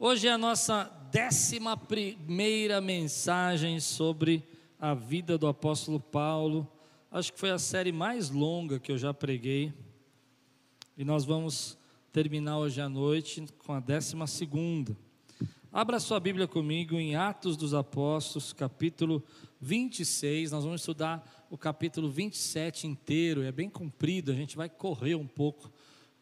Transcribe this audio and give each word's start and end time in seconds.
Hoje 0.00 0.28
é 0.28 0.30
a 0.30 0.38
nossa 0.38 0.84
décima 1.10 1.76
primeira 1.76 2.80
mensagem 2.80 3.80
sobre 3.80 4.44
a 4.78 4.94
vida 4.94 5.36
do 5.36 5.48
apóstolo 5.48 5.98
Paulo. 5.98 6.70
Acho 7.10 7.32
que 7.32 7.40
foi 7.40 7.50
a 7.50 7.58
série 7.58 7.90
mais 7.90 8.30
longa 8.30 8.78
que 8.78 8.92
eu 8.92 8.96
já 8.96 9.12
preguei. 9.12 9.74
E 10.96 11.04
nós 11.04 11.24
vamos 11.24 11.76
terminar 12.12 12.58
hoje 12.58 12.80
à 12.80 12.88
noite 12.88 13.44
com 13.66 13.72
a 13.72 13.80
décima 13.80 14.28
segunda. 14.28 14.96
Abra 15.72 15.98
sua 15.98 16.20
Bíblia 16.20 16.46
comigo 16.46 16.94
em 16.94 17.16
Atos 17.16 17.56
dos 17.56 17.74
Apóstolos, 17.74 18.52
capítulo 18.52 19.20
26. 19.60 20.52
Nós 20.52 20.62
vamos 20.62 20.80
estudar 20.80 21.48
o 21.50 21.58
capítulo 21.58 22.08
27 22.08 22.86
inteiro. 22.86 23.42
É 23.42 23.50
bem 23.50 23.68
comprido, 23.68 24.30
a 24.30 24.34
gente 24.36 24.56
vai 24.56 24.68
correr 24.68 25.16
um 25.16 25.26
pouco. 25.26 25.68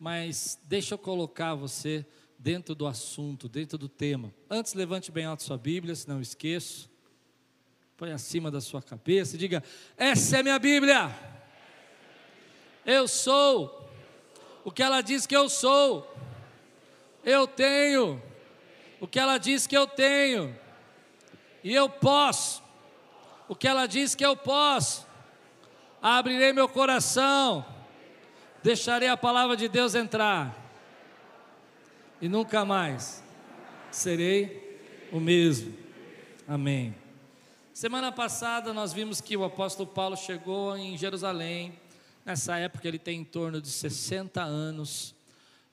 Mas 0.01 0.59
deixa 0.67 0.95
eu 0.95 0.99
colocar 0.99 1.55
você 1.55 2.07
dentro 2.39 2.75
do 2.75 2.87
assunto, 2.87 3.49
dentro 3.49 3.79
do 3.79 3.89
tema. 3.89 4.33
Antes, 4.49 4.75
levante 4.75 5.11
bem 5.11 5.25
alto 5.25 5.43
sua 5.43 5.59
Bíblia, 5.59 5.95
se 5.95 6.09
não 6.09 6.21
esqueço. 6.21 6.91
Põe 7.97 8.13
acima 8.13 8.51
da 8.51 8.61
sua 8.61 8.83
cabeça 8.83 9.37
e 9.37 9.39
diga: 9.39 9.63
Essa 9.97 10.39
é 10.39 10.43
minha 10.43 10.59
Bíblia. 10.59 11.15
Eu 12.85 13.09
sou 13.09 13.91
o 14.65 14.71
que 14.71 14.83
ela 14.83 15.01
diz 15.01 15.27
que 15.27 15.37
eu 15.37 15.49
sou. 15.49 16.13
Eu 17.25 17.47
tenho 17.47 18.23
o 19.01 19.07
que 19.07 19.19
ela 19.19 19.39
diz 19.39 19.67
que 19.67 19.77
eu 19.77 19.87
tenho. 19.87 20.57
E 21.65 21.75
eu 21.75 21.89
posso 21.89 22.63
o 23.49 23.57
que 23.57 23.67
ela 23.67 23.87
diz 23.87 24.15
que 24.15 24.25
eu 24.25 24.37
posso. 24.37 25.07
Abrirei 26.03 26.53
meu 26.53 26.69
coração. 26.69 27.65
Deixarei 28.63 29.09
a 29.09 29.17
palavra 29.17 29.57
de 29.57 29.69
Deus 29.69 29.95
entrar 29.95 30.66
e 32.21 32.29
nunca 32.29 32.65
mais 32.65 33.23
serei 33.91 34.79
o 35.13 35.21
mesmo. 35.21 35.75
Amém. 36.49 36.95
Semana 37.73 38.11
passada 38.11 38.73
nós 38.73 38.93
vimos 38.93 39.21
que 39.21 39.37
o 39.37 39.45
apóstolo 39.45 39.89
Paulo 39.89 40.17
chegou 40.17 40.77
em 40.77 40.97
Jerusalém. 40.97 41.79
Nessa 42.25 42.57
época 42.59 42.89
ele 42.89 42.99
tem 42.99 43.21
em 43.21 43.25
torno 43.25 43.61
de 43.61 43.69
60 43.69 44.43
anos 44.43 45.15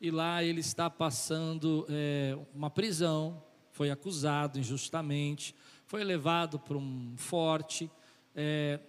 e 0.01 0.11
lá 0.11 0.43
ele 0.43 0.59
está 0.59 0.89
passando 0.89 1.85
é, 1.89 2.37
uma 2.53 2.69
prisão. 2.69 3.41
Foi 3.71 3.89
acusado 3.89 4.59
injustamente, 4.59 5.55
foi 5.85 6.03
levado 6.03 6.59
para 6.59 6.77
um 6.77 7.13
forte. 7.17 7.89
É, 8.35 8.79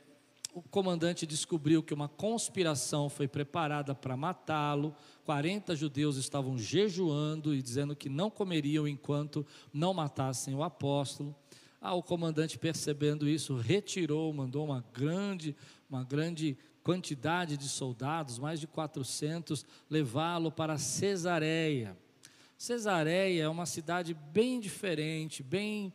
o 0.55 0.63
comandante 0.63 1.27
descobriu 1.27 1.83
que 1.83 1.93
uma 1.93 2.09
conspiração 2.09 3.09
foi 3.09 3.27
preparada 3.27 3.93
para 3.93 4.17
matá-lo. 4.17 4.95
40 5.25 5.75
judeus 5.75 6.17
estavam 6.17 6.57
jejuando 6.57 7.53
e 7.53 7.61
dizendo 7.61 7.97
que 7.97 8.09
não 8.09 8.31
comeriam 8.31 8.87
enquanto 8.87 9.45
não 9.73 9.93
matassem 9.93 10.55
o 10.55 10.63
apóstolo. 10.63 11.35
Ah, 11.81 11.93
o 11.93 12.03
comandante, 12.05 12.57
percebendo 12.57 13.29
isso, 13.29 13.57
retirou, 13.57 14.33
mandou 14.33 14.65
uma 14.65 14.85
grande, 14.93 15.57
uma 15.91 16.05
grande 16.05 16.57
quantidade 16.85 17.57
de 17.57 17.69
soldados, 17.69 18.39
mais 18.39 18.61
de 18.61 18.69
400, 18.69 19.67
levá-lo 19.91 20.53
para 20.53 20.79
Cesareia. 20.79 21.99
Cesareia 22.57 23.43
é 23.43 23.49
uma 23.49 23.67
cidade 23.67 24.15
bem 24.15 24.61
diferente, 24.61 25.43
bem 25.43 25.93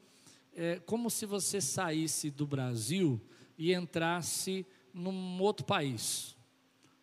é, 0.54 0.82
como 0.86 1.10
se 1.10 1.26
você 1.26 1.62
saísse 1.62 2.30
do 2.30 2.46
Brasil 2.46 3.22
e 3.60 3.74
entrasse 3.74 4.66
num 4.94 5.40
outro 5.42 5.66
país. 5.66 6.36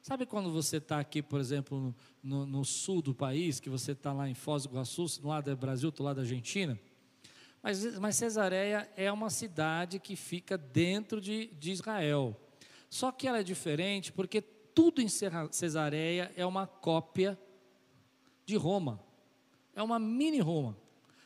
Sabe 0.01 0.25
quando 0.25 0.51
você 0.51 0.79
está 0.79 0.99
aqui, 0.99 1.23
por 1.23 1.39
exemplo, 1.39 1.95
no, 2.23 2.47
no, 2.47 2.65
sul 2.65 3.03
do 3.03 3.15
país, 3.15 3.61
que 3.61 3.69
você 3.69 3.93
está 3.93 4.12
lá 4.12 4.29
em 4.29 4.35
Foz 4.35 4.62
do 4.62 4.71
Iguaçu, 4.71 5.21
do 5.21 5.29
lado 5.29 5.51
do 5.51 5.57
Brasil, 5.57 5.91
do 5.91 6.03
lado 6.03 6.17
da 6.17 6.23
Argentina? 6.23 6.79
Mas, 7.62 7.99
mas 7.99 8.17
Cesareia 8.17 8.89
é 8.97 9.11
uma 9.12 9.29
cidade 9.29 9.99
que 9.99 10.17
fica 10.17 10.57
dentro 10.57 11.21
de, 11.21 11.49
de 11.49 11.73
Israel. 11.73 12.41
Só 12.89 13.12
que 13.12 13.27
ela 13.27 13.41
é 13.41 13.43
diferente 13.43 14.12
porque 14.12 14.41
tudo 14.41 15.03
em 15.03 15.09
Cesareia 15.09 16.33
é 16.37 16.47
uma 16.47 16.67
cópia 16.67 17.38
de 18.44 18.56
Roma. 18.56 19.00
É 19.75 19.83
uma 19.83 19.99
mini 19.99 20.38
Roma. 20.38 20.77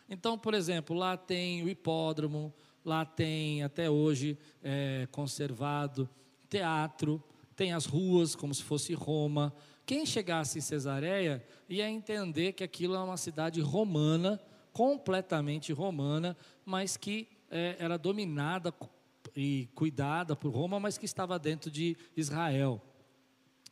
Então, 0.09 0.39
por 0.39 0.55
exemplo, 0.55 0.97
lá 0.97 1.17
tem 1.17 1.63
o 1.63 1.69
hipódromo, 1.69 2.53
Lá 2.91 3.05
tem 3.05 3.63
até 3.63 3.89
hoje 3.89 4.37
é, 4.65 5.07
conservado 5.13 6.11
teatro, 6.49 7.23
tem 7.55 7.73
as 7.73 7.87
ruas 7.87 8.35
como 8.35 8.53
se 8.53 8.65
fosse 8.65 8.95
Roma. 8.95 9.55
Quem 9.87 10.05
chegasse 10.05 10.59
em 10.59 10.61
Cesareia 10.61 11.41
ia 11.69 11.89
entender 11.89 12.53
que 12.53 12.65
aquilo 12.65 12.97
é 12.97 12.99
uma 12.99 13.17
cidade 13.17 13.61
romana, 13.61 14.41
completamente 14.73 15.73
romana, 15.73 16.37
mas 16.67 16.97
que 16.97 17.29
é, 17.49 17.77
era 17.79 17.97
dominada 17.97 18.75
e 19.37 19.69
cuidada 19.73 20.35
por 20.35 20.51
Roma, 20.53 20.81
mas 20.81 20.99
que 20.99 21.05
estava 21.05 21.39
dentro 21.39 21.71
de 21.71 21.97
Israel. 22.17 22.83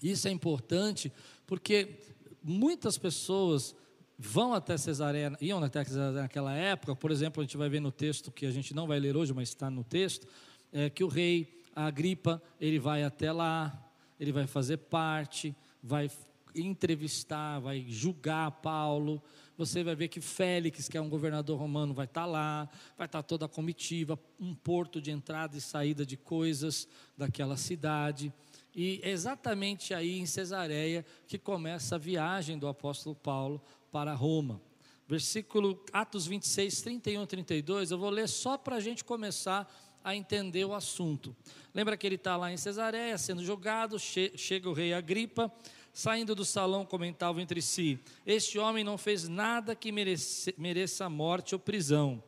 Isso 0.01 0.29
é 0.29 0.31
importante 0.31 1.13
porque 1.45 1.99
muitas 2.41 2.97
pessoas 2.97 3.75
vão 4.19 4.53
até 4.53 4.77
Cesareia, 4.77 5.37
iam 5.41 5.63
até 5.63 5.85
Cesareia 5.85 6.23
naquela 6.23 6.53
época, 6.53 6.97
por 6.97 7.11
exemplo, 7.11 7.41
a 7.41 7.45
gente 7.45 7.57
vai 7.57 7.69
ver 7.69 7.81
no 7.81 7.93
texto 7.93 8.33
que 8.33 8.45
a 8.45 8.51
gente 8.51 8.75
não 8.75 8.87
vai 8.87 8.99
ler 8.99 9.17
hoje, 9.17 9.33
mas 9.33 9.49
está 9.49 9.71
no 9.71 9.85
texto, 9.85 10.27
é, 10.73 10.91
que 10.91 11.05
o 11.05 11.09
rei 11.09 11.63
Agripa, 11.75 12.43
ele 12.61 12.81
vai 12.81 13.05
até 13.05 13.31
lá, 13.31 13.89
ele 14.19 14.33
vai 14.33 14.49
fazer 14.49 14.79
parte, 14.79 15.55
vai 15.81 16.11
entrevistar, 16.55 17.61
vai 17.61 17.85
julgar 17.89 18.51
Paulo. 18.51 19.23
Você 19.57 19.85
vai 19.85 19.95
ver 19.95 20.09
que 20.09 20.21
Félix, 20.21 20.89
que 20.89 20.97
é 20.97 21.01
um 21.01 21.09
governador 21.09 21.59
romano, 21.59 21.95
vai 21.95 22.07
estar 22.07 22.27
lá, 22.27 22.69
vai 22.97 23.07
estar 23.07 23.23
toda 23.23 23.47
a 23.47 23.49
comitiva, 23.49 24.19
um 24.41 24.55
porto 24.55 25.01
de 25.01 25.13
entrada 25.13 25.57
e 25.57 25.61
saída 25.61 26.05
de 26.05 26.17
coisas 26.17 26.89
daquela 27.17 27.57
cidade. 27.57 28.33
E 28.75 29.01
é 29.03 29.11
exatamente 29.11 29.95
aí 29.95 30.19
em 30.19 30.27
Cesareia 30.27 31.05
que 31.27 31.39
começa 31.39 31.97
a 31.97 31.99
viagem 31.99 32.59
do 32.59 32.69
apóstolo 32.69 33.17
Paulo 33.17 33.61
para 33.91 34.15
Roma. 34.15 34.61
Versículo 35.07 35.83
Atos 35.93 36.27
26, 36.27 36.83
31 36.83 37.27
32, 37.27 37.91
eu 37.91 37.99
vou 37.99 38.11
ler 38.11 38.29
só 38.29 38.59
para 38.59 38.77
a 38.77 38.81
gente 38.81 39.03
começar 39.05 39.67
a 40.05 40.15
entender 40.15 40.65
o 40.65 40.75
assunto. 40.75 41.35
Lembra 41.75 41.97
que 41.97 42.07
ele 42.07 42.17
está 42.17 42.37
lá 42.37 42.53
em 42.53 42.57
Cesareia, 42.57 43.17
sendo 43.19 43.45
julgado, 43.45 43.99
che 43.99 44.33
chega 44.37 44.69
o 44.69 44.73
rei 44.73 44.93
Agripa, 44.93 45.53
saindo 45.93 46.35
do 46.35 46.45
salão, 46.45 46.85
comentavam 46.85 47.41
entre 47.41 47.61
si: 47.63 47.99
Este 48.25 48.59
homem 48.59 48.85
não 48.85 48.99
fez 48.99 49.29
nada 49.29 49.75
que 49.75 49.91
merece, 49.91 50.55
mereça 50.59 51.09
morte 51.09 51.55
ou 51.55 51.59
prisão. 51.59 52.23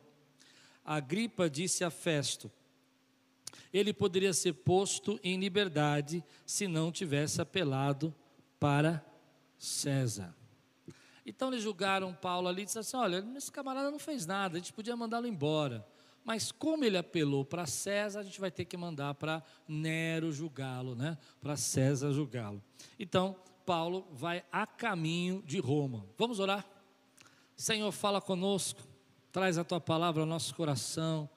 Agripa 0.83 1.49
disse 1.49 1.83
a 1.83 1.89
Festo: 1.89 2.51
Ele 3.71 3.93
poderia 3.93 4.33
ser 4.33 4.53
posto 4.53 5.19
em 5.23 5.39
liberdade 5.39 6.23
se 6.45 6.67
não 6.67 6.91
tivesse 6.91 7.41
apelado 7.41 8.13
para 8.59 9.05
César. 9.57 10.40
Então 11.25 11.49
eles 11.49 11.63
julgaram 11.63 12.13
Paulo 12.13 12.47
ali 12.47 12.63
e 12.63 12.65
disseram 12.65 12.81
assim: 12.81 12.97
olha, 12.97 13.25
esse 13.35 13.51
camarada 13.51 13.91
não 13.91 13.99
fez 13.99 14.25
nada, 14.25 14.55
a 14.55 14.59
gente 14.59 14.73
podia 14.73 14.95
mandá-lo 14.95 15.27
embora. 15.27 15.85
Mas 16.23 16.51
como 16.51 16.85
ele 16.85 16.97
apelou 16.97 17.43
para 17.43 17.65
César, 17.65 18.19
a 18.19 18.23
gente 18.23 18.39
vai 18.39 18.51
ter 18.51 18.65
que 18.65 18.77
mandar 18.77 19.15
para 19.15 19.43
Nero 19.67 20.31
julgá-lo, 20.31 20.95
né? 20.95 21.17
Para 21.39 21.57
César 21.57 22.11
julgá-lo. 22.11 22.61
Então, 22.99 23.35
Paulo 23.65 24.07
vai 24.11 24.43
a 24.51 24.67
caminho 24.67 25.41
de 25.45 25.59
Roma. 25.59 26.05
Vamos 26.17 26.39
orar? 26.39 26.65
Senhor, 27.55 27.91
fala 27.91 28.21
conosco, 28.21 28.81
traz 29.31 29.57
a 29.57 29.63
tua 29.63 29.81
palavra 29.81 30.21
ao 30.21 30.27
nosso 30.27 30.53
coração. 30.53 31.27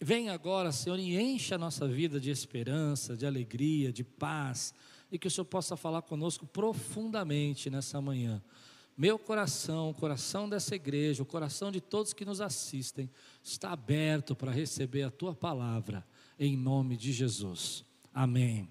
Vem 0.00 0.28
agora, 0.30 0.70
Senhor, 0.70 0.98
e 0.98 1.20
enche 1.20 1.54
a 1.54 1.58
nossa 1.58 1.86
vida 1.86 2.20
de 2.20 2.30
esperança, 2.30 3.16
de 3.16 3.26
alegria, 3.26 3.92
de 3.92 4.04
paz, 4.04 4.72
e 5.10 5.18
que 5.18 5.26
o 5.26 5.30
Senhor 5.30 5.44
possa 5.44 5.76
falar 5.76 6.02
conosco 6.02 6.46
profundamente 6.46 7.70
nessa 7.70 8.00
manhã 8.00 8.42
meu 8.96 9.18
coração, 9.18 9.90
o 9.90 9.94
coração 9.94 10.48
dessa 10.48 10.74
igreja, 10.74 11.22
o 11.22 11.26
coração 11.26 11.70
de 11.70 11.80
todos 11.80 12.12
que 12.12 12.24
nos 12.24 12.40
assistem, 12.40 13.10
está 13.42 13.72
aberto 13.72 14.36
para 14.36 14.50
receber 14.50 15.02
a 15.02 15.10
tua 15.10 15.34
palavra, 15.34 16.06
em 16.38 16.56
nome 16.56 16.96
de 16.96 17.12
Jesus. 17.12 17.84
Amém. 18.12 18.68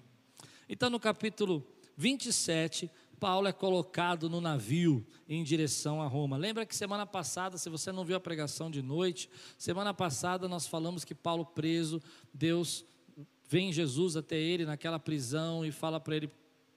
Então, 0.68 0.88
no 0.88 1.00
capítulo 1.00 1.66
27, 1.96 2.90
Paulo 3.22 3.46
é 3.46 3.52
colocado 3.52 4.28
no 4.28 4.40
navio 4.40 5.06
em 5.28 5.44
direção 5.44 6.02
a 6.02 6.06
Roma. 6.06 6.36
Lembra 6.36 6.66
que 6.66 6.74
semana 6.74 7.06
passada, 7.06 7.56
se 7.56 7.70
você 7.70 7.92
não 7.92 8.04
viu 8.04 8.16
a 8.16 8.20
pregação 8.20 8.70
de 8.70 8.82
noite, 8.82 9.30
semana 9.56 9.94
passada 9.94 10.48
nós 10.48 10.66
falamos 10.66 11.04
que 11.04 11.14
Paulo 11.14 11.46
preso, 11.46 12.02
Deus 12.34 12.84
vem 13.48 13.72
Jesus 13.72 14.16
até 14.16 14.36
ele 14.36 14.64
naquela 14.64 14.98
prisão 14.98 15.64
e 15.64 15.70
fala 15.70 16.00
para 16.00 16.16
ele: 16.16 16.30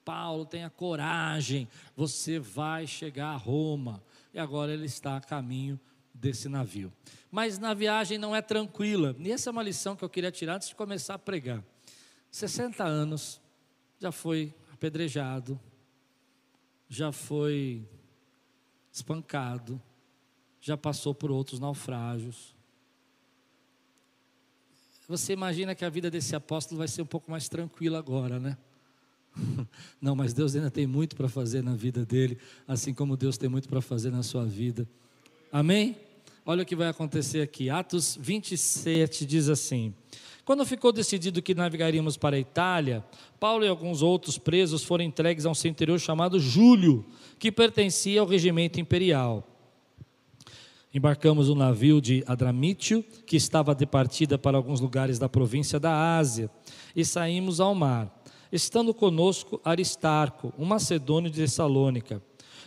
Paulo, 0.06 0.46
tenha 0.46 0.70
coragem, 0.70 1.68
você 1.96 2.38
vai 2.38 2.86
chegar 2.86 3.30
a 3.30 3.36
Roma. 3.36 4.04
E 4.32 4.38
agora 4.40 4.72
ele 4.72 4.86
está 4.86 5.18
a 5.18 5.22
caminho 5.22 5.80
desse 6.14 6.48
navio. 6.48 6.94
Mas 7.32 7.58
na 7.58 7.74
viagem 7.74 8.18
não 8.20 8.36
é 8.36 8.42
tranquila. 8.42 9.16
E 9.18 9.32
essa 9.32 9.50
é 9.50 9.52
uma 9.52 9.64
lição 9.64 9.96
que 9.96 10.04
eu 10.04 10.10
queria 10.10 10.32
tirar 10.32 10.56
antes 10.56 10.70
de 10.70 10.76
começar 10.76 11.16
a 11.16 11.20
pregar. 11.20 11.64
60 12.30 12.84
anos, 12.84 13.42
já 14.00 14.12
foi 14.12 14.54
apedrejado, 14.72 15.60
já 16.88 17.12
foi 17.12 17.88
espancado, 18.92 19.82
já 20.62 20.78
passou 20.78 21.16
por 21.16 21.32
outros 21.32 21.60
naufrágios. 21.60 22.56
Você 25.08 25.34
imagina 25.34 25.76
que 25.76 25.86
a 25.86 25.90
vida 25.90 26.10
desse 26.10 26.36
apóstolo 26.36 26.80
vai 26.80 26.88
ser 26.88 27.02
um 27.02 27.06
pouco 27.06 27.30
mais 27.30 27.48
tranquila 27.48 28.00
agora, 28.00 28.40
né? 28.40 28.58
Não, 30.02 30.16
mas 30.16 30.34
Deus 30.34 30.56
ainda 30.56 30.72
tem 30.72 30.88
muito 30.88 31.16
para 31.16 31.28
fazer 31.28 31.64
na 31.64 31.76
vida 31.76 32.06
dele, 32.06 32.38
assim 32.68 32.94
como 32.94 33.18
Deus 33.18 33.38
tem 33.38 33.50
muito 33.50 33.68
para 33.68 33.82
fazer 33.82 34.12
na 34.12 34.24
sua 34.24 34.46
vida. 34.46 34.88
Amém? 35.52 35.98
Olha 36.46 36.64
o 36.64 36.66
que 36.66 36.76
vai 36.76 36.88
acontecer 36.88 37.42
aqui. 37.42 37.70
Atos 37.70 38.18
27 38.22 39.26
diz 39.26 39.50
assim: 39.50 39.94
Quando 40.44 40.66
ficou 40.66 40.92
decidido 40.92 41.42
que 41.42 41.56
navegaríamos 41.56 42.18
para 42.18 42.36
a 42.36 42.40
Itália, 42.40 43.04
Paulo 43.40 43.66
e 43.66 43.68
alguns 43.68 44.02
outros 44.02 44.38
presos 44.38 44.84
foram 44.84 45.04
entregues 45.04 45.46
a 45.46 45.50
um 45.50 45.56
centurião 45.56 45.98
chamado 45.98 46.40
Júlio, 46.40 47.06
que 47.40 47.52
pertencia 47.52 48.22
ao 48.22 48.28
regimento 48.28 48.80
imperial. 48.80 49.48
Embarcamos 50.94 51.50
um 51.50 51.56
navio 51.56 52.00
de 52.00 52.24
Adramítio, 52.26 53.04
que 53.26 53.36
estava 53.36 53.76
de 53.76 53.86
partida 53.86 54.38
para 54.38 54.56
alguns 54.56 54.80
lugares 54.80 55.20
da 55.20 55.28
província 55.28 55.78
da 55.78 56.16
Ásia, 56.16 56.50
e 56.96 57.04
saímos 57.04 57.60
ao 57.60 57.76
mar, 57.76 58.24
estando 58.56 58.94
conosco 58.94 59.60
Aristarco, 59.64 60.54
um 60.58 60.66
macedônio 60.66 61.30
de 61.30 61.42
Tessalônica. 61.42 62.22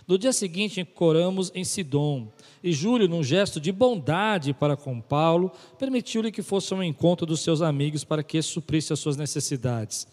No 0.06 0.17
dia 0.17 0.32
seguinte, 0.32 0.81
ancoramos 0.81 1.52
em 1.55 1.64
Sidom, 1.64 2.29
e 2.64 2.73
Júlio, 2.73 3.08
num 3.08 3.23
gesto 3.23 3.61
de 3.61 3.70
bondade 3.70 4.55
para 4.55 4.76
com 4.76 5.00
Paulo, 5.00 5.52
permitiu-lhe 5.79 6.32
que 6.32 6.43
fosse 6.43 6.73
ao 6.73 6.82
encontro 6.82 7.26
dos 7.26 7.40
seus 7.40 7.61
amigos 7.61 8.05
para 8.05 8.23
que 8.23 8.40
suprisse 8.40 8.93
as 8.93 8.99
suas 8.99 9.17
necessidades. 9.17 10.06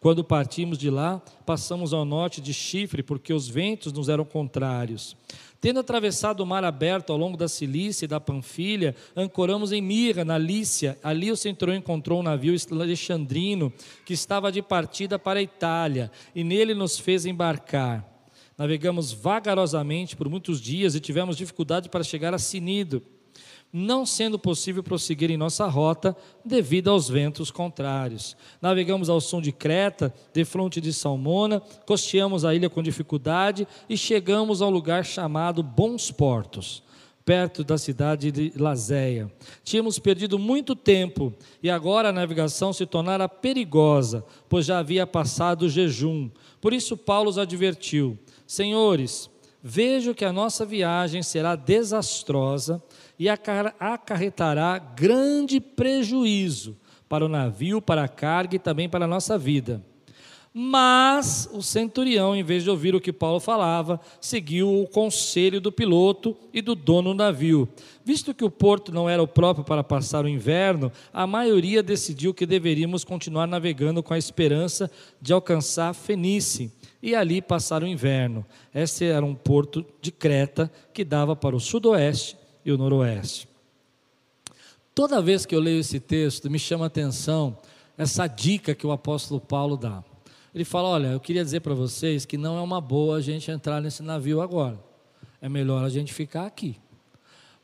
Quando 0.00 0.22
partimos 0.22 0.78
de 0.78 0.90
lá, 0.90 1.22
passamos 1.44 1.92
ao 1.92 2.04
norte 2.04 2.40
de 2.40 2.52
Chifre, 2.52 3.02
porque 3.02 3.32
os 3.32 3.48
ventos 3.48 3.92
nos 3.92 4.08
eram 4.08 4.24
contrários. 4.24 5.16
Tendo 5.60 5.80
atravessado 5.80 6.40
o 6.40 6.46
mar 6.46 6.64
aberto 6.64 7.10
ao 7.10 7.18
longo 7.18 7.36
da 7.36 7.48
Cilícia 7.48 8.04
e 8.04 8.08
da 8.08 8.20
Panfilha, 8.20 8.94
ancoramos 9.14 9.72
em 9.72 9.80
Mirra, 9.80 10.24
na 10.24 10.36
Lícia. 10.36 10.98
Ali 11.02 11.30
o 11.30 11.36
centurião 11.36 11.76
encontrou 11.76 12.20
um 12.20 12.22
navio 12.22 12.54
alexandrino 12.70 13.72
que 14.04 14.12
estava 14.12 14.52
de 14.52 14.62
partida 14.62 15.18
para 15.18 15.38
a 15.38 15.42
Itália, 15.42 16.10
e 16.34 16.44
nele 16.44 16.74
nos 16.74 16.98
fez 16.98 17.24
embarcar. 17.24 18.04
Navegamos 18.56 19.12
vagarosamente 19.12 20.16
por 20.16 20.28
muitos 20.28 20.60
dias 20.60 20.94
e 20.94 21.00
tivemos 21.00 21.36
dificuldade 21.36 21.88
para 21.88 22.04
chegar 22.04 22.32
a 22.32 22.38
Sinido 22.38 23.02
não 23.72 24.06
sendo 24.06 24.38
possível 24.38 24.82
prosseguir 24.82 25.30
em 25.30 25.36
nossa 25.36 25.66
rota 25.66 26.16
devido 26.44 26.90
aos 26.90 27.08
ventos 27.08 27.50
contrários. 27.50 28.36
Navegamos 28.60 29.08
ao 29.08 29.20
som 29.20 29.40
de 29.40 29.52
Creta, 29.52 30.14
de 30.32 30.44
fronte 30.44 30.80
de 30.80 30.92
Salmona, 30.92 31.60
costeamos 31.84 32.44
a 32.44 32.54
ilha 32.54 32.70
com 32.70 32.82
dificuldade 32.82 33.66
e 33.88 33.96
chegamos 33.96 34.62
ao 34.62 34.70
lugar 34.70 35.04
chamado 35.04 35.62
Bons 35.62 36.10
Portos, 36.10 36.82
perto 37.24 37.64
da 37.64 37.76
cidade 37.76 38.30
de 38.30 38.52
Lazéia. 38.56 39.30
Tínhamos 39.64 39.98
perdido 39.98 40.38
muito 40.38 40.74
tempo 40.74 41.34
e 41.62 41.68
agora 41.68 42.08
a 42.08 42.12
navegação 42.12 42.72
se 42.72 42.86
tornara 42.86 43.28
perigosa, 43.28 44.24
pois 44.48 44.64
já 44.64 44.78
havia 44.78 45.06
passado 45.06 45.62
o 45.62 45.68
jejum. 45.68 46.30
Por 46.60 46.72
isso 46.72 46.96
Paulo 46.96 47.28
os 47.28 47.36
advertiu: 47.36 48.18
Senhores, 48.46 49.28
vejo 49.62 50.14
que 50.14 50.24
a 50.24 50.32
nossa 50.32 50.64
viagem 50.64 51.24
será 51.24 51.56
desastrosa 51.56 52.80
e 53.18 53.28
acarretará 53.28 54.78
grande 54.78 55.60
prejuízo 55.60 56.76
para 57.08 57.24
o 57.24 57.28
navio, 57.28 57.80
para 57.80 58.04
a 58.04 58.08
carga 58.08 58.56
e 58.56 58.58
também 58.58 58.88
para 58.88 59.04
a 59.04 59.08
nossa 59.08 59.38
vida. 59.38 59.82
Mas 60.58 61.50
o 61.52 61.62
centurião, 61.62 62.34
em 62.34 62.42
vez 62.42 62.62
de 62.62 62.70
ouvir 62.70 62.94
o 62.94 63.00
que 63.00 63.12
Paulo 63.12 63.38
falava, 63.38 64.00
seguiu 64.18 64.80
o 64.80 64.86
conselho 64.86 65.60
do 65.60 65.70
piloto 65.70 66.34
e 66.50 66.62
do 66.62 66.74
dono 66.74 67.10
do 67.10 67.14
navio. 67.14 67.68
Visto 68.02 68.32
que 68.32 68.42
o 68.42 68.50
porto 68.50 68.90
não 68.90 69.06
era 69.06 69.22
o 69.22 69.28
próprio 69.28 69.66
para 69.66 69.84
passar 69.84 70.24
o 70.24 70.28
inverno, 70.28 70.90
a 71.12 71.26
maioria 71.26 71.82
decidiu 71.82 72.32
que 72.32 72.46
deveríamos 72.46 73.04
continuar 73.04 73.46
navegando 73.46 74.02
com 74.02 74.14
a 74.14 74.18
esperança 74.18 74.90
de 75.20 75.30
alcançar 75.30 75.92
Fenice 75.92 76.72
e 77.02 77.14
ali 77.14 77.42
passar 77.42 77.82
o 77.82 77.86
inverno. 77.86 78.42
Esse 78.74 79.04
era 79.04 79.26
um 79.26 79.34
porto 79.34 79.84
de 80.00 80.10
Creta 80.10 80.72
que 80.94 81.04
dava 81.04 81.36
para 81.36 81.54
o 81.54 81.60
sudoeste 81.60 82.45
e 82.66 82.72
o 82.72 82.76
noroeste. 82.76 83.48
Toda 84.92 85.22
vez 85.22 85.46
que 85.46 85.54
eu 85.54 85.60
leio 85.60 85.78
esse 85.78 86.00
texto, 86.00 86.50
me 86.50 86.58
chama 86.58 86.84
a 86.84 86.88
atenção 86.88 87.56
essa 87.96 88.26
dica 88.26 88.74
que 88.74 88.86
o 88.86 88.90
apóstolo 88.90 89.40
Paulo 89.40 89.76
dá. 89.76 90.02
Ele 90.52 90.64
fala: 90.64 90.88
Olha, 90.88 91.06
eu 91.08 91.20
queria 91.20 91.44
dizer 91.44 91.60
para 91.60 91.74
vocês 91.74 92.24
que 92.26 92.36
não 92.36 92.58
é 92.58 92.60
uma 92.60 92.80
boa 92.80 93.18
a 93.18 93.20
gente 93.20 93.50
entrar 93.50 93.80
nesse 93.80 94.02
navio 94.02 94.40
agora. 94.40 94.78
É 95.40 95.48
melhor 95.48 95.84
a 95.84 95.88
gente 95.88 96.12
ficar 96.12 96.44
aqui. 96.44 96.76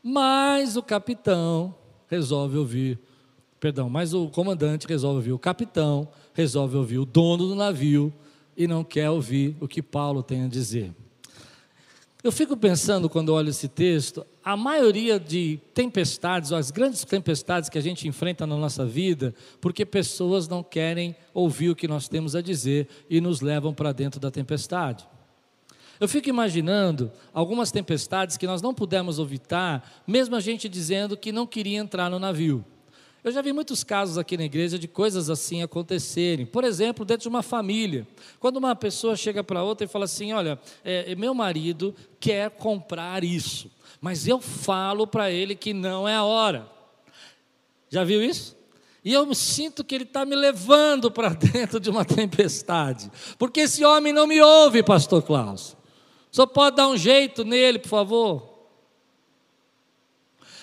Mas 0.02 0.76
o 0.76 0.82
capitão 0.82 1.74
resolve 2.06 2.56
ouvir, 2.58 2.98
perdão, 3.58 3.88
mas 3.88 4.14
o 4.14 4.28
comandante 4.28 4.86
resolve 4.86 5.16
ouvir 5.16 5.32
o 5.32 5.38
capitão, 5.38 6.06
resolve 6.34 6.76
ouvir 6.76 6.98
o 6.98 7.06
dono 7.06 7.48
do 7.48 7.54
navio 7.54 8.12
e 8.56 8.66
não 8.66 8.84
quer 8.84 9.10
ouvir 9.10 9.56
o 9.60 9.66
que 9.66 9.82
Paulo 9.82 10.22
tem 10.22 10.44
a 10.44 10.48
dizer. 10.48 10.92
Eu 12.24 12.30
fico 12.30 12.56
pensando, 12.56 13.10
quando 13.10 13.34
olho 13.34 13.50
esse 13.50 13.66
texto, 13.66 14.24
a 14.44 14.56
maioria 14.56 15.18
de 15.18 15.58
tempestades, 15.74 16.52
as 16.52 16.70
grandes 16.70 17.04
tempestades 17.04 17.68
que 17.68 17.76
a 17.76 17.80
gente 17.80 18.06
enfrenta 18.06 18.46
na 18.46 18.56
nossa 18.56 18.86
vida, 18.86 19.34
porque 19.60 19.84
pessoas 19.84 20.46
não 20.46 20.62
querem 20.62 21.16
ouvir 21.34 21.70
o 21.70 21.74
que 21.74 21.88
nós 21.88 22.08
temos 22.08 22.36
a 22.36 22.40
dizer 22.40 22.86
e 23.10 23.20
nos 23.20 23.40
levam 23.40 23.74
para 23.74 23.90
dentro 23.90 24.20
da 24.20 24.30
tempestade. 24.30 25.04
Eu 25.98 26.08
fico 26.08 26.28
imaginando 26.28 27.10
algumas 27.34 27.72
tempestades 27.72 28.36
que 28.36 28.46
nós 28.46 28.62
não 28.62 28.72
pudemos 28.72 29.18
evitar, 29.18 30.02
mesmo 30.06 30.36
a 30.36 30.40
gente 30.40 30.68
dizendo 30.68 31.16
que 31.16 31.32
não 31.32 31.46
queria 31.46 31.78
entrar 31.78 32.08
no 32.08 32.20
navio. 32.20 32.64
Eu 33.24 33.30
já 33.30 33.40
vi 33.40 33.52
muitos 33.52 33.84
casos 33.84 34.18
aqui 34.18 34.36
na 34.36 34.44
igreja 34.44 34.76
de 34.76 34.88
coisas 34.88 35.30
assim 35.30 35.62
acontecerem. 35.62 36.44
Por 36.44 36.64
exemplo, 36.64 37.04
dentro 37.04 37.22
de 37.22 37.28
uma 37.28 37.42
família. 37.42 38.06
Quando 38.40 38.56
uma 38.56 38.74
pessoa 38.74 39.14
chega 39.14 39.44
para 39.44 39.62
outra 39.62 39.84
e 39.84 39.88
fala 39.88 40.06
assim: 40.06 40.32
Olha, 40.32 40.58
é, 40.84 41.14
meu 41.14 41.32
marido 41.32 41.94
quer 42.18 42.50
comprar 42.50 43.22
isso, 43.22 43.70
mas 44.00 44.26
eu 44.26 44.40
falo 44.40 45.06
para 45.06 45.30
ele 45.30 45.54
que 45.54 45.72
não 45.72 46.08
é 46.08 46.16
a 46.16 46.24
hora. 46.24 46.68
Já 47.88 48.02
viu 48.02 48.20
isso? 48.20 48.56
E 49.04 49.12
eu 49.12 49.32
sinto 49.34 49.84
que 49.84 49.94
ele 49.94 50.04
está 50.04 50.24
me 50.24 50.34
levando 50.34 51.10
para 51.10 51.28
dentro 51.34 51.78
de 51.78 51.90
uma 51.90 52.04
tempestade. 52.04 53.10
Porque 53.38 53.60
esse 53.60 53.84
homem 53.84 54.12
não 54.12 54.26
me 54.26 54.40
ouve, 54.40 54.82
Pastor 54.82 55.22
Klaus. 55.22 55.76
Só 56.30 56.44
pode 56.44 56.76
dar 56.76 56.88
um 56.88 56.96
jeito 56.96 57.44
nele, 57.44 57.78
por 57.78 57.88
favor. 57.88 58.51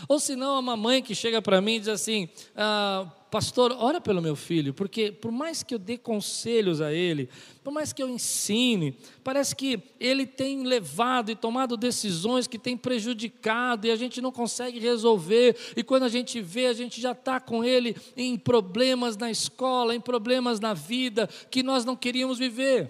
Ou 0.07 0.19
se 0.19 0.36
não, 0.36 0.60
uma 0.60 0.78
mãe 0.78 1.01
que 1.01 1.13
chega 1.13 1.42
para 1.42 1.62
mim 1.62 1.75
e 1.75 1.80
diz 1.80 1.90
assim: 1.90 2.30
ah, 2.56 3.07
Pastor, 3.30 3.76
ora 3.78 4.02
pelo 4.02 4.24
meu 4.24 4.35
filho, 4.35 4.74
porque 4.74 5.12
por 5.12 5.31
mais 5.31 5.62
que 5.62 5.76
eu 5.76 5.78
dê 5.78 6.00
conselhos 6.00 6.81
a 6.81 6.92
ele, 6.92 7.30
por 7.64 7.71
mais 7.71 7.94
que 7.94 8.02
eu 8.02 8.09
ensine, 8.09 8.97
parece 9.24 9.56
que 9.56 9.80
ele 10.00 10.26
tem 10.26 10.64
levado 10.64 11.30
e 11.30 11.35
tomado 11.35 11.78
decisões 11.78 12.47
que 12.47 12.57
têm 12.57 12.76
prejudicado 12.76 13.85
e 13.85 13.92
a 13.92 13.95
gente 13.95 14.19
não 14.19 14.31
consegue 14.31 14.80
resolver. 14.80 15.56
E 15.78 15.83
quando 15.83 16.04
a 16.04 16.09
gente 16.09 16.42
vê, 16.42 16.66
a 16.66 16.74
gente 16.74 17.00
já 17.00 17.12
está 17.12 17.40
com 17.40 17.64
ele 17.64 17.95
em 18.18 18.35
problemas 18.35 19.16
na 19.16 19.30
escola, 19.30 19.94
em 19.94 20.02
problemas 20.02 20.59
na 20.59 20.74
vida 20.74 21.30
que 21.52 21.62
nós 21.62 21.85
não 21.85 21.95
queríamos 21.95 22.40
viver. 22.40 22.90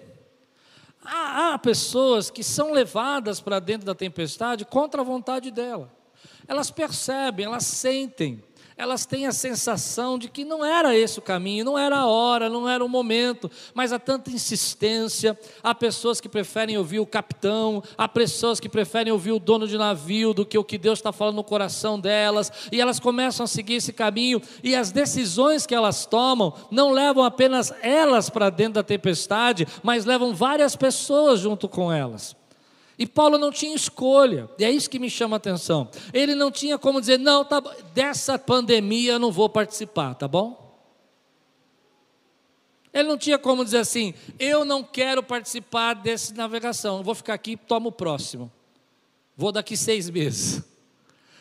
Há, 1.04 1.52
há 1.52 1.58
pessoas 1.58 2.30
que 2.30 2.42
são 2.42 2.72
levadas 2.72 3.40
para 3.42 3.58
dentro 3.58 3.84
da 3.84 3.94
tempestade 3.94 4.64
contra 4.64 5.02
a 5.02 5.04
vontade 5.04 5.50
dela 5.50 5.99
elas 6.50 6.68
percebem, 6.68 7.46
elas 7.46 7.64
sentem, 7.64 8.42
elas 8.76 9.06
têm 9.06 9.24
a 9.24 9.30
sensação 9.30 10.18
de 10.18 10.28
que 10.28 10.44
não 10.44 10.64
era 10.64 10.96
esse 10.96 11.20
o 11.20 11.22
caminho, 11.22 11.64
não 11.64 11.78
era 11.78 11.98
a 11.98 12.06
hora, 12.06 12.48
não 12.48 12.68
era 12.68 12.84
o 12.84 12.88
momento, 12.88 13.48
mas 13.72 13.92
há 13.92 14.00
tanta 14.00 14.32
insistência. 14.32 15.38
Há 15.62 15.72
pessoas 15.76 16.20
que 16.20 16.28
preferem 16.28 16.76
ouvir 16.76 16.98
o 16.98 17.06
capitão, 17.06 17.84
há 17.96 18.08
pessoas 18.08 18.58
que 18.58 18.68
preferem 18.68 19.12
ouvir 19.12 19.30
o 19.30 19.38
dono 19.38 19.68
de 19.68 19.78
navio 19.78 20.34
do 20.34 20.44
que 20.44 20.58
o 20.58 20.64
que 20.64 20.76
Deus 20.76 20.98
está 20.98 21.12
falando 21.12 21.36
no 21.36 21.44
coração 21.44 22.00
delas, 22.00 22.50
e 22.72 22.80
elas 22.80 22.98
começam 22.98 23.44
a 23.44 23.46
seguir 23.46 23.74
esse 23.74 23.92
caminho, 23.92 24.42
e 24.60 24.74
as 24.74 24.90
decisões 24.90 25.66
que 25.66 25.74
elas 25.74 26.04
tomam 26.04 26.52
não 26.68 26.90
levam 26.90 27.22
apenas 27.22 27.72
elas 27.80 28.28
para 28.28 28.50
dentro 28.50 28.74
da 28.74 28.82
tempestade, 28.82 29.68
mas 29.84 30.04
levam 30.04 30.34
várias 30.34 30.74
pessoas 30.74 31.38
junto 31.38 31.68
com 31.68 31.92
elas. 31.92 32.39
E 33.00 33.06
Paulo 33.06 33.38
não 33.38 33.50
tinha 33.50 33.74
escolha, 33.74 34.46
e 34.58 34.64
é 34.64 34.70
isso 34.70 34.90
que 34.90 34.98
me 34.98 35.08
chama 35.08 35.36
a 35.36 35.38
atenção. 35.38 35.88
Ele 36.12 36.34
não 36.34 36.50
tinha 36.50 36.76
como 36.76 37.00
dizer, 37.00 37.18
não, 37.18 37.42
tá, 37.46 37.58
dessa 37.94 38.38
pandemia 38.38 39.12
eu 39.12 39.18
não 39.18 39.32
vou 39.32 39.48
participar, 39.48 40.14
tá 40.14 40.28
bom? 40.28 40.78
Ele 42.92 43.08
não 43.08 43.16
tinha 43.16 43.38
como 43.38 43.64
dizer 43.64 43.78
assim, 43.78 44.12
eu 44.38 44.66
não 44.66 44.84
quero 44.84 45.22
participar 45.22 45.94
dessa 45.94 46.34
navegação, 46.34 47.02
vou 47.02 47.14
ficar 47.14 47.32
aqui, 47.32 47.56
tomo 47.56 47.88
o 47.88 47.92
próximo. 47.92 48.52
Vou 49.34 49.50
daqui 49.50 49.78
seis 49.78 50.10
meses. 50.10 50.62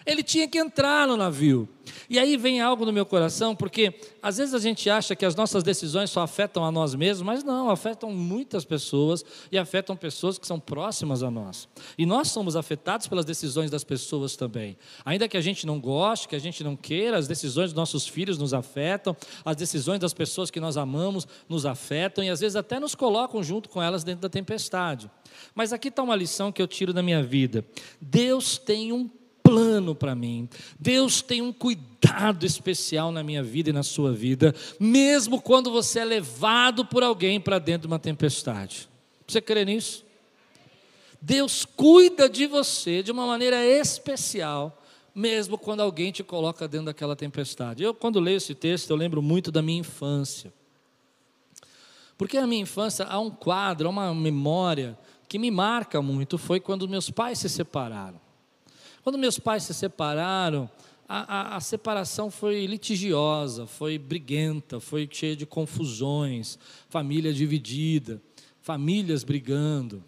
Ele 0.06 0.24
tinha 0.24 0.48
que 0.48 0.58
entrar 0.58 1.08
no 1.08 1.18
navio. 1.18 1.68
E 2.10 2.20
aí 2.20 2.38
vem 2.38 2.62
algo 2.62 2.86
no 2.86 2.94
meu 2.94 3.06
coração, 3.06 3.56
porque 3.56 3.94
às 4.22 4.38
vezes 4.38 4.53
a 4.53 4.60
gente 4.60 4.89
acha 4.89 5.15
que 5.15 5.25
as 5.25 5.36
nossas 5.36 5.63
decisões 5.63 6.10
só 6.10 6.22
afetam 6.22 6.63
a 6.63 6.72
nós 6.72 6.96
mesmos, 6.96 7.25
mas 7.25 7.44
não, 7.44 7.70
afetam 7.70 8.12
muitas 8.12 8.65
pessoas 8.65 9.24
e 9.51 9.58
afetam 9.58 9.96
pessoas 9.96 10.38
que 10.38 10.48
são 10.48 10.60
próximas 10.60 11.24
a 11.24 11.32
nós. 11.32 11.68
E 11.98 12.06
nós 12.06 12.29
somos 12.29 12.56
afetados 12.56 13.08
pelas 13.08 13.25
decisões 13.25 13.70
das 13.70 13.84
pessoas 13.84 14.36
também. 14.36 14.77
Ainda 15.06 15.27
que 15.27 15.38
a 15.38 15.41
gente 15.41 15.65
não 15.65 15.79
goste, 15.79 16.27
que 16.27 16.36
a 16.36 16.39
gente 16.39 16.63
não 16.63 16.75
queira, 16.75 17.18
as 17.18 17.27
decisões 17.27 17.72
dos 17.72 17.75
nossos 17.75 18.08
filhos 18.08 18.38
nos 18.38 18.53
afetam, 18.53 19.15
as 19.44 19.56
decisões 19.56 20.00
das 20.00 20.13
pessoas 20.13 20.51
que 20.51 20.60
nós 20.60 20.77
amamos 20.77 21.27
nos 21.48 21.65
afetam 21.65 22.24
e 22.24 22.29
às 22.29 22.39
vezes 22.39 22.56
até 22.56 22.79
nos 22.79 22.96
colocam 22.96 23.41
junto 23.44 23.70
com 23.70 23.82
elas 23.82 24.03
dentro 24.03 24.22
da 24.22 24.29
tempestade. 24.29 25.10
Mas 25.53 25.74
aqui 25.74 25.89
está 25.89 26.01
uma 26.01 26.15
lição 26.15 26.51
que 26.51 26.62
eu 26.62 26.68
tiro 26.68 26.94
da 26.94 27.03
minha 27.03 27.24
vida. 27.24 27.65
Deus 28.01 28.58
tem 28.58 28.91
um 28.91 29.10
plano 29.50 29.96
para 29.96 30.13
mim. 30.13 30.48
Deus 30.79 31.24
tem 31.24 31.41
um 31.41 31.51
cuidado 31.51 32.46
especial 32.46 33.12
na 33.12 33.24
minha 33.24 33.41
vida 33.41 33.72
e 33.72 33.74
na 33.74 33.82
sua 33.82 34.12
vida, 34.12 34.53
mesmo 34.79 35.41
quando 35.41 35.72
você 35.72 36.00
é 36.00 36.06
levado 36.06 36.86
por 36.86 37.01
alguém 37.01 37.41
para 37.41 37.58
dentro 37.58 37.88
de 37.88 37.88
uma 37.88 37.98
tempestade. 37.98 38.88
Você 39.27 39.41
crê 39.41 39.65
nisso? 39.65 40.06
Deus 41.20 41.65
cuida 41.65 42.29
de 42.29 42.46
você 42.46 43.01
de 43.01 43.12
uma 43.12 43.25
maneira 43.25 43.65
especial, 43.65 44.82
mesmo 45.15 45.58
quando 45.58 45.82
alguém 45.82 46.12
te 46.12 46.24
coloca 46.24 46.68
dentro 46.68 46.86
daquela 46.86 47.15
tempestade. 47.15 47.84
Eu, 47.84 47.94
quando 47.94 48.20
leio 48.20 48.38
esse 48.38 48.53
texto, 48.53 48.91
eu 48.91 48.96
lembro 48.96 49.20
muito 49.20 49.51
da 49.51 49.63
minha 49.63 49.79
infância. 49.79 50.53
Porque 52.18 52.39
na 52.39 52.46
minha 52.46 52.62
infância 52.62 53.06
há 53.06 53.20
um 53.20 53.32
quadro, 53.32 53.88
há 53.88 53.91
uma 53.91 54.13
memória 54.13 54.98
que 55.27 55.39
me 55.39 55.50
marca 55.50 56.01
muito, 56.01 56.38
foi 56.38 56.60
quando 56.60 56.88
meus 56.88 57.10
pais 57.10 57.39
se 57.39 57.50
separaram. 57.50 58.28
Quando 59.10 59.18
meus 59.18 59.39
pais 59.39 59.63
se 59.63 59.74
separaram, 59.74 60.70
a, 61.08 61.56
a, 61.56 61.56
a, 61.56 61.60
separação 61.60 62.30
foi 62.30 62.68
litigiosa, 62.68 63.66
foi 63.66 63.98
briguenta, 63.98 64.80
foi 64.80 65.10
cheia 65.12 65.36
de 65.36 65.48
confusões, 65.48 66.60
família 66.89 67.34
dividida, 67.34 68.22
famílias 68.62 69.24
brigando. 69.24 70.04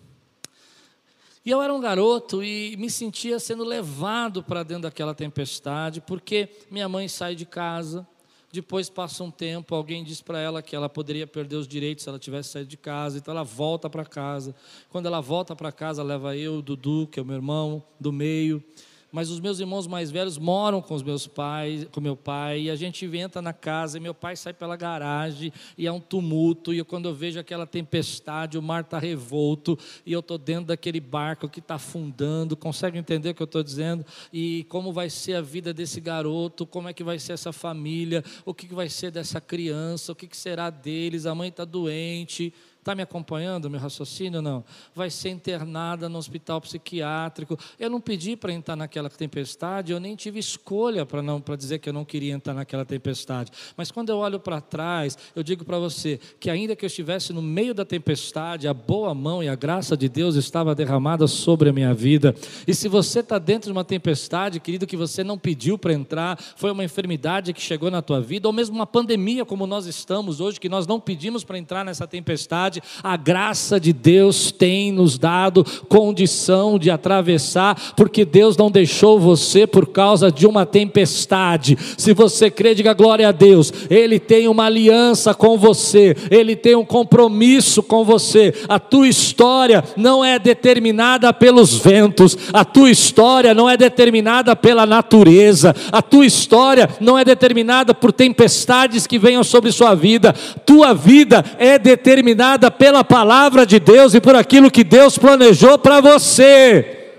E 1.43 1.49
eu 1.49 1.63
era 1.63 1.73
um 1.73 1.81
garoto 1.81 2.43
e 2.43 2.77
me 2.77 2.91
sentia 2.91 3.39
sendo 3.39 3.63
levado 3.63 4.43
para 4.43 4.61
dentro 4.61 4.83
daquela 4.83 5.15
tempestade, 5.15 5.99
porque 5.99 6.47
minha 6.69 6.87
mãe 6.87 7.07
sai 7.07 7.33
de 7.33 7.47
casa, 7.47 8.07
depois 8.51 8.87
passa 8.87 9.23
um 9.23 9.31
tempo, 9.31 9.73
alguém 9.73 10.03
diz 10.03 10.21
para 10.21 10.39
ela 10.39 10.61
que 10.61 10.75
ela 10.75 10.87
poderia 10.87 11.25
perder 11.25 11.55
os 11.55 11.67
direitos 11.67 12.03
se 12.03 12.09
ela 12.09 12.19
tivesse 12.19 12.49
saído 12.49 12.69
de 12.69 12.77
casa, 12.77 13.17
então 13.17 13.33
ela 13.33 13.43
volta 13.43 13.89
para 13.89 14.05
casa. 14.05 14.53
Quando 14.89 15.07
ela 15.07 15.21
volta 15.21 15.55
para 15.55 15.71
casa, 15.71 16.03
leva 16.03 16.37
eu, 16.37 16.57
o 16.57 16.61
Dudu, 16.61 17.07
que 17.11 17.19
é 17.19 17.23
o 17.23 17.25
meu 17.25 17.37
irmão 17.37 17.83
do 17.99 18.13
meio, 18.13 18.63
mas 19.11 19.29
os 19.29 19.39
meus 19.39 19.59
irmãos 19.59 19.87
mais 19.87 20.09
velhos 20.09 20.37
moram 20.37 20.81
com 20.81 20.93
os 20.93 21.03
meus 21.03 21.27
pais, 21.27 21.85
com 21.91 21.99
meu 21.99 22.15
pai, 22.15 22.61
e 22.61 22.69
a 22.69 22.75
gente 22.75 23.05
entra 23.17 23.41
na 23.41 23.53
casa, 23.53 23.97
e 23.97 24.01
meu 24.01 24.13
pai 24.13 24.35
sai 24.35 24.53
pela 24.53 24.75
garagem, 24.75 25.51
e 25.77 25.85
é 25.85 25.91
um 25.91 25.99
tumulto, 25.99 26.73
e 26.73 26.83
quando 26.83 27.09
eu 27.09 27.13
vejo 27.13 27.39
aquela 27.39 27.67
tempestade, 27.67 28.57
o 28.57 28.61
mar 28.61 28.83
está 28.83 28.97
revolto, 28.97 29.77
e 30.05 30.13
eu 30.13 30.21
estou 30.21 30.37
dentro 30.37 30.65
daquele 30.65 30.99
barco 30.99 31.49
que 31.49 31.59
está 31.59 31.75
afundando, 31.75 32.55
consegue 32.55 32.97
entender 32.97 33.31
o 33.31 33.35
que 33.35 33.41
eu 33.41 33.45
estou 33.45 33.63
dizendo? 33.63 34.05
E 34.31 34.65
como 34.69 34.93
vai 34.93 35.09
ser 35.09 35.35
a 35.35 35.41
vida 35.41 35.73
desse 35.73 35.99
garoto, 35.99 36.65
como 36.65 36.87
é 36.87 36.93
que 36.93 37.03
vai 37.03 37.19
ser 37.19 37.33
essa 37.33 37.51
família, 37.51 38.23
o 38.45 38.53
que 38.53 38.73
vai 38.73 38.89
ser 38.89 39.11
dessa 39.11 39.41
criança, 39.41 40.11
o 40.11 40.15
que 40.15 40.35
será 40.35 40.69
deles, 40.69 41.25
a 41.25 41.35
mãe 41.35 41.49
está 41.49 41.65
doente, 41.65 42.53
Está 42.81 42.95
me 42.95 43.03
acompanhando 43.03 43.69
meu 43.69 43.79
raciocínio? 43.79 44.41
Não. 44.41 44.63
Vai 44.95 45.11
ser 45.11 45.29
internada 45.29 46.09
no 46.09 46.17
hospital 46.17 46.59
psiquiátrico. 46.59 47.55
Eu 47.79 47.91
não 47.91 48.01
pedi 48.01 48.35
para 48.35 48.51
entrar 48.51 48.75
naquela 48.75 49.07
tempestade, 49.07 49.91
eu 49.91 49.99
nem 49.99 50.15
tive 50.15 50.39
escolha 50.39 51.05
para 51.05 51.21
não 51.21 51.39
para 51.39 51.55
dizer 51.55 51.77
que 51.77 51.87
eu 51.87 51.93
não 51.93 52.03
queria 52.03 52.33
entrar 52.33 52.55
naquela 52.55 52.83
tempestade. 52.83 53.51
Mas 53.77 53.91
quando 53.91 54.09
eu 54.09 54.17
olho 54.17 54.39
para 54.39 54.59
trás, 54.59 55.15
eu 55.35 55.43
digo 55.43 55.63
para 55.63 55.77
você 55.77 56.19
que 56.39 56.49
ainda 56.49 56.75
que 56.75 56.83
eu 56.83 56.87
estivesse 56.87 57.31
no 57.31 57.39
meio 57.39 57.75
da 57.75 57.85
tempestade, 57.85 58.67
a 58.67 58.73
boa 58.73 59.13
mão 59.13 59.43
e 59.43 59.47
a 59.47 59.53
graça 59.53 59.95
de 59.95 60.09
Deus 60.09 60.33
estava 60.33 60.73
derramada 60.73 61.27
sobre 61.27 61.69
a 61.69 61.73
minha 61.73 61.93
vida. 61.93 62.33
E 62.65 62.73
se 62.73 62.87
você 62.87 63.19
está 63.19 63.37
dentro 63.37 63.67
de 63.67 63.73
uma 63.73 63.85
tempestade, 63.85 64.59
querido, 64.59 64.87
que 64.87 64.97
você 64.97 65.23
não 65.23 65.37
pediu 65.37 65.77
para 65.77 65.93
entrar, 65.93 66.35
foi 66.55 66.71
uma 66.71 66.83
enfermidade 66.83 67.53
que 67.53 67.61
chegou 67.61 67.91
na 67.91 68.01
tua 68.01 68.19
vida, 68.19 68.47
ou 68.47 68.53
mesmo 68.53 68.75
uma 68.75 68.87
pandemia 68.87 69.45
como 69.45 69.67
nós 69.67 69.85
estamos 69.85 70.39
hoje, 70.39 70.59
que 70.59 70.67
nós 70.67 70.87
não 70.87 70.99
pedimos 70.99 71.43
para 71.43 71.59
entrar 71.59 71.85
nessa 71.85 72.07
tempestade 72.07 72.70
a 73.03 73.17
graça 73.17 73.79
de 73.79 73.91
Deus 73.91 74.51
tem 74.51 74.91
nos 74.91 75.17
dado 75.17 75.65
condição 75.89 76.77
de 76.77 76.89
atravessar, 76.89 77.93
porque 77.95 78.23
Deus 78.23 78.55
não 78.55 78.69
deixou 78.69 79.19
você 79.19 79.65
por 79.65 79.87
causa 79.87 80.31
de 80.31 80.45
uma 80.45 80.65
tempestade. 80.65 81.77
Se 81.97 82.13
você 82.13 82.51
crê, 82.51 82.75
diga 82.75 82.93
glória 82.93 83.27
a 83.27 83.31
Deus. 83.31 83.73
Ele 83.89 84.19
tem 84.19 84.47
uma 84.47 84.65
aliança 84.65 85.33
com 85.33 85.57
você, 85.57 86.15
ele 86.29 86.55
tem 86.55 86.75
um 86.75 86.85
compromisso 86.85 87.81
com 87.81 88.03
você. 88.03 88.53
A 88.67 88.79
tua 88.79 89.07
história 89.07 89.83
não 89.95 90.23
é 90.23 90.37
determinada 90.37 91.33
pelos 91.33 91.75
ventos, 91.75 92.37
a 92.53 92.63
tua 92.63 92.91
história 92.91 93.53
não 93.53 93.69
é 93.69 93.75
determinada 93.75 94.55
pela 94.55 94.85
natureza, 94.85 95.75
a 95.91 96.01
tua 96.01 96.25
história 96.25 96.89
não 96.99 97.17
é 97.17 97.25
determinada 97.25 97.93
por 97.93 98.11
tempestades 98.11 99.07
que 99.07 99.17
venham 99.17 99.43
sobre 99.43 99.71
sua 99.71 99.95
vida. 99.95 100.33
Tua 100.65 100.93
vida 100.93 101.43
é 101.57 101.79
determinada 101.79 102.60
pela 102.69 103.03
palavra 103.03 103.65
de 103.65 103.79
Deus 103.79 104.13
e 104.13 104.21
por 104.21 104.35
aquilo 104.35 104.69
que 104.69 104.83
Deus 104.83 105.17
planejou 105.17 105.79
para 105.79 106.01
você. 106.01 107.15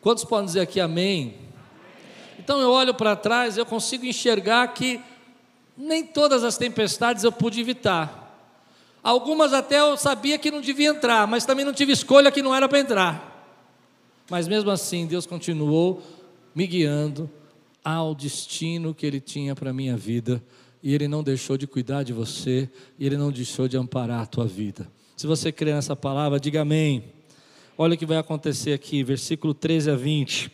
Quantos 0.00 0.24
podem 0.24 0.46
dizer 0.46 0.60
aqui 0.60 0.80
amém? 0.80 1.36
Então 2.38 2.60
eu 2.60 2.70
olho 2.70 2.92
para 2.92 3.16
trás, 3.16 3.56
eu 3.56 3.64
consigo 3.64 4.04
enxergar 4.04 4.66
que 4.74 5.00
nem 5.76 6.04
todas 6.04 6.44
as 6.44 6.58
tempestades 6.58 7.24
eu 7.24 7.32
pude 7.32 7.60
evitar. 7.60 8.20
Algumas 9.02 9.52
até 9.52 9.80
eu 9.80 9.96
sabia 9.96 10.38
que 10.38 10.50
não 10.50 10.60
devia 10.60 10.90
entrar, 10.90 11.26
mas 11.26 11.44
também 11.44 11.64
não 11.64 11.72
tive 11.72 11.92
escolha 11.92 12.30
que 12.30 12.42
não 12.42 12.54
era 12.54 12.68
para 12.68 12.78
entrar. 12.78 13.46
Mas 14.30 14.46
mesmo 14.46 14.70
assim, 14.70 15.06
Deus 15.06 15.26
continuou 15.26 16.02
me 16.54 16.66
guiando 16.66 17.30
ao 17.84 18.14
destino 18.14 18.94
que 18.94 19.06
Ele 19.06 19.20
tinha 19.20 19.54
para 19.54 19.70
a 19.70 19.72
minha 19.72 19.96
vida 19.96 20.42
e 20.82 20.94
Ele 20.94 21.06
não 21.06 21.22
deixou 21.22 21.56
de 21.56 21.66
cuidar 21.66 22.02
de 22.02 22.12
você, 22.12 22.68
e 22.98 23.06
Ele 23.06 23.16
não 23.16 23.30
deixou 23.30 23.68
de 23.68 23.76
amparar 23.76 24.22
a 24.22 24.26
tua 24.26 24.46
vida. 24.46 24.90
Se 25.16 25.26
você 25.26 25.52
crê 25.52 25.72
nessa 25.72 25.94
palavra, 25.94 26.40
diga 26.40 26.62
amém. 26.62 27.04
Olha 27.78 27.94
o 27.94 27.96
que 27.96 28.06
vai 28.06 28.18
acontecer 28.18 28.72
aqui, 28.72 29.04
versículo 29.04 29.54
13 29.54 29.90
a 29.90 29.96
20. 29.96 30.50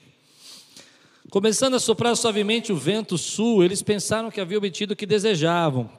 Começando 1.31 1.75
a 1.75 1.81
soprar 1.81 2.17
suavemente 2.17 2.73
o 2.73 2.77
vento 2.77 3.19
sul, 3.19 3.63
eles 3.63 3.83
pensaram 3.83 4.31
que 4.31 4.41
havia 4.41 4.59
obtido 4.59 4.93
o 4.95 4.97
que 4.97 5.07
desejavam. 5.07 5.91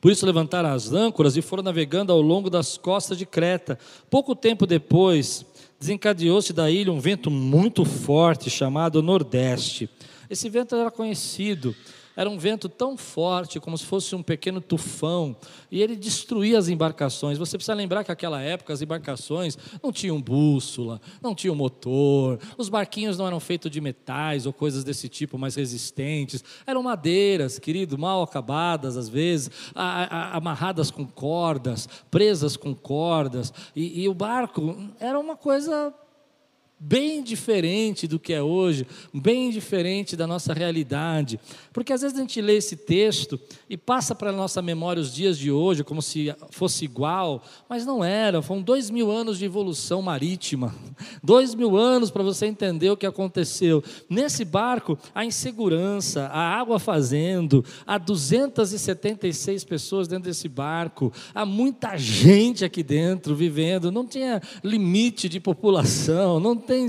Por 0.00 0.12
isso 0.12 0.26
levantaram 0.26 0.70
as 0.70 0.92
âncoras 0.92 1.36
e 1.36 1.42
foram 1.42 1.62
navegando 1.62 2.12
ao 2.12 2.20
longo 2.20 2.50
das 2.50 2.76
costas 2.76 3.16
de 3.16 3.24
Creta. 3.24 3.78
Pouco 4.10 4.36
tempo 4.36 4.66
depois, 4.66 5.46
desencadeou-se 5.80 6.52
da 6.52 6.70
ilha 6.70 6.92
um 6.92 7.00
vento 7.00 7.30
muito 7.30 7.84
forte 7.84 8.50
chamado 8.50 9.02
Nordeste. 9.02 9.88
Esse 10.28 10.48
vento 10.48 10.76
era 10.76 10.90
conhecido 10.90 11.74
era 12.16 12.28
um 12.28 12.38
vento 12.38 12.68
tão 12.68 12.96
forte, 12.96 13.58
como 13.58 13.76
se 13.76 13.84
fosse 13.84 14.14
um 14.14 14.22
pequeno 14.22 14.60
tufão, 14.60 15.36
e 15.70 15.82
ele 15.82 15.96
destruía 15.96 16.58
as 16.58 16.68
embarcações. 16.68 17.38
Você 17.38 17.56
precisa 17.56 17.74
lembrar 17.74 18.04
que 18.04 18.10
naquela 18.10 18.40
época 18.40 18.72
as 18.72 18.82
embarcações 18.82 19.58
não 19.82 19.92
tinham 19.92 20.20
bússola, 20.20 21.00
não 21.22 21.34
tinham 21.34 21.54
motor, 21.54 22.38
os 22.56 22.68
barquinhos 22.68 23.18
não 23.18 23.26
eram 23.26 23.40
feitos 23.40 23.70
de 23.70 23.80
metais 23.80 24.46
ou 24.46 24.52
coisas 24.52 24.84
desse 24.84 25.08
tipo 25.08 25.36
mais 25.38 25.54
resistentes, 25.54 26.44
eram 26.66 26.82
madeiras, 26.82 27.58
querido, 27.58 27.98
mal 27.98 28.22
acabadas 28.22 28.96
às 28.96 29.08
vezes, 29.08 29.50
amarradas 29.74 30.90
com 30.90 31.06
cordas, 31.06 31.88
presas 32.10 32.56
com 32.56 32.74
cordas, 32.74 33.52
e, 33.74 34.02
e 34.02 34.08
o 34.08 34.14
barco 34.14 34.76
era 35.00 35.18
uma 35.18 35.36
coisa 35.36 35.92
bem 36.78 37.22
diferente 37.22 38.06
do 38.06 38.18
que 38.18 38.32
é 38.32 38.42
hoje, 38.42 38.86
bem 39.12 39.50
diferente 39.50 40.16
da 40.16 40.26
nossa 40.26 40.52
realidade. 40.52 41.38
Porque 41.72 41.92
às 41.92 42.02
vezes 42.02 42.16
a 42.16 42.20
gente 42.20 42.40
lê 42.40 42.56
esse 42.56 42.76
texto 42.76 43.40
e 43.70 43.76
passa 43.76 44.14
para 44.14 44.30
a 44.30 44.32
nossa 44.32 44.60
memória 44.60 45.00
os 45.00 45.14
dias 45.14 45.38
de 45.38 45.50
hoje 45.50 45.84
como 45.84 46.02
se 46.02 46.34
fosse 46.50 46.84
igual, 46.84 47.42
mas 47.68 47.86
não 47.86 48.04
era. 48.04 48.42
Foram 48.42 48.60
dois 48.60 48.90
mil 48.90 49.10
anos 49.10 49.38
de 49.38 49.44
evolução 49.44 50.02
marítima, 50.02 50.74
dois 51.22 51.54
mil 51.54 51.76
anos 51.76 52.10
para 52.10 52.22
você 52.22 52.46
entender 52.46 52.90
o 52.90 52.96
que 52.96 53.06
aconteceu. 53.06 53.82
Nesse 54.08 54.44
barco, 54.44 54.98
a 55.14 55.24
insegurança, 55.24 56.26
a 56.26 56.40
água 56.40 56.78
fazendo, 56.78 57.64
há 57.86 57.98
276 57.98 59.64
pessoas 59.64 60.08
dentro 60.08 60.24
desse 60.24 60.48
barco, 60.48 61.12
há 61.34 61.46
muita 61.46 61.96
gente 61.96 62.64
aqui 62.64 62.82
dentro 62.82 63.34
vivendo, 63.34 63.92
não 63.92 64.06
tinha 64.06 64.42
limite 64.62 65.28
de 65.28 65.40
população, 65.40 66.38
não 66.40 66.63
tem, 66.64 66.86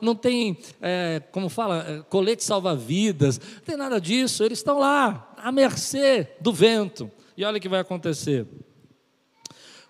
não 0.00 0.14
tem 0.14 0.58
é, 0.80 1.22
como 1.32 1.48
fala, 1.48 1.84
é, 1.88 2.02
colete 2.08 2.44
salva-vidas, 2.44 3.38
não 3.38 3.62
tem 3.64 3.76
nada 3.76 4.00
disso, 4.00 4.44
eles 4.44 4.58
estão 4.58 4.78
lá, 4.78 5.32
à 5.36 5.50
mercê 5.50 6.28
do 6.40 6.52
vento. 6.52 7.10
E 7.36 7.44
olha 7.44 7.58
o 7.58 7.60
que 7.60 7.68
vai 7.68 7.80
acontecer. 7.80 8.46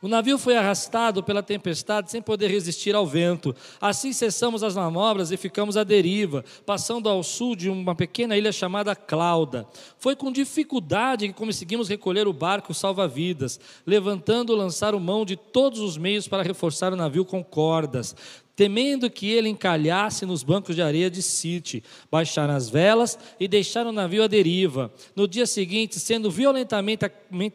O 0.01 0.07
navio 0.07 0.39
foi 0.39 0.57
arrastado 0.57 1.25
pela 1.25 1.43
tempestade 1.43 2.09
sem 2.09 2.23
poder 2.23 2.49
resistir 2.49 2.95
ao 2.95 3.05
vento. 3.05 3.55
Assim 3.81 4.13
cessamos 4.13 4.63
as 4.63 4.77
manobras 4.77 5.33
e 5.33 5.37
ficamos 5.37 5.77
à 5.77 5.83
deriva, 5.83 6.45
passando 6.65 7.09
ao 7.09 7.21
sul 7.25 7.57
de 7.57 7.69
uma 7.69 7.97
pequena 7.97 8.37
ilha 8.37 8.53
chamada 8.53 8.95
Clauda. 8.95 9.67
Foi 9.99 10.15
com 10.15 10.31
dificuldade 10.31 11.27
que 11.27 11.35
conseguimos 11.35 11.89
recolher 11.89 12.29
o 12.29 12.33
barco 12.33 12.73
salva-vidas, 12.73 13.59
levantando 13.85 14.55
lançaram 14.55 15.01
mão 15.01 15.25
de 15.25 15.37
todos 15.37 15.81
os 15.81 15.97
meios 15.97 16.29
para 16.29 16.45
reforçar 16.45 16.93
o 16.93 16.97
navio 16.97 17.25
com 17.25 17.43
cordas 17.43 18.15
temendo 18.59 19.09
que 19.09 19.31
ele 19.31 19.49
encalhasse 19.49 20.27
nos 20.27 20.43
bancos 20.43 20.75
de 20.75 20.83
areia 20.83 21.09
de 21.09 21.23
Sirte, 21.23 21.81
baixaram 22.11 22.53
as 22.53 22.69
velas 22.69 23.17
e 23.39 23.47
deixaram 23.47 23.91
o 23.91 23.93
navio 23.93 24.25
à 24.25 24.27
deriva. 24.27 24.93
No 25.15 25.29
dia 25.29 25.47
seguinte, 25.47 26.01
sendo 26.01 26.29
violentamente 26.29 27.09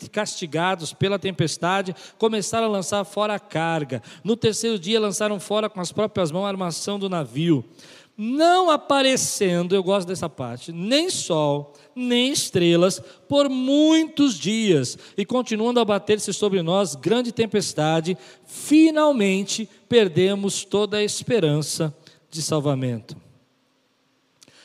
castigados 0.09 0.93
pela 0.93 1.19
tempestade, 1.19 1.93
começaram 2.17 2.67
a 2.67 2.69
lançar 2.69 3.03
fora 3.03 3.35
a 3.35 3.39
carga. 3.39 4.01
No 4.23 4.37
terceiro 4.37 4.79
dia, 4.79 4.97
lançaram 4.97 5.41
fora 5.41 5.69
com 5.69 5.81
as 5.81 5.91
próprias 5.91 6.31
mãos 6.31 6.45
a 6.45 6.47
armação 6.47 6.97
do 6.97 7.09
navio. 7.09 7.65
Não 8.15 8.69
aparecendo, 8.69 9.73
eu 9.73 9.81
gosto 9.81 10.07
dessa 10.07 10.29
parte, 10.29 10.71
nem 10.71 11.09
sol, 11.09 11.73
nem 11.95 12.31
estrelas, 12.31 13.01
por 13.27 13.49
muitos 13.49 14.37
dias, 14.37 14.97
e 15.17 15.25
continuando 15.25 15.79
a 15.79 15.85
bater-se 15.85 16.31
sobre 16.31 16.61
nós 16.61 16.93
grande 16.93 17.31
tempestade, 17.31 18.15
finalmente 18.45 19.67
perdemos 19.89 20.63
toda 20.63 20.97
a 20.97 21.03
esperança 21.03 21.91
de 22.29 22.41
salvamento. 22.41 23.17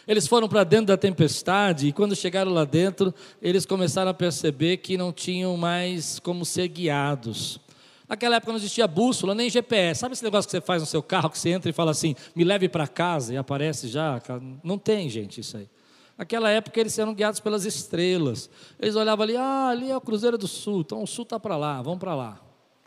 Eles 0.06 0.26
foram 0.26 0.48
para 0.48 0.64
dentro 0.64 0.86
da 0.86 0.96
tempestade 0.96 1.88
e 1.88 1.92
quando 1.92 2.16
chegaram 2.16 2.50
lá 2.50 2.64
dentro, 2.64 3.14
eles 3.42 3.66
começaram 3.66 4.10
a 4.10 4.14
perceber 4.14 4.78
que 4.78 4.96
não 4.96 5.12
tinham 5.12 5.54
mais 5.56 6.18
como 6.18 6.46
ser 6.46 6.68
guiados. 6.68 7.60
Naquela 8.08 8.36
época 8.36 8.52
não 8.52 8.58
existia 8.58 8.86
bússola 8.88 9.34
nem 9.34 9.50
GPS. 9.50 10.00
Sabe 10.00 10.14
esse 10.14 10.24
negócio 10.24 10.48
que 10.48 10.52
você 10.52 10.60
faz 10.60 10.80
no 10.80 10.86
seu 10.86 11.02
carro, 11.02 11.28
que 11.28 11.38
você 11.38 11.50
entra 11.50 11.68
e 11.68 11.72
fala 11.72 11.90
assim, 11.90 12.16
me 12.34 12.42
leve 12.42 12.68
para 12.68 12.88
casa 12.88 13.34
e 13.34 13.36
aparece 13.36 13.88
já? 13.88 14.20
Não 14.64 14.78
tem, 14.78 15.10
gente, 15.10 15.40
isso 15.40 15.56
aí. 15.56 15.68
Naquela 16.16 16.50
época 16.50 16.80
eles 16.80 16.98
eram 16.98 17.14
guiados 17.14 17.38
pelas 17.38 17.64
estrelas. 17.64 18.48
Eles 18.80 18.96
olhavam 18.96 19.24
ali, 19.24 19.36
ah, 19.36 19.68
ali 19.68 19.90
é 19.90 19.96
o 19.96 20.00
Cruzeiro 20.00 20.38
do 20.38 20.48
Sul, 20.48 20.80
então 20.80 21.02
o 21.02 21.06
Sul 21.06 21.24
está 21.24 21.38
para 21.38 21.56
lá, 21.56 21.82
vamos 21.82 22.00
para 22.00 22.14
lá. 22.14 22.40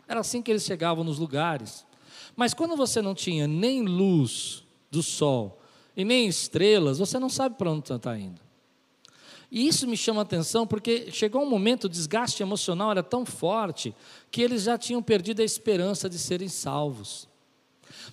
Era 0.08 0.20
assim 0.20 0.42
que 0.42 0.50
eles 0.50 0.64
chegavam 0.64 1.04
nos 1.04 1.18
lugares. 1.18 1.86
Mas 2.36 2.52
quando 2.52 2.76
você 2.76 3.00
não 3.00 3.14
tinha 3.14 3.46
nem 3.46 3.82
luz 3.82 4.64
do 4.90 5.02
sol 5.02 5.60
e 5.96 6.04
nem 6.04 6.26
estrelas, 6.26 6.98
você 6.98 7.18
não 7.18 7.28
sabe 7.28 7.56
para 7.56 7.70
onde 7.70 7.90
está 7.90 8.18
indo. 8.18 8.40
E 9.54 9.68
isso 9.68 9.86
me 9.86 9.98
chama 9.98 10.22
a 10.22 10.22
atenção 10.22 10.66
porque 10.66 11.10
chegou 11.10 11.42
um 11.42 11.48
momento, 11.48 11.84
o 11.84 11.88
desgaste 11.88 12.42
emocional 12.42 12.90
era 12.90 13.02
tão 13.02 13.26
forte 13.26 13.94
que 14.30 14.40
eles 14.40 14.62
já 14.62 14.78
tinham 14.78 15.02
perdido 15.02 15.42
a 15.42 15.44
esperança 15.44 16.08
de 16.08 16.18
serem 16.18 16.48
salvos. 16.48 17.28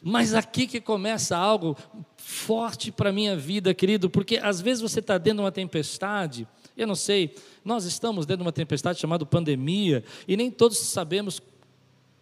Mas 0.03 0.33
aqui 0.33 0.67
que 0.67 0.81
começa 0.81 1.37
algo 1.37 1.77
forte 2.17 2.91
para 2.91 3.09
a 3.09 3.13
minha 3.13 3.37
vida, 3.37 3.73
querido, 3.73 4.09
porque 4.09 4.37
às 4.37 4.59
vezes 4.59 4.81
você 4.81 4.99
está 4.99 5.17
dentro 5.17 5.37
de 5.37 5.43
uma 5.43 5.51
tempestade, 5.51 6.45
eu 6.75 6.85
não 6.85 6.95
sei, 6.95 7.33
nós 7.63 7.85
estamos 7.85 8.25
dentro 8.25 8.43
de 8.43 8.47
uma 8.47 8.51
tempestade 8.51 8.99
chamada 8.99 9.25
pandemia, 9.25 10.03
e 10.27 10.35
nem 10.35 10.51
todos 10.51 10.77
sabemos 10.77 11.41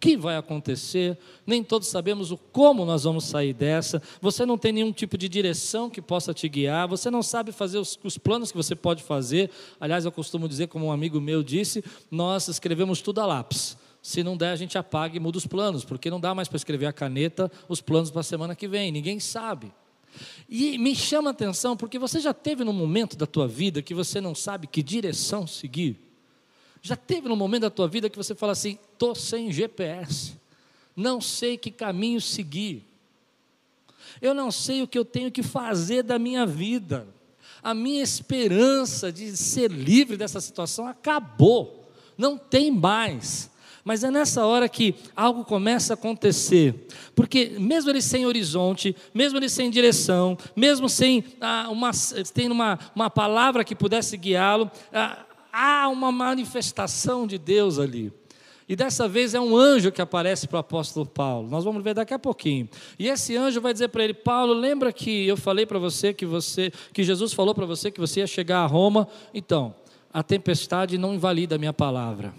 que 0.00 0.16
vai 0.16 0.36
acontecer, 0.36 1.18
nem 1.46 1.62
todos 1.62 1.88
sabemos 1.88 2.30
o 2.30 2.36
como 2.36 2.84
nós 2.84 3.04
vamos 3.04 3.24
sair 3.24 3.52
dessa. 3.52 4.00
Você 4.20 4.46
não 4.46 4.56
tem 4.56 4.72
nenhum 4.72 4.92
tipo 4.92 5.18
de 5.18 5.28
direção 5.28 5.90
que 5.90 6.00
possa 6.00 6.32
te 6.32 6.48
guiar, 6.48 6.86
você 6.86 7.10
não 7.10 7.22
sabe 7.22 7.52
fazer 7.52 7.78
os, 7.78 7.98
os 8.02 8.16
planos 8.16 8.50
que 8.50 8.56
você 8.56 8.76
pode 8.76 9.02
fazer. 9.02 9.50
Aliás, 9.80 10.04
eu 10.04 10.12
costumo 10.12 10.48
dizer, 10.48 10.68
como 10.68 10.86
um 10.86 10.92
amigo 10.92 11.20
meu 11.20 11.42
disse, 11.42 11.84
nós 12.10 12.48
escrevemos 12.48 13.00
tudo 13.00 13.20
a 13.20 13.26
lápis. 13.26 13.76
Se 14.00 14.22
não 14.22 14.36
der, 14.36 14.50
a 14.52 14.56
gente 14.56 14.78
apaga 14.78 15.16
e 15.16 15.20
muda 15.20 15.38
os 15.38 15.46
planos, 15.46 15.84
porque 15.84 16.10
não 16.10 16.20
dá 16.20 16.34
mais 16.34 16.48
para 16.48 16.56
escrever 16.56 16.86
a 16.86 16.92
caneta 16.92 17.50
os 17.68 17.80
planos 17.80 18.10
para 18.10 18.20
a 18.20 18.24
semana 18.24 18.54
que 18.54 18.68
vem, 18.68 18.92
ninguém 18.92 19.18
sabe. 19.18 19.72
E 20.48 20.78
me 20.78 20.94
chama 20.94 21.30
a 21.30 21.32
atenção 21.32 21.76
porque 21.76 21.98
você 21.98 22.20
já 22.20 22.32
teve 22.32 22.64
num 22.64 22.72
momento 22.72 23.16
da 23.16 23.26
tua 23.26 23.46
vida 23.46 23.82
que 23.82 23.94
você 23.94 24.20
não 24.20 24.34
sabe 24.34 24.66
que 24.66 24.82
direção 24.82 25.46
seguir? 25.46 26.07
Já 26.82 26.96
teve 26.96 27.28
num 27.28 27.36
momento 27.36 27.62
da 27.62 27.70
tua 27.70 27.88
vida 27.88 28.08
que 28.08 28.16
você 28.16 28.34
fala 28.34 28.52
assim: 28.52 28.78
estou 28.92 29.14
sem 29.14 29.50
GPS, 29.50 30.34
não 30.96 31.20
sei 31.20 31.56
que 31.56 31.70
caminho 31.70 32.20
seguir, 32.20 32.84
eu 34.20 34.34
não 34.34 34.50
sei 34.50 34.82
o 34.82 34.88
que 34.88 34.98
eu 34.98 35.04
tenho 35.04 35.30
que 35.30 35.42
fazer 35.42 36.02
da 36.02 36.18
minha 36.18 36.46
vida, 36.46 37.06
a 37.62 37.74
minha 37.74 38.02
esperança 38.02 39.12
de 39.12 39.36
ser 39.36 39.70
livre 39.70 40.16
dessa 40.16 40.40
situação 40.40 40.86
acabou, 40.86 41.90
não 42.16 42.38
tem 42.38 42.70
mais. 42.70 43.50
Mas 43.84 44.04
é 44.04 44.10
nessa 44.10 44.44
hora 44.44 44.68
que 44.68 44.94
algo 45.16 45.46
começa 45.46 45.92
a 45.92 45.94
acontecer, 45.94 46.74
porque 47.14 47.56
mesmo 47.58 47.90
ele 47.90 48.02
sem 48.02 48.26
horizonte, 48.26 48.94
mesmo 49.14 49.38
ele 49.38 49.48
sem 49.48 49.70
direção, 49.70 50.36
mesmo 50.54 50.90
sem 50.90 51.24
ah, 51.40 51.68
uma, 51.70 51.90
tem 52.34 52.50
uma, 52.50 52.78
uma 52.94 53.08
palavra 53.08 53.64
que 53.64 53.74
pudesse 53.74 54.14
guiá-lo, 54.18 54.70
ah, 54.92 55.24
há 55.52 55.88
uma 55.88 56.10
manifestação 56.12 57.26
de 57.26 57.38
Deus 57.38 57.78
ali. 57.78 58.12
E 58.68 58.76
dessa 58.76 59.08
vez 59.08 59.32
é 59.32 59.40
um 59.40 59.56
anjo 59.56 59.90
que 59.90 60.02
aparece 60.02 60.46
para 60.46 60.56
o 60.56 60.60
apóstolo 60.60 61.06
Paulo. 61.06 61.48
Nós 61.48 61.64
vamos 61.64 61.82
ver 61.82 61.94
daqui 61.94 62.12
a 62.12 62.18
pouquinho. 62.18 62.68
E 62.98 63.08
esse 63.08 63.34
anjo 63.34 63.62
vai 63.62 63.72
dizer 63.72 63.88
para 63.88 64.04
ele: 64.04 64.12
Paulo, 64.12 64.52
lembra 64.52 64.92
que 64.92 65.26
eu 65.26 65.38
falei 65.38 65.64
para 65.64 65.78
você 65.78 66.12
que 66.12 66.26
você, 66.26 66.70
que 66.92 67.02
Jesus 67.02 67.32
falou 67.32 67.54
para 67.54 67.64
você 67.64 67.90
que 67.90 67.98
você 67.98 68.20
ia 68.20 68.26
chegar 68.26 68.58
a 68.58 68.66
Roma? 68.66 69.08
Então, 69.32 69.74
a 70.12 70.22
tempestade 70.22 70.98
não 70.98 71.14
invalida 71.14 71.54
a 71.54 71.58
minha 71.58 71.72
palavra. 71.72 72.34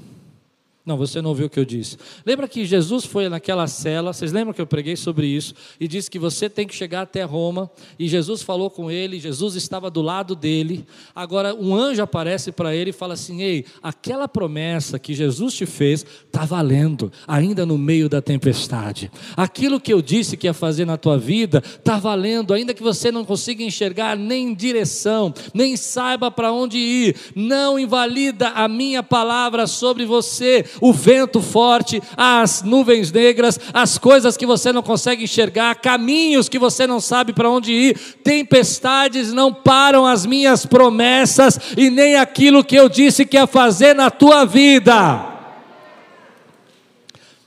Não, 0.89 0.97
você 0.97 1.21
não 1.21 1.29
ouviu 1.29 1.45
o 1.45 1.49
que 1.51 1.59
eu 1.59 1.65
disse. 1.65 1.97
Lembra 2.25 2.47
que 2.47 2.65
Jesus 2.65 3.05
foi 3.05 3.29
naquela 3.29 3.67
cela, 3.67 4.11
vocês 4.11 4.31
lembram 4.31 4.55
que 4.55 4.59
eu 4.59 4.65
preguei 4.65 4.95
sobre 4.95 5.27
isso, 5.27 5.53
e 5.79 5.87
disse 5.87 6.09
que 6.09 6.17
você 6.17 6.49
tem 6.49 6.65
que 6.65 6.73
chegar 6.73 7.03
até 7.03 7.21
Roma, 7.21 7.69
e 7.99 8.07
Jesus 8.07 8.41
falou 8.41 8.71
com 8.71 8.89
ele, 8.89 9.19
Jesus 9.19 9.53
estava 9.53 9.91
do 9.91 10.01
lado 10.01 10.35
dele. 10.35 10.83
Agora, 11.13 11.53
um 11.53 11.75
anjo 11.75 12.01
aparece 12.01 12.51
para 12.51 12.75
ele 12.75 12.89
e 12.89 12.93
fala 12.93 13.13
assim: 13.13 13.43
Ei, 13.43 13.65
aquela 13.83 14.27
promessa 14.27 14.97
que 14.97 15.13
Jesus 15.13 15.53
te 15.53 15.67
fez 15.67 16.03
está 16.25 16.43
valendo, 16.43 17.11
ainda 17.27 17.67
no 17.67 17.77
meio 17.77 18.09
da 18.09 18.19
tempestade. 18.19 19.11
Aquilo 19.37 19.79
que 19.79 19.93
eu 19.93 20.01
disse 20.01 20.35
que 20.35 20.47
ia 20.47 20.55
fazer 20.55 20.85
na 20.85 20.97
tua 20.97 21.19
vida 21.19 21.61
está 21.63 21.99
valendo, 21.99 22.51
ainda 22.51 22.73
que 22.73 22.81
você 22.81 23.11
não 23.11 23.23
consiga 23.23 23.61
enxergar 23.61 24.17
nem 24.17 24.55
direção, 24.55 25.31
nem 25.53 25.77
saiba 25.77 26.31
para 26.31 26.51
onde 26.51 26.79
ir, 26.79 27.15
não 27.35 27.77
invalida 27.77 28.49
a 28.49 28.67
minha 28.67 29.03
palavra 29.03 29.67
sobre 29.67 30.03
você 30.03 30.65
o 30.81 30.93
vento 30.93 31.41
forte, 31.41 32.01
as 32.15 32.61
nuvens 32.61 33.11
negras, 33.11 33.59
as 33.73 33.97
coisas 33.97 34.37
que 34.37 34.45
você 34.45 34.71
não 34.71 34.81
consegue 34.81 35.23
enxergar, 35.23 35.75
caminhos 35.75 36.49
que 36.49 36.59
você 36.59 36.85
não 36.85 36.99
sabe 36.99 37.33
para 37.33 37.49
onde 37.49 37.71
ir, 37.71 37.97
tempestades 38.23 39.33
não 39.33 39.53
param 39.53 40.05
as 40.05 40.25
minhas 40.25 40.65
promessas 40.65 41.59
e 41.77 41.89
nem 41.89 42.15
aquilo 42.15 42.63
que 42.63 42.75
eu 42.75 42.89
disse 42.89 43.25
que 43.25 43.37
ia 43.37 43.47
fazer 43.47 43.93
na 43.93 44.09
tua 44.09 44.45
vida. 44.45 45.37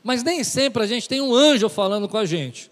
Mas 0.03 0.23
nem 0.23 0.42
sempre 0.42 0.83
a 0.83 0.87
gente 0.87 1.09
tem 1.09 1.21
um 1.21 1.35
anjo 1.35 1.68
falando 1.68 2.09
com 2.09 2.16
a 2.16 2.27
gente. 2.27 2.71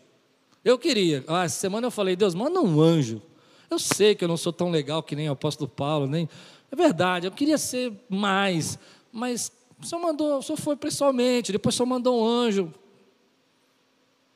Eu 0.64 0.78
queria, 0.78 1.24
ah, 1.26 1.44
essa 1.44 1.58
semana 1.58 1.86
eu 1.86 1.90
falei, 1.90 2.16
Deus, 2.16 2.34
manda 2.34 2.60
um 2.60 2.80
anjo. 2.80 3.22
Eu 3.70 3.78
sei 3.78 4.14
que 4.14 4.24
eu 4.24 4.28
não 4.28 4.36
sou 4.36 4.52
tão 4.52 4.70
legal 4.70 5.02
que 5.02 5.14
nem 5.14 5.28
o 5.28 5.32
apóstolo 5.32 5.68
Paulo, 5.68 6.06
nem. 6.06 6.28
É 6.70 6.76
verdade, 6.76 7.26
eu 7.26 7.30
queria 7.30 7.56
ser 7.56 7.92
mais, 8.08 8.78
mas 9.12 9.50
o 9.80 9.86
senhor 9.86 10.00
mandou, 10.00 10.38
o 10.38 10.42
senhor 10.42 10.58
foi 10.58 10.76
pessoalmente, 10.76 11.52
depois 11.52 11.74
o 11.74 11.78
senhor 11.78 11.86
mandou 11.86 12.22
um 12.22 12.26
anjo. 12.26 12.72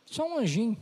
Só 0.07 0.27
um 0.27 0.39
anjinho. 0.39 0.77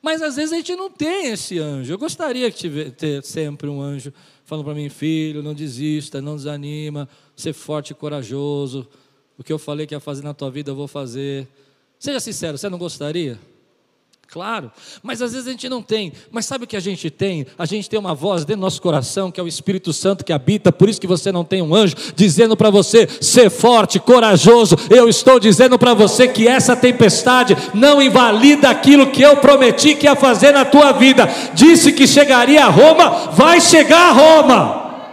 Mas 0.00 0.20
às 0.20 0.34
vezes 0.34 0.52
a 0.52 0.56
gente 0.56 0.74
não 0.74 0.90
tem 0.90 1.28
esse 1.28 1.58
anjo. 1.58 1.92
Eu 1.92 1.98
gostaria 1.98 2.50
de 2.50 2.90
ter 2.90 3.22
sempre 3.22 3.68
um 3.68 3.80
anjo 3.80 4.12
falando 4.44 4.64
para 4.64 4.74
mim, 4.74 4.88
filho, 4.88 5.42
não 5.42 5.54
desista, 5.54 6.20
não 6.20 6.36
desanima, 6.36 7.08
ser 7.36 7.52
forte 7.52 7.90
e 7.90 7.94
corajoso. 7.94 8.88
O 9.38 9.44
que 9.44 9.52
eu 9.52 9.58
falei 9.58 9.86
que 9.86 9.94
ia 9.94 10.00
fazer 10.00 10.22
na 10.22 10.34
tua 10.34 10.50
vida, 10.50 10.70
eu 10.70 10.74
vou 10.74 10.88
fazer. 10.88 11.48
Seja 11.98 12.18
sincero, 12.18 12.58
você 12.58 12.68
não 12.68 12.78
gostaria? 12.78 13.38
Claro, 14.32 14.72
mas 15.02 15.20
às 15.20 15.32
vezes 15.32 15.46
a 15.46 15.50
gente 15.50 15.68
não 15.68 15.82
tem. 15.82 16.10
Mas 16.30 16.46
sabe 16.46 16.64
o 16.64 16.66
que 16.66 16.74
a 16.74 16.80
gente 16.80 17.10
tem? 17.10 17.46
A 17.58 17.66
gente 17.66 17.90
tem 17.90 18.00
uma 18.00 18.14
voz 18.14 18.46
dentro 18.46 18.60
do 18.60 18.64
nosso 18.64 18.80
coração, 18.80 19.30
que 19.30 19.38
é 19.38 19.42
o 19.42 19.46
Espírito 19.46 19.92
Santo 19.92 20.24
que 20.24 20.32
habita, 20.32 20.72
por 20.72 20.88
isso 20.88 20.98
que 20.98 21.06
você 21.06 21.30
não 21.30 21.44
tem 21.44 21.60
um 21.60 21.74
anjo 21.74 21.94
dizendo 22.16 22.56
para 22.56 22.70
você 22.70 23.06
ser 23.20 23.50
forte, 23.50 24.00
corajoso. 24.00 24.74
Eu 24.88 25.06
estou 25.06 25.38
dizendo 25.38 25.78
para 25.78 25.92
você 25.92 26.26
que 26.26 26.48
essa 26.48 26.74
tempestade 26.74 27.54
não 27.74 28.00
invalida 28.00 28.70
aquilo 28.70 29.10
que 29.10 29.20
eu 29.20 29.36
prometi 29.36 29.94
que 29.94 30.06
ia 30.06 30.16
fazer 30.16 30.52
na 30.52 30.64
tua 30.64 30.92
vida. 30.92 31.28
Disse 31.52 31.92
que 31.92 32.06
chegaria 32.06 32.64
a 32.64 32.70
Roma, 32.70 33.32
vai 33.32 33.60
chegar 33.60 34.08
a 34.08 34.12
Roma. 34.12 35.04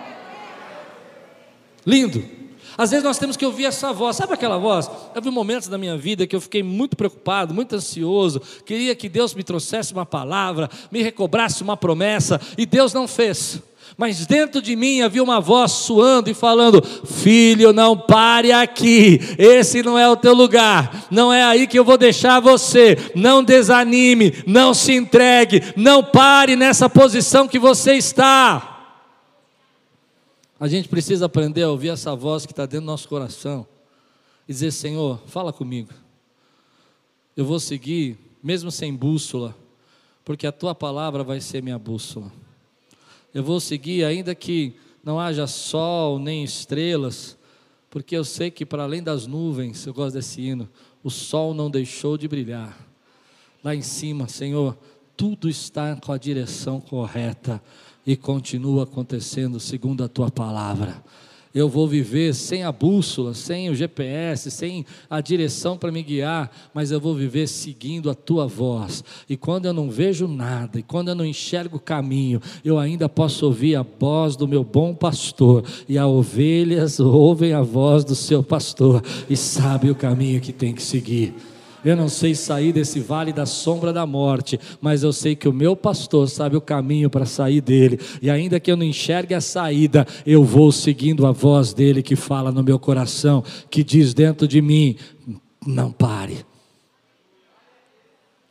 Lindo. 1.85 2.38
Às 2.79 2.91
vezes 2.91 3.03
nós 3.03 3.17
temos 3.17 3.35
que 3.35 3.45
ouvir 3.45 3.65
essa 3.65 3.91
voz, 3.91 4.15
sabe 4.15 4.35
aquela 4.35 4.57
voz? 4.57 4.89
Eu 5.13 5.21
vi 5.21 5.29
momentos 5.29 5.67
da 5.67 5.77
minha 5.77 5.97
vida 5.97 6.25
que 6.25 6.33
eu 6.33 6.39
fiquei 6.39 6.63
muito 6.63 6.95
preocupado, 6.95 7.53
muito 7.53 7.75
ansioso, 7.75 8.41
queria 8.65 8.95
que 8.95 9.09
Deus 9.09 9.33
me 9.33 9.43
trouxesse 9.43 9.91
uma 9.91 10.05
palavra, 10.05 10.69
me 10.89 11.01
recobrasse 11.01 11.61
uma 11.61 11.75
promessa, 11.75 12.39
e 12.57 12.65
Deus 12.65 12.93
não 12.93 13.05
fez. 13.05 13.61
Mas 13.97 14.25
dentro 14.25 14.61
de 14.61 14.77
mim 14.77 15.01
havia 15.01 15.21
uma 15.21 15.41
voz 15.41 15.73
suando 15.73 16.29
e 16.29 16.33
falando: 16.33 16.81
Filho, 16.81 17.73
não 17.73 17.97
pare 17.97 18.53
aqui, 18.53 19.19
esse 19.37 19.83
não 19.83 19.99
é 19.99 20.09
o 20.09 20.15
teu 20.15 20.33
lugar, 20.33 21.05
não 21.11 21.33
é 21.33 21.43
aí 21.43 21.67
que 21.67 21.77
eu 21.77 21.83
vou 21.83 21.97
deixar 21.97 22.39
você. 22.39 22.97
Não 23.13 23.43
desanime, 23.43 24.41
não 24.47 24.73
se 24.73 24.93
entregue, 24.93 25.61
não 25.75 26.01
pare 26.01 26.55
nessa 26.55 26.89
posição 26.89 27.45
que 27.45 27.59
você 27.59 27.95
está. 27.95 28.78
A 30.59 30.67
gente 30.67 30.89
precisa 30.89 31.25
aprender 31.25 31.63
a 31.63 31.69
ouvir 31.69 31.87
essa 31.87 32.13
voz 32.13 32.45
que 32.45 32.51
está 32.51 32.65
dentro 32.65 32.81
do 32.81 32.87
nosso 32.87 33.07
coração 33.07 33.65
e 34.45 34.51
dizer: 34.51 34.71
Senhor, 34.71 35.21
fala 35.25 35.53
comigo. 35.53 35.89
Eu 37.37 37.45
vou 37.45 37.61
seguir, 37.61 38.17
mesmo 38.43 38.69
sem 38.69 38.93
bússola, 38.93 39.55
porque 40.25 40.45
a 40.45 40.51
tua 40.51 40.75
palavra 40.75 41.23
vai 41.23 41.39
ser 41.39 41.63
minha 41.63 41.79
bússola. 41.79 42.29
Eu 43.33 43.41
vou 43.41 43.61
seguir, 43.61 44.03
ainda 44.03 44.35
que 44.35 44.73
não 45.01 45.17
haja 45.17 45.47
sol 45.47 46.19
nem 46.19 46.43
estrelas, 46.43 47.37
porque 47.89 48.17
eu 48.17 48.25
sei 48.25 48.51
que 48.51 48.65
para 48.65 48.83
além 48.83 49.01
das 49.01 49.25
nuvens, 49.25 49.85
eu 49.85 49.93
gosto 49.93 50.15
desse 50.15 50.41
hino, 50.41 50.67
o 51.01 51.09
sol 51.09 51.53
não 51.53 51.71
deixou 51.71 52.17
de 52.17 52.27
brilhar. 52.27 52.77
Lá 53.63 53.73
em 53.73 53.81
cima, 53.81 54.27
Senhor, 54.27 54.77
tudo 55.15 55.47
está 55.49 55.95
com 55.95 56.11
a 56.11 56.17
direção 56.17 56.81
correta 56.81 57.61
e 58.09 58.15
continua 58.15 58.85
acontecendo 58.85 59.59
segundo 59.59 60.03
a 60.03 60.07
tua 60.07 60.31
palavra. 60.31 60.95
Eu 61.53 61.69
vou 61.69 61.87
viver 61.87 62.33
sem 62.33 62.63
a 62.63 62.71
bússola, 62.71 63.35
sem 63.35 63.69
o 63.69 63.75
GPS, 63.75 64.49
sem 64.49 64.83
a 65.07 65.21
direção 65.21 65.77
para 65.77 65.91
me 65.91 66.01
guiar, 66.01 66.49
mas 66.73 66.89
eu 66.89 66.99
vou 66.99 67.13
viver 67.13 67.45
seguindo 67.45 68.09
a 68.09 68.15
tua 68.15 68.47
voz. 68.47 69.03
E 69.29 69.37
quando 69.37 69.67
eu 69.67 69.73
não 69.73 69.91
vejo 69.91 70.27
nada, 70.27 70.79
e 70.79 70.83
quando 70.83 71.09
eu 71.09 71.15
não 71.15 71.23
enxergo 71.23 71.77
o 71.77 71.79
caminho, 71.79 72.41
eu 72.65 72.79
ainda 72.79 73.07
posso 73.07 73.45
ouvir 73.45 73.75
a 73.75 73.85
voz 73.99 74.35
do 74.35 74.47
meu 74.47 74.63
bom 74.63 74.95
pastor, 74.95 75.63
e 75.87 75.95
as 75.95 76.07
ovelhas 76.07 76.99
ouvem 76.99 77.53
a 77.53 77.61
voz 77.61 78.03
do 78.03 78.15
seu 78.15 78.41
pastor 78.41 79.03
e 79.29 79.37
sabem 79.37 79.91
o 79.91 79.95
caminho 79.95 80.41
que 80.41 80.51
tem 80.51 80.73
que 80.73 80.81
seguir. 80.81 81.35
Eu 81.83 81.95
não 81.95 82.09
sei 82.09 82.35
sair 82.35 82.73
desse 82.73 82.99
vale 82.99 83.31
da 83.31 83.45
sombra 83.45 83.93
da 83.93 84.05
morte, 84.05 84.59
mas 84.81 85.03
eu 85.03 85.13
sei 85.13 85.35
que 85.35 85.47
o 85.47 85.53
meu 85.53 85.75
pastor 85.75 86.29
sabe 86.29 86.57
o 86.57 86.61
caminho 86.61 87.09
para 87.09 87.25
sair 87.25 87.61
dele. 87.61 87.99
E 88.21 88.29
ainda 88.29 88.59
que 88.59 88.71
eu 88.71 88.77
não 88.77 88.85
enxergue 88.85 89.33
a 89.33 89.41
saída, 89.41 90.05
eu 90.25 90.43
vou 90.43 90.71
seguindo 90.71 91.25
a 91.25 91.31
voz 91.31 91.73
dele 91.73 92.03
que 92.03 92.15
fala 92.15 92.51
no 92.51 92.63
meu 92.63 92.77
coração, 92.77 93.43
que 93.69 93.83
diz 93.83 94.13
dentro 94.13 94.47
de 94.47 94.61
mim: 94.61 94.97
não 95.65 95.91
pare, 95.91 96.45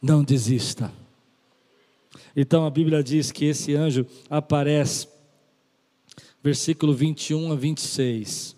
não 0.00 0.22
desista. 0.22 0.90
Então 2.34 2.64
a 2.64 2.70
Bíblia 2.70 3.02
diz 3.02 3.32
que 3.32 3.46
esse 3.46 3.74
anjo 3.74 4.06
aparece, 4.30 5.08
versículo 6.42 6.94
21 6.94 7.52
a 7.52 7.56
26. 7.56 8.57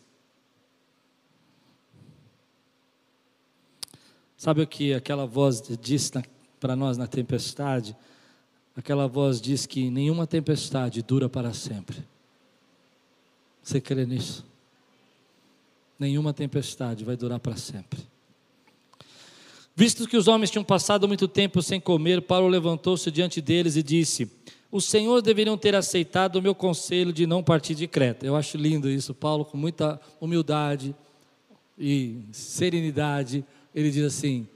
Sabe 4.40 4.62
o 4.62 4.66
que 4.66 4.94
aquela 4.94 5.26
voz 5.26 5.62
diz 5.82 6.10
para 6.58 6.74
nós 6.74 6.96
na 6.96 7.06
tempestade? 7.06 7.94
Aquela 8.74 9.06
voz 9.06 9.38
diz 9.38 9.66
que 9.66 9.90
nenhuma 9.90 10.26
tempestade 10.26 11.02
dura 11.02 11.28
para 11.28 11.52
sempre. 11.52 11.98
Você 13.62 13.82
crê 13.82 14.06
nisso? 14.06 14.42
Nenhuma 15.98 16.32
tempestade 16.32 17.04
vai 17.04 17.18
durar 17.18 17.38
para 17.38 17.54
sempre. 17.56 18.00
Visto 19.76 20.08
que 20.08 20.16
os 20.16 20.26
homens 20.26 20.50
tinham 20.50 20.64
passado 20.64 21.06
muito 21.06 21.28
tempo 21.28 21.60
sem 21.60 21.78
comer, 21.78 22.22
Paulo 22.22 22.48
levantou-se 22.48 23.10
diante 23.10 23.42
deles 23.42 23.76
e 23.76 23.82
disse: 23.82 24.32
Os 24.72 24.86
senhores 24.86 25.22
deveriam 25.22 25.58
ter 25.58 25.74
aceitado 25.74 26.36
o 26.36 26.42
meu 26.42 26.54
conselho 26.54 27.12
de 27.12 27.26
não 27.26 27.42
partir 27.42 27.74
de 27.74 27.86
Creta. 27.86 28.24
Eu 28.24 28.34
acho 28.34 28.56
lindo 28.56 28.88
isso, 28.88 29.12
Paulo, 29.12 29.44
com 29.44 29.58
muita 29.58 30.00
humildade 30.18 30.96
e 31.78 32.22
serenidade 32.32 33.44
ele 33.74 33.90
diz 33.90 34.04
assim: 34.04 34.48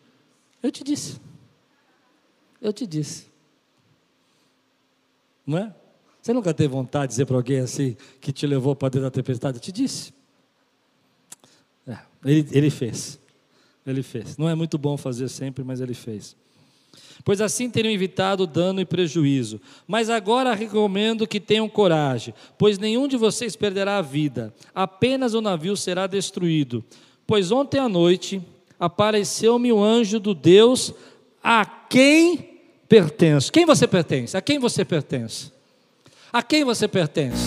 Eu 0.63 0.71
te 0.71 0.83
disse. 0.83 1.21
Eu 2.61 2.73
te 2.73 2.87
disse. 2.87 3.27
Não 5.47 5.59
é? 5.59 5.75
Você 6.21 6.33
nunca 6.33 6.55
teve 6.55 6.69
vontade 6.69 7.09
de 7.09 7.11
dizer 7.11 7.27
para 7.27 7.37
alguém 7.37 7.61
assim, 7.61 7.97
que 8.19 8.33
te 8.33 8.47
levou 8.47 8.75
para 8.75 8.89
dentro 8.89 9.03
da 9.03 9.11
tempestade? 9.11 9.59
Eu 9.59 9.61
te 9.61 9.71
disse. 9.71 10.15
É, 11.87 11.99
ele, 12.25 12.49
ele 12.51 12.71
fez. 12.71 13.21
Ele 13.87 14.03
fez. 14.03 14.39
Não 14.39 14.49
é 14.49 14.55
muito 14.55 14.79
bom 14.79 14.97
fazer 14.97 15.29
sempre, 15.29 15.63
mas 15.63 15.83
ele 15.83 15.93
fez. 15.93 16.35
Pois 17.23 17.41
assim 17.41 17.69
teriam 17.69 17.93
evitado 17.93 18.47
dano 18.47 18.81
e 18.81 18.87
prejuízo. 18.87 19.61
Mas 19.87 20.09
agora 20.09 20.55
recomendo 20.55 21.27
que 21.27 21.39
tenham 21.39 21.69
coragem, 21.69 22.35
pois 22.57 22.79
nenhum 22.79 23.07
de 23.07 23.17
vocês 23.17 23.55
perderá 23.55 23.99
a 23.99 24.03
vida, 24.03 24.55
apenas 24.75 25.35
o 25.35 25.43
navio 25.43 25.77
será 25.77 26.07
destruído. 26.07 26.83
Pois 27.27 27.51
ontem 27.51 27.79
à 27.79 27.89
noite 27.89 28.43
apareceu-me 28.85 29.73
o 29.73 29.83
anjo 29.83 30.21
do 30.21 30.35
Deus 30.35 30.93
a 31.43 31.65
quem 31.65 32.61
pertence. 32.89 33.51
Quem 33.51 33.67
você 33.67 33.87
pertence? 33.87 34.37
A 34.37 34.41
quem 34.41 34.59
você 34.59 34.85
pertence? 34.85 35.53
A 36.33 36.43
quem 36.43 36.65
você 36.65 36.87
pertence? 36.89 37.45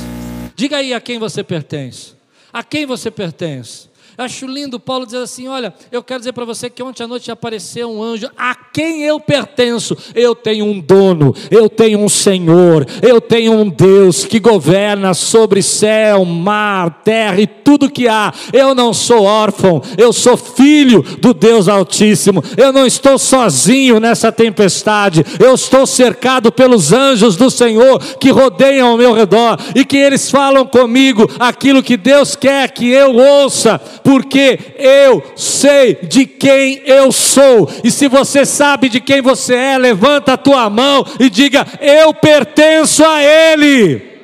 Diga 0.55 0.77
aí 0.77 0.93
a 0.93 1.01
quem 1.01 1.19
você 1.19 1.43
pertence. 1.43 2.13
A 2.51 2.63
quem 2.63 2.85
você 2.85 3.11
pertence? 3.11 3.89
Acho 4.17 4.47
lindo 4.47 4.79
Paulo 4.79 5.05
dizer 5.05 5.19
assim: 5.19 5.47
Olha, 5.47 5.71
eu 5.91 6.01
quero 6.01 6.21
dizer 6.21 6.33
para 6.33 6.43
você 6.43 6.71
que 6.71 6.81
ontem 6.81 7.03
à 7.03 7.07
noite 7.07 7.29
apareceu 7.29 7.87
um 7.91 8.01
anjo 8.01 8.27
a 8.35 8.55
quem 8.55 9.03
eu 9.03 9.19
pertenço. 9.19 9.95
Eu 10.15 10.33
tenho 10.33 10.65
um 10.65 10.79
dono, 10.79 11.35
eu 11.51 11.69
tenho 11.69 11.99
um 11.99 12.09
Senhor, 12.09 12.83
eu 13.03 13.21
tenho 13.21 13.53
um 13.53 13.69
Deus 13.69 14.25
que 14.25 14.39
governa 14.39 15.13
sobre 15.13 15.61
céu, 15.61 16.25
mar, 16.25 17.03
terra 17.03 17.39
e 17.39 17.45
tudo 17.45 17.91
que 17.91 18.07
há. 18.07 18.33
Eu 18.51 18.73
não 18.73 18.91
sou 18.91 19.23
órfão, 19.23 19.83
eu 19.95 20.11
sou 20.11 20.35
filho 20.35 21.03
do 21.19 21.31
Deus 21.31 21.67
Altíssimo. 21.67 22.43
Eu 22.57 22.73
não 22.73 22.87
estou 22.87 23.19
sozinho 23.19 23.99
nessa 23.99 24.31
tempestade, 24.31 25.23
eu 25.39 25.53
estou 25.53 25.85
cercado 25.85 26.51
pelos 26.51 26.91
anjos 26.91 27.35
do 27.35 27.51
Senhor 27.51 27.99
que 28.19 28.31
rodeiam 28.31 28.87
ao 28.87 28.97
meu 28.97 29.13
redor 29.13 29.59
e 29.75 29.85
que 29.85 29.97
eles 29.97 30.31
falam 30.31 30.65
comigo 30.65 31.29
aquilo 31.37 31.83
que 31.83 31.95
Deus 31.95 32.35
quer 32.35 32.71
que 32.71 32.89
eu 32.89 33.15
ouça 33.15 33.79
porque 34.07 34.57
eu 34.77 35.21
sei 35.35 35.95
de 35.95 36.25
quem 36.25 36.77
eu 36.85 37.11
sou. 37.11 37.69
E 37.83 37.91
se 37.91 38.07
você 38.07 38.45
sabe 38.45 38.87
de 38.87 39.01
quem 39.01 39.21
você 39.21 39.53
é, 39.53 39.77
levanta 39.77 40.31
a 40.31 40.37
tua 40.37 40.69
mão 40.69 41.05
e 41.19 41.29
diga: 41.29 41.67
Eu 41.81 42.13
pertenço 42.13 43.03
a 43.03 43.21
Ele. 43.21 44.17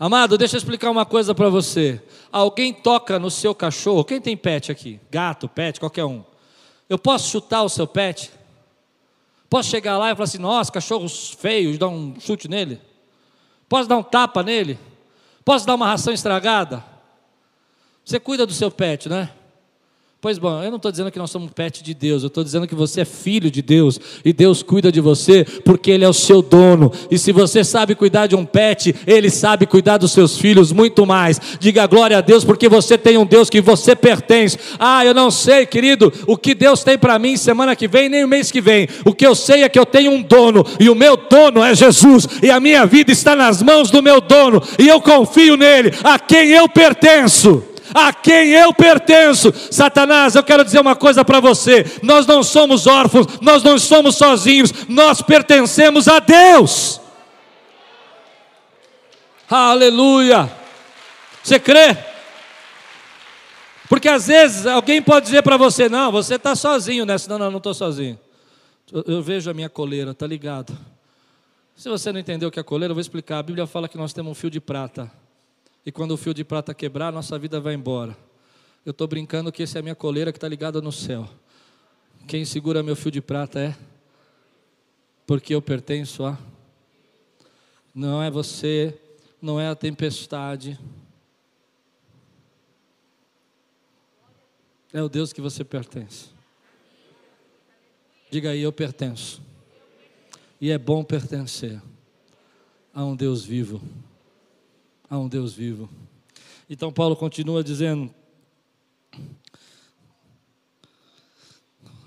Amado, 0.00 0.36
deixa 0.36 0.56
eu 0.56 0.58
explicar 0.58 0.90
uma 0.90 1.06
coisa 1.06 1.32
para 1.32 1.48
você. 1.48 2.02
Alguém 2.32 2.72
toca 2.72 3.20
no 3.20 3.30
seu 3.30 3.54
cachorro, 3.54 4.04
quem 4.04 4.20
tem 4.20 4.36
pet 4.36 4.72
aqui? 4.72 4.98
Gato, 5.08 5.48
pet, 5.48 5.78
qualquer 5.78 6.04
um. 6.04 6.24
Eu 6.88 6.98
posso 6.98 7.30
chutar 7.30 7.62
o 7.62 7.68
seu 7.68 7.86
pet? 7.86 8.32
Posso 9.48 9.70
chegar 9.70 9.96
lá 9.96 10.10
e 10.10 10.16
falar 10.16 10.24
assim: 10.24 10.38
Nossa, 10.38 10.72
cachorros 10.72 11.30
feios, 11.38 11.78
dar 11.78 11.86
um 11.86 12.16
chute 12.18 12.48
nele? 12.48 12.80
Posso 13.68 13.88
dar 13.88 13.96
um 13.96 14.02
tapa 14.02 14.42
nele? 14.42 14.76
Posso 15.44 15.64
dar 15.64 15.76
uma 15.76 15.86
ração 15.86 16.12
estragada? 16.12 16.93
Você 18.04 18.20
cuida 18.20 18.44
do 18.44 18.52
seu 18.52 18.70
pet, 18.70 19.08
né? 19.08 19.30
Pois 20.20 20.38
bom, 20.38 20.62
eu 20.62 20.70
não 20.70 20.76
estou 20.76 20.90
dizendo 20.90 21.10
que 21.10 21.18
nós 21.18 21.30
somos 21.30 21.50
pet 21.52 21.82
de 21.82 21.92
Deus, 21.92 22.22
eu 22.22 22.28
estou 22.28 22.42
dizendo 22.42 22.66
que 22.66 22.74
você 22.74 23.02
é 23.02 23.04
filho 23.04 23.50
de 23.50 23.60
Deus 23.60 24.00
e 24.24 24.32
Deus 24.32 24.62
cuida 24.62 24.90
de 24.90 24.98
você 24.98 25.44
porque 25.44 25.90
Ele 25.90 26.02
é 26.02 26.08
o 26.08 26.14
seu 26.14 26.40
dono. 26.40 26.90
E 27.10 27.18
se 27.18 27.30
você 27.30 27.62
sabe 27.62 27.94
cuidar 27.94 28.26
de 28.26 28.34
um 28.34 28.44
pet, 28.46 28.94
Ele 29.06 29.28
sabe 29.28 29.66
cuidar 29.66 29.98
dos 29.98 30.12
seus 30.12 30.38
filhos 30.38 30.72
muito 30.72 31.04
mais. 31.04 31.38
Diga 31.60 31.86
glória 31.86 32.16
a 32.16 32.20
Deus 32.22 32.42
porque 32.42 32.70
você 32.70 32.96
tem 32.96 33.18
um 33.18 33.26
Deus 33.26 33.50
que 33.50 33.60
você 33.60 33.94
pertence. 33.94 34.58
Ah, 34.78 35.04
eu 35.04 35.12
não 35.12 35.30
sei, 35.30 35.66
querido, 35.66 36.10
o 36.26 36.38
que 36.38 36.54
Deus 36.54 36.82
tem 36.82 36.96
para 36.96 37.18
mim 37.18 37.36
semana 37.36 37.76
que 37.76 37.86
vem, 37.86 38.08
nem 38.08 38.24
o 38.24 38.28
mês 38.28 38.50
que 38.50 38.62
vem. 38.62 38.88
O 39.04 39.12
que 39.12 39.26
eu 39.26 39.34
sei 39.34 39.62
é 39.62 39.68
que 39.68 39.78
eu 39.78 39.84
tenho 39.84 40.10
um 40.10 40.22
dono 40.22 40.64
e 40.80 40.88
o 40.88 40.94
meu 40.94 41.18
dono 41.18 41.62
é 41.62 41.74
Jesus 41.74 42.26
e 42.42 42.50
a 42.50 42.58
minha 42.58 42.86
vida 42.86 43.12
está 43.12 43.36
nas 43.36 43.62
mãos 43.62 43.90
do 43.90 44.02
meu 44.02 44.22
dono 44.22 44.62
e 44.78 44.88
eu 44.88 45.02
confio 45.02 45.54
nele, 45.54 45.92
a 46.02 46.18
quem 46.18 46.48
eu 46.50 46.66
pertenço 46.66 47.73
a 47.94 48.12
quem 48.12 48.50
eu 48.50 48.74
pertenço. 48.74 49.52
Satanás, 49.70 50.34
eu 50.34 50.42
quero 50.42 50.64
dizer 50.64 50.80
uma 50.80 50.96
coisa 50.96 51.24
para 51.24 51.38
você: 51.38 51.84
nós 52.02 52.26
não 52.26 52.42
somos 52.42 52.88
órfãos, 52.88 53.40
nós 53.40 53.62
não 53.62 53.78
somos 53.78 54.16
sozinhos, 54.16 54.72
nós 54.88 55.22
pertencemos 55.22 56.08
a 56.08 56.18
Deus. 56.18 57.00
Aleluia. 59.48 60.50
Você 61.42 61.60
crê? 61.60 61.96
Porque 63.88 64.08
às 64.08 64.26
vezes 64.26 64.66
alguém 64.66 65.00
pode 65.00 65.26
dizer 65.26 65.42
para 65.42 65.56
você: 65.56 65.88
não, 65.88 66.10
você 66.10 66.34
está 66.34 66.56
sozinho 66.56 67.06
nessa. 67.06 67.30
Não, 67.30 67.38
não, 67.38 67.50
não 67.52 67.58
estou 67.58 67.74
sozinho. 67.74 68.18
Eu, 68.92 69.04
eu 69.06 69.22
vejo 69.22 69.48
a 69.48 69.54
minha 69.54 69.68
coleira, 69.68 70.12
tá 70.12 70.26
ligado? 70.26 70.76
Se 71.76 71.88
você 71.88 72.12
não 72.12 72.20
entendeu 72.20 72.48
o 72.48 72.52
que 72.52 72.58
é 72.58 72.62
coleira, 72.62 72.92
eu 72.92 72.94
vou 72.94 73.00
explicar. 73.00 73.38
A 73.38 73.42
Bíblia 73.42 73.66
fala 73.66 73.88
que 73.88 73.96
nós 73.96 74.12
temos 74.12 74.32
um 74.32 74.34
fio 74.34 74.50
de 74.50 74.60
prata. 74.60 75.10
E 75.84 75.92
quando 75.92 76.12
o 76.12 76.16
fio 76.16 76.32
de 76.32 76.44
prata 76.44 76.72
quebrar, 76.72 77.12
nossa 77.12 77.38
vida 77.38 77.60
vai 77.60 77.74
embora. 77.74 78.16
Eu 78.84 78.90
estou 78.90 79.06
brincando 79.06 79.52
que 79.52 79.62
essa 79.62 79.78
é 79.78 79.80
a 79.80 79.82
minha 79.82 79.94
coleira 79.94 80.32
que 80.32 80.38
está 80.38 80.48
ligada 80.48 80.80
no 80.80 80.92
céu. 80.92 81.28
Quem 82.26 82.44
segura 82.44 82.82
meu 82.82 82.96
fio 82.96 83.10
de 83.10 83.20
prata 83.20 83.58
é 83.60 83.76
porque 85.26 85.54
eu 85.54 85.62
pertenço 85.62 86.24
a. 86.24 86.38
Não 87.94 88.22
é 88.22 88.30
você, 88.30 88.98
não 89.40 89.60
é 89.60 89.68
a 89.68 89.74
tempestade. 89.74 90.78
É 94.92 95.02
o 95.02 95.08
Deus 95.08 95.32
que 95.32 95.40
você 95.40 95.64
pertence. 95.64 96.28
Diga 98.30 98.50
aí, 98.50 98.60
eu 98.60 98.72
pertenço. 98.72 99.42
E 100.60 100.70
é 100.70 100.78
bom 100.78 101.04
pertencer 101.04 101.80
a 102.92 103.04
um 103.04 103.14
Deus 103.14 103.44
vivo. 103.44 103.82
A 105.08 105.18
um 105.18 105.28
Deus 105.28 105.52
vivo. 105.52 105.88
Então 106.68 106.92
Paulo 106.92 107.14
continua 107.14 107.62
dizendo: 107.62 108.12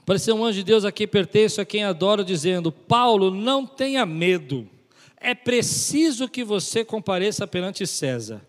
Apareceu 0.07 0.35
um 0.35 0.45
anjo 0.45 0.59
de 0.59 0.63
Deus 0.63 0.85
a 0.85 0.91
quem 0.91 1.07
pertenço, 1.07 1.59
a 1.59 1.65
quem 1.65 1.83
adoro, 1.83 2.23
dizendo: 2.23 2.71
Paulo, 2.71 3.29
não 3.29 3.65
tenha 3.65 4.05
medo, 4.05 4.67
é 5.17 5.35
preciso 5.35 6.29
que 6.29 6.43
você 6.43 6.85
compareça 6.85 7.45
perante 7.45 7.85
César. 7.85 8.41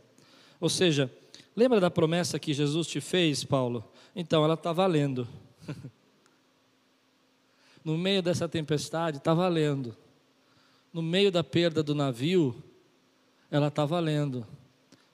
Ou 0.60 0.68
seja, 0.68 1.12
lembra 1.56 1.80
da 1.80 1.90
promessa 1.90 2.38
que 2.38 2.54
Jesus 2.54 2.86
te 2.86 3.00
fez, 3.00 3.42
Paulo? 3.42 3.84
Então 4.14 4.44
ela 4.44 4.54
está 4.54 4.72
valendo. 4.72 5.26
no 7.84 7.98
meio 7.98 8.22
dessa 8.22 8.48
tempestade, 8.48 9.18
está 9.18 9.34
valendo. 9.34 9.96
No 10.92 11.02
meio 11.02 11.32
da 11.32 11.42
perda 11.42 11.82
do 11.82 11.94
navio, 11.94 12.62
ela 13.50 13.68
está 13.68 13.84
valendo. 13.84 14.46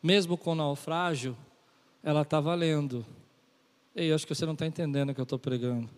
Mesmo 0.03 0.37
com 0.37 0.53
o 0.53 0.55
naufrágio, 0.55 1.37
ela 2.03 2.23
está 2.23 2.41
valendo. 2.41 3.05
Ei, 3.95 4.13
acho 4.13 4.27
que 4.27 4.35
você 4.35 4.45
não 4.45 4.53
está 4.53 4.67
entendendo 4.67 5.11
o 5.11 5.15
que 5.15 5.21
eu 5.21 5.25
estou 5.25 5.39
pregando. 5.39 5.89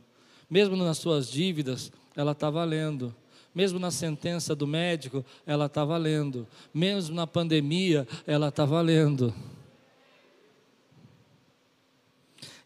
Mesmo 0.48 0.76
nas 0.76 0.98
suas 0.98 1.28
dívidas, 1.28 1.90
ela 2.14 2.32
está 2.32 2.50
valendo. 2.50 3.14
Mesmo 3.54 3.78
na 3.78 3.90
sentença 3.90 4.54
do 4.54 4.66
médico, 4.66 5.24
ela 5.46 5.66
está 5.66 5.84
valendo. 5.84 6.46
Mesmo 6.72 7.14
na 7.14 7.26
pandemia, 7.26 8.06
ela 8.26 8.48
está 8.48 8.64
valendo. 8.64 9.34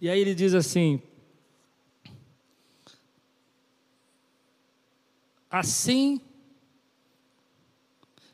E 0.01 0.09
aí 0.11 0.21
ele 0.21 0.35
diz 0.35 0.53
assim: 0.53 1.01
Assim, 5.51 6.21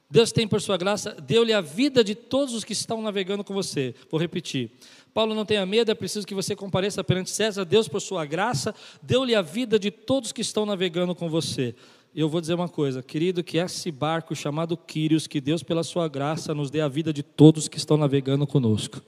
Deus 0.09 0.31
tem 0.31 0.47
por 0.47 0.61
sua 0.61 0.77
graça, 0.77 1.17
deu-lhe 1.21 1.53
a 1.53 1.61
vida 1.61 2.05
de 2.05 2.15
todos 2.15 2.55
os 2.55 2.63
que 2.63 2.73
estão 2.73 3.03
navegando 3.03 3.43
com 3.43 3.53
você. 3.53 3.95
Vou 4.09 4.21
repetir. 4.21 4.71
Paulo, 5.13 5.35
não 5.35 5.45
tenha 5.45 5.67
medo, 5.67 5.91
é 5.91 5.95
preciso 5.95 6.27
que 6.27 6.35
você 6.35 6.55
compareça 6.55 7.03
perante 7.03 7.31
César. 7.31 7.65
Deus, 7.65 7.89
por 7.89 8.01
sua 8.01 8.25
graça, 8.25 8.75
deu-lhe 9.03 9.35
a 9.35 9.43
vida 9.43 9.79
de 9.79 9.91
todos 9.91 10.31
que 10.31 10.43
estão 10.43 10.65
navegando 10.65 11.15
com 11.15 11.29
você. 11.29 11.75
Eu 12.15 12.29
vou 12.29 12.41
dizer 12.41 12.55
uma 12.55 12.69
coisa, 12.69 13.03
querido, 13.03 13.43
que 13.43 13.59
esse 13.59 13.91
barco 13.91 14.35
chamado 14.35 14.77
Quírios, 14.77 15.27
que 15.27 15.41
Deus, 15.41 15.63
pela 15.63 15.83
sua 15.83 16.07
graça, 16.07 16.55
nos 16.55 16.71
dê 16.71 16.81
a 16.81 16.89
vida 16.89 17.13
de 17.13 17.23
todos 17.23 17.67
que 17.67 17.77
estão 17.77 17.97
navegando 17.97 18.47
conosco. 18.47 19.03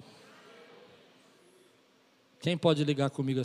Quem 2.41 2.57
pode 2.57 2.83
ligar 2.85 3.11
comigo? 3.11 3.41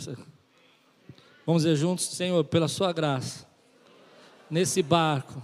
Vamos 1.46 1.62
dizer 1.62 1.76
juntos, 1.76 2.06
Senhor, 2.06 2.42
pela 2.44 2.68
sua 2.68 2.92
graça 2.92 3.46
nesse 4.50 4.82
barco 4.82 5.42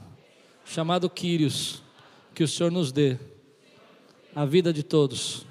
chamado 0.64 1.10
Quírios, 1.10 1.82
que 2.34 2.42
o 2.42 2.48
Senhor 2.48 2.70
nos 2.70 2.92
dê 2.92 3.16
a 4.34 4.44
vida 4.44 4.72
de 4.72 4.82
todos 4.82 5.46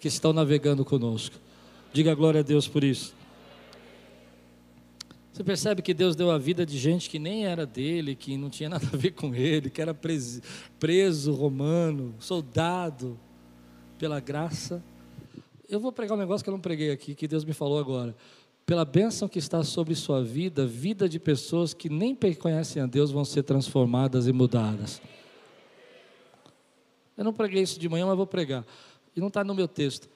que 0.00 0.08
estão 0.08 0.32
navegando 0.32 0.84
conosco. 0.84 1.36
Diga 1.92 2.14
glória 2.14 2.40
a 2.40 2.42
Deus 2.42 2.66
por 2.66 2.82
isso. 2.82 3.14
Você 5.32 5.42
percebe 5.42 5.82
que 5.82 5.92
Deus 5.92 6.14
deu 6.14 6.30
a 6.30 6.38
vida 6.38 6.64
de 6.64 6.78
gente 6.78 7.10
que 7.10 7.18
nem 7.18 7.46
era 7.46 7.66
dele, 7.66 8.14
que 8.14 8.36
não 8.36 8.48
tinha 8.48 8.68
nada 8.68 8.86
a 8.92 8.96
ver 8.96 9.12
com 9.12 9.34
ele, 9.34 9.68
que 9.68 9.82
era 9.82 9.92
preso, 9.92 10.40
preso 10.78 11.32
romano, 11.32 12.14
soldado, 12.18 13.18
pela 13.98 14.20
graça. 14.20 14.82
Eu 15.68 15.80
vou 15.80 15.90
pregar 15.90 16.16
um 16.16 16.20
negócio 16.20 16.44
que 16.44 16.50
eu 16.50 16.54
não 16.54 16.60
preguei 16.60 16.90
aqui, 16.90 17.14
que 17.14 17.26
Deus 17.26 17.44
me 17.44 17.52
falou 17.52 17.78
agora 17.78 18.14
pela 18.66 18.84
bênção 18.84 19.28
que 19.28 19.38
está 19.38 19.62
sobre 19.62 19.94
sua 19.94 20.22
vida, 20.22 20.66
vida 20.66 21.08
de 21.08 21.18
pessoas 21.18 21.74
que 21.74 21.88
nem 21.88 22.16
conhecem 22.38 22.82
a 22.82 22.86
Deus 22.86 23.10
vão 23.10 23.24
ser 23.24 23.42
transformadas 23.42 24.26
e 24.26 24.32
mudadas. 24.32 25.02
Eu 27.16 27.24
não 27.24 27.32
preguei 27.32 27.62
isso 27.62 27.78
de 27.78 27.88
manhã, 27.88 28.06
mas 28.06 28.16
vou 28.16 28.26
pregar. 28.26 28.64
E 29.14 29.20
não 29.20 29.28
está 29.28 29.44
no 29.44 29.54
meu 29.54 29.68
texto. 29.68 30.08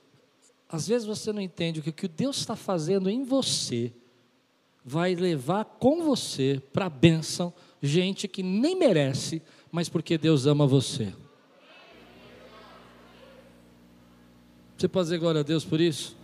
Às 0.68 0.88
vezes 0.88 1.06
você 1.06 1.32
não 1.32 1.40
entende 1.40 1.80
que 1.80 1.90
o 1.90 1.92
que 1.92 2.08
Deus 2.08 2.38
está 2.38 2.54
fazendo 2.54 3.08
em 3.08 3.24
você 3.24 3.92
vai 4.84 5.14
levar 5.14 5.64
com 5.64 6.02
você 6.02 6.62
para 6.72 6.87
a 6.87 6.90
bênção 6.90 7.52
gente 7.80 8.26
que 8.26 8.42
nem 8.42 8.76
merece, 8.76 9.42
mas 9.70 9.88
porque 9.88 10.18
Deus 10.18 10.46
ama 10.46 10.66
você. 10.66 11.12
Você 14.76 14.88
pode 14.88 15.06
dizer 15.06 15.18
glória 15.18 15.40
a 15.40 15.44
Deus 15.44 15.64
por 15.64 15.80
isso? 15.80 16.16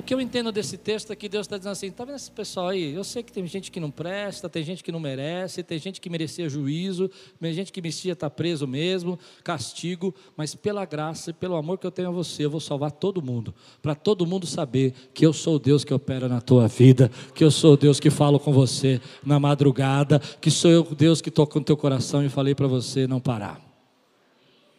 O 0.00 0.02
que 0.02 0.14
eu 0.14 0.20
entendo 0.20 0.50
desse 0.50 0.78
texto 0.78 1.12
é 1.12 1.14
que 1.14 1.28
Deus 1.28 1.44
está 1.44 1.58
dizendo 1.58 1.72
assim: 1.72 1.88
está 1.88 2.06
vendo 2.06 2.16
esse 2.16 2.30
pessoal 2.30 2.68
aí? 2.68 2.94
Eu 2.94 3.04
sei 3.04 3.22
que 3.22 3.30
tem 3.30 3.46
gente 3.46 3.70
que 3.70 3.78
não 3.78 3.90
presta, 3.90 4.48
tem 4.48 4.64
gente 4.64 4.82
que 4.82 4.90
não 4.90 4.98
merece, 4.98 5.62
tem 5.62 5.78
gente 5.78 6.00
que 6.00 6.08
merecia 6.08 6.48
juízo, 6.48 7.10
tem 7.38 7.52
gente 7.52 7.70
que 7.70 7.82
merecia 7.82 8.14
estar 8.14 8.30
preso 8.30 8.66
mesmo, 8.66 9.18
castigo, 9.44 10.14
mas 10.38 10.54
pela 10.54 10.86
graça 10.86 11.28
e 11.28 11.32
pelo 11.34 11.54
amor 11.54 11.76
que 11.76 11.86
eu 11.86 11.90
tenho 11.90 12.08
a 12.08 12.10
você, 12.10 12.46
eu 12.46 12.50
vou 12.50 12.60
salvar 12.60 12.92
todo 12.92 13.20
mundo, 13.20 13.54
para 13.82 13.94
todo 13.94 14.24
mundo 14.24 14.46
saber 14.46 14.94
que 15.12 15.26
eu 15.26 15.34
sou 15.34 15.56
o 15.56 15.58
Deus 15.58 15.84
que 15.84 15.92
opera 15.92 16.30
na 16.30 16.40
tua 16.40 16.66
vida, 16.66 17.10
que 17.34 17.44
eu 17.44 17.50
sou 17.50 17.74
o 17.74 17.76
Deus 17.76 18.00
que 18.00 18.08
falo 18.08 18.40
com 18.40 18.54
você 18.54 18.98
na 19.22 19.38
madrugada, 19.38 20.18
que 20.40 20.50
sou 20.50 20.70
eu 20.70 20.80
o 20.90 20.94
Deus 20.94 21.20
que 21.20 21.30
toco 21.30 21.58
no 21.58 21.64
teu 21.66 21.76
coração 21.76 22.24
e 22.24 22.30
falei 22.30 22.54
para 22.54 22.66
você 22.66 23.06
não 23.06 23.20
parar. 23.20 23.60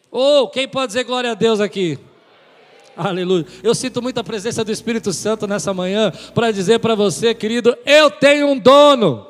Ou 0.09 0.45
oh, 0.45 0.47
quem 0.49 0.67
pode 0.67 0.87
dizer 0.87 1.03
glória 1.03 1.29
a 1.29 1.35
Deus 1.35 1.59
aqui? 1.59 1.99
Aleluia. 2.95 3.45
Eu 3.63 3.73
sinto 3.73 4.01
muita 4.01 4.23
presença 4.23 4.63
do 4.63 4.71
Espírito 4.71 5.13
Santo 5.13 5.47
nessa 5.47 5.73
manhã 5.73 6.11
para 6.33 6.51
dizer 6.51 6.79
para 6.79 6.95
você, 6.95 7.33
querido, 7.33 7.75
eu 7.85 8.11
tenho 8.11 8.47
um 8.47 8.57
dono. 8.57 9.25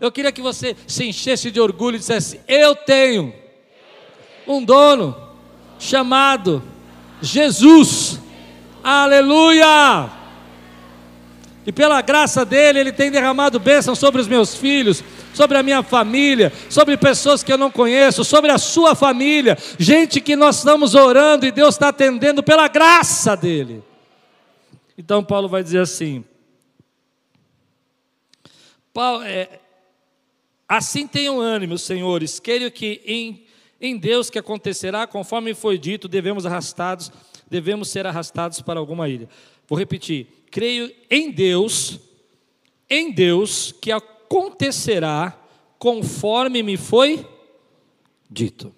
Eu 0.00 0.10
queria 0.10 0.32
que 0.32 0.40
você 0.40 0.74
se 0.86 1.04
enchesse 1.04 1.50
de 1.50 1.60
orgulho 1.60 1.96
e 1.96 1.98
dissesse: 1.98 2.40
Eu 2.48 2.74
tenho 2.74 3.34
um 4.46 4.64
dono 4.64 5.14
chamado 5.78 6.62
Jesus. 7.20 8.18
Aleluia! 8.82 10.10
E 11.66 11.72
pela 11.72 12.00
graça 12.00 12.44
dele, 12.44 12.80
ele 12.80 12.92
tem 12.92 13.10
derramado 13.10 13.60
bênção 13.60 13.94
sobre 13.94 14.20
os 14.20 14.26
meus 14.26 14.54
filhos, 14.54 15.04
sobre 15.34 15.56
a 15.56 15.62
minha 15.62 15.82
família, 15.82 16.52
sobre 16.68 16.96
pessoas 16.96 17.42
que 17.42 17.52
eu 17.52 17.58
não 17.58 17.70
conheço, 17.70 18.24
sobre 18.24 18.50
a 18.50 18.58
sua 18.58 18.94
família, 18.94 19.56
gente 19.78 20.20
que 20.20 20.36
nós 20.36 20.58
estamos 20.58 20.94
orando 20.94 21.46
e 21.46 21.52
Deus 21.52 21.74
está 21.74 21.88
atendendo 21.88 22.42
pela 22.42 22.68
graça 22.68 23.36
dele. 23.36 23.82
Então 24.96 25.24
Paulo 25.24 25.48
vai 25.48 25.62
dizer 25.62 25.80
assim: 25.80 26.24
Paulo, 28.92 29.22
é, 29.22 29.60
assim 30.68 31.06
tenham 31.06 31.40
ânimo, 31.40 31.78
senhores, 31.78 32.38
creio 32.38 32.70
que 32.70 33.00
em, 33.06 33.44
em 33.80 33.96
Deus 33.96 34.28
que 34.28 34.38
acontecerá, 34.38 35.06
conforme 35.06 35.54
foi 35.54 35.78
dito, 35.78 36.06
devemos 36.06 36.44
arrastados, 36.44 37.10
devemos 37.48 37.88
ser 37.88 38.06
arrastados 38.06 38.60
para 38.60 38.78
alguma 38.78 39.08
ilha. 39.08 39.28
Vou 39.66 39.78
repetir: 39.78 40.26
creio 40.50 40.92
em 41.08 41.30
Deus, 41.30 41.98
em 42.88 43.12
Deus 43.12 43.72
que 43.80 43.90
acontecerá 43.90 44.19
conforme 45.78 46.62
me 46.62 46.76
foi 46.76 47.26
dito. 48.30 48.72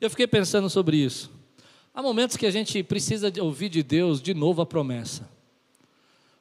Eu 0.00 0.08
fiquei 0.08 0.26
pensando 0.26 0.70
sobre 0.70 0.96
isso. 0.96 1.30
Há 1.94 2.02
momentos 2.02 2.36
que 2.36 2.46
a 2.46 2.50
gente 2.50 2.82
precisa 2.82 3.30
ouvir 3.40 3.68
de 3.68 3.82
Deus 3.82 4.22
de 4.22 4.32
novo 4.32 4.62
a 4.62 4.66
promessa. 4.66 5.28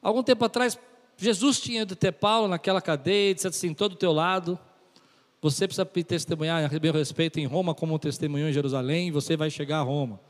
Algum 0.02 0.24
tempo 0.24 0.46
atrás, 0.46 0.80
Jesus 1.18 1.60
tinha 1.60 1.86
de 1.86 1.96
ter 1.96 2.14
Paulo 2.14 2.48
naquela 2.48 2.82
cadeia 2.82 3.32
e 3.32 3.34
disse 3.34 3.48
assim: 3.48 3.74
todo 3.74 3.94
o 3.94 3.98
teu 3.98 4.14
lado, 4.14 4.58
você 5.42 5.68
precisa 5.68 5.86
testemunhar 5.86 6.64
a 6.64 6.80
meu 6.80 6.94
respeito 6.94 7.40
em 7.40 7.46
Roma 7.46 7.76
como 7.76 8.00
testemunhou 8.00 8.48
em 8.48 8.54
Jerusalém, 8.54 9.10
e 9.10 9.12
você 9.12 9.36
vai 9.36 9.50
chegar 9.50 9.80
a 9.80 9.84
Roma. 9.84 10.22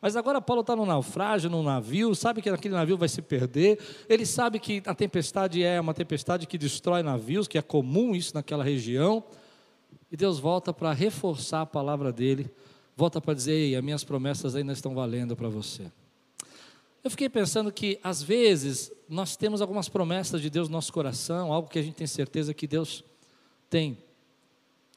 Mas 0.00 0.14
agora 0.14 0.40
Paulo 0.40 0.60
está 0.60 0.76
no 0.76 0.86
naufrágio, 0.86 1.50
num 1.50 1.62
navio, 1.62 2.14
sabe 2.14 2.40
que 2.40 2.48
aquele 2.48 2.74
navio 2.74 2.96
vai 2.96 3.08
se 3.08 3.20
perder, 3.20 3.78
ele 4.08 4.24
sabe 4.24 4.60
que 4.60 4.82
a 4.86 4.94
tempestade 4.94 5.62
é 5.62 5.80
uma 5.80 5.92
tempestade 5.92 6.46
que 6.46 6.56
destrói 6.56 7.02
navios, 7.02 7.48
que 7.48 7.58
é 7.58 7.62
comum 7.62 8.14
isso 8.14 8.34
naquela 8.34 8.62
região, 8.62 9.24
e 10.10 10.16
Deus 10.16 10.38
volta 10.38 10.72
para 10.72 10.92
reforçar 10.92 11.62
a 11.62 11.66
palavra 11.66 12.12
dele, 12.12 12.50
volta 12.96 13.20
para 13.20 13.34
dizer: 13.34 13.52
Ei, 13.52 13.76
as 13.76 13.82
minhas 13.82 14.04
promessas 14.04 14.54
ainda 14.54 14.72
estão 14.72 14.94
valendo 14.94 15.36
para 15.36 15.48
você. 15.48 15.90
Eu 17.02 17.10
fiquei 17.10 17.28
pensando 17.28 17.70
que, 17.70 17.98
às 18.02 18.22
vezes, 18.22 18.92
nós 19.08 19.36
temos 19.36 19.60
algumas 19.60 19.88
promessas 19.88 20.40
de 20.40 20.50
Deus 20.50 20.68
no 20.68 20.72
nosso 20.72 20.92
coração, 20.92 21.52
algo 21.52 21.68
que 21.68 21.78
a 21.78 21.82
gente 21.82 21.94
tem 21.94 22.06
certeza 22.06 22.52
que 22.52 22.66
Deus 22.66 23.04
tem 23.70 23.98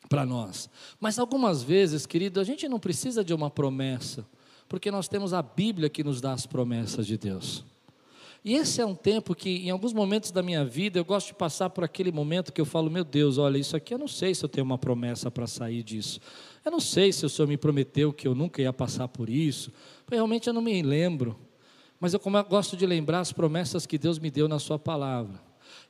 para 0.09 0.25
nós. 0.25 0.69
Mas 0.99 1.19
algumas 1.19 1.61
vezes, 1.63 2.05
querido, 2.05 2.39
a 2.39 2.43
gente 2.43 2.67
não 2.67 2.79
precisa 2.79 3.23
de 3.23 3.33
uma 3.33 3.49
promessa 3.49 4.25
porque 4.71 4.89
nós 4.89 5.09
temos 5.09 5.33
a 5.33 5.41
Bíblia 5.41 5.89
que 5.89 6.01
nos 6.01 6.21
dá 6.21 6.31
as 6.31 6.45
promessas 6.45 7.05
de 7.05 7.17
Deus. 7.17 7.65
E 8.41 8.53
esse 8.53 8.79
é 8.79 8.85
um 8.85 8.95
tempo 8.95 9.35
que, 9.35 9.67
em 9.67 9.69
alguns 9.69 9.91
momentos 9.91 10.31
da 10.31 10.41
minha 10.41 10.63
vida, 10.63 10.97
eu 10.97 11.03
gosto 11.03 11.27
de 11.27 11.33
passar 11.33 11.69
por 11.69 11.83
aquele 11.83 12.09
momento 12.09 12.53
que 12.53 12.61
eu 12.61 12.65
falo: 12.65 12.89
meu 12.89 13.03
Deus, 13.03 13.37
olha, 13.37 13.57
isso 13.57 13.75
aqui 13.75 13.93
eu 13.93 13.97
não 13.97 14.07
sei 14.07 14.33
se 14.33 14.45
eu 14.45 14.47
tenho 14.47 14.63
uma 14.63 14.77
promessa 14.77 15.29
para 15.29 15.45
sair 15.45 15.83
disso. 15.83 16.21
Eu 16.63 16.71
não 16.71 16.79
sei 16.79 17.11
se 17.11 17.25
o 17.25 17.29
Senhor 17.29 17.49
me 17.49 17.57
prometeu 17.57 18.13
que 18.13 18.25
eu 18.25 18.33
nunca 18.33 18.61
ia 18.61 18.71
passar 18.71 19.09
por 19.09 19.29
isso. 19.29 19.73
Realmente 20.09 20.47
eu 20.47 20.53
não 20.53 20.61
me 20.61 20.81
lembro. 20.81 21.37
Mas 21.99 22.13
eu, 22.13 22.21
eu 22.23 22.43
gosto 22.45 22.77
de 22.77 22.85
lembrar 22.85 23.19
as 23.19 23.33
promessas 23.33 23.85
que 23.85 23.97
Deus 23.97 24.19
me 24.19 24.31
deu 24.31 24.47
na 24.47 24.57
Sua 24.57 24.79
palavra. 24.79 25.37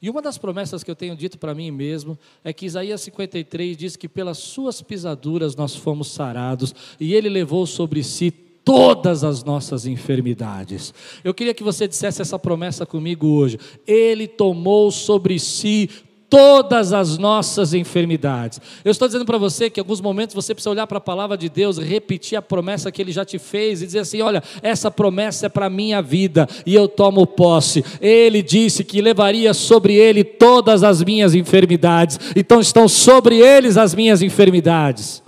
E 0.02 0.10
uma 0.10 0.24
das 0.24 0.40
promessas 0.40 0.84
que 0.84 0.90
eu 0.90 0.96
tenho 0.96 1.16
dito 1.16 1.38
para 1.38 1.54
mim 1.54 1.70
mesmo 1.70 2.18
é 2.44 2.52
que 2.52 2.66
Isaías 2.66 3.02
53 3.02 3.78
diz 3.78 3.96
que 3.96 4.10
pelas 4.10 4.40
suas 4.40 4.82
pisaduras 4.82 5.56
nós 5.56 5.76
fomos 5.76 6.12
sarados 6.12 6.74
e 7.00 7.14
ele 7.14 7.30
levou 7.30 7.68
sobre 7.68 8.04
si 8.04 8.50
todas 8.64 9.24
as 9.24 9.44
nossas 9.44 9.86
enfermidades. 9.86 10.94
Eu 11.24 11.34
queria 11.34 11.54
que 11.54 11.64
você 11.64 11.88
dissesse 11.88 12.22
essa 12.22 12.38
promessa 12.38 12.86
comigo 12.86 13.28
hoje. 13.28 13.60
Ele 13.88 14.28
tomou 14.28 14.92
sobre 14.92 15.40
si 15.40 15.90
todas 16.32 16.94
as 16.94 17.18
nossas 17.18 17.74
enfermidades. 17.74 18.62
Eu 18.86 18.92
estou 18.92 19.06
dizendo 19.06 19.26
para 19.26 19.38
você 19.38 19.70
que 19.70 19.82
em 19.82 19.84
alguns 19.84 20.00
momentos 20.00 20.34
você 20.34 20.56
precisa 20.56 20.70
olhar 20.70 20.88
para 20.88 20.98
a 20.98 21.02
palavra 21.02 21.38
de 21.38 21.50
Deus, 21.50 21.78
repetir 21.78 22.38
a 22.38 22.42
promessa 22.42 22.90
que 22.90 23.02
ele 23.02 23.12
já 23.12 23.26
te 23.26 23.38
fez 23.38 23.82
e 23.82 23.86
dizer 23.86 24.00
assim: 24.00 24.22
olha, 24.22 24.42
essa 24.62 24.90
promessa 24.90 25.48
é 25.48 25.50
para 25.50 25.66
a 25.66 25.70
minha 25.70 26.02
vida 26.02 26.48
e 26.66 26.74
eu 26.74 26.88
tomo 26.88 27.28
posse. 27.28 27.84
Ele 28.00 28.42
disse 28.42 28.82
que 28.86 29.02
levaria 29.02 29.54
sobre 29.54 29.94
ele 29.94 30.24
todas 30.24 30.84
as 30.84 31.04
minhas 31.04 31.36
enfermidades, 31.36 32.18
então 32.34 32.62
estão 32.62 32.88
sobre 32.88 33.38
eles 33.38 33.76
as 33.76 33.94
minhas 33.94 34.22
enfermidades. 34.22 35.22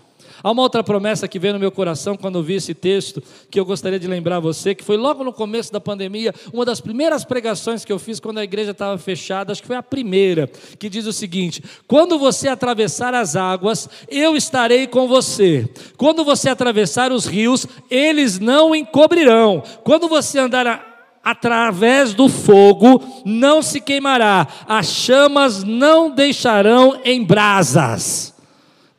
Há 0.43 0.51
uma 0.51 0.62
outra 0.62 0.84
promessa 0.84 1.25
que 1.25 1.39
veio 1.39 1.53
no 1.53 1.60
meu 1.60 1.71
coração 1.71 2.17
quando 2.17 2.38
eu 2.38 2.43
vi 2.43 2.56
esse 2.56 2.73
texto, 2.73 3.23
que 3.49 3.58
eu 3.58 3.63
gostaria 3.63 3.97
de 3.97 4.08
lembrar 4.08 4.41
você, 4.41 4.75
que 4.75 4.84
foi 4.84 4.97
logo 4.97 5.23
no 5.23 5.32
começo 5.32 5.71
da 5.71 5.79
pandemia, 5.79 6.36
uma 6.51 6.65
das 6.65 6.82
primeiras 6.82 7.23
pregações 7.23 7.86
que 7.86 7.93
eu 7.93 7.97
fiz 7.97 8.19
quando 8.19 8.39
a 8.39 8.43
igreja 8.43 8.71
estava 8.71 8.97
fechada, 8.97 9.53
acho 9.53 9.62
que 9.62 9.67
foi 9.67 9.77
a 9.77 9.82
primeira, 9.82 10.47
que 10.77 10.89
diz 10.89 11.06
o 11.06 11.13
seguinte: 11.13 11.63
Quando 11.88 12.19
você 12.19 12.49
atravessar 12.49 13.13
as 13.13 13.38
águas, 13.38 13.88
eu 14.10 14.36
estarei 14.36 14.86
com 14.86 15.08
você. 15.08 15.65
Quando 15.95 16.25
você 16.25 16.49
atravessar 16.49 17.13
os 17.13 17.25
rios, 17.25 17.65
eles 17.89 18.38
não 18.38 18.75
encobrirão. 18.75 19.63
Quando 19.86 20.10
você 20.10 20.39
andar 20.39 20.67
a 20.67 20.93
através 21.23 22.13
do 22.13 22.27
fogo 22.27 23.01
não 23.23 23.62
se 23.62 23.79
queimará, 23.79 24.45
as 24.67 24.88
chamas 24.88 25.63
não 25.63 26.12
deixarão 26.12 26.99
em 27.06 27.23
brasas. 27.23 28.32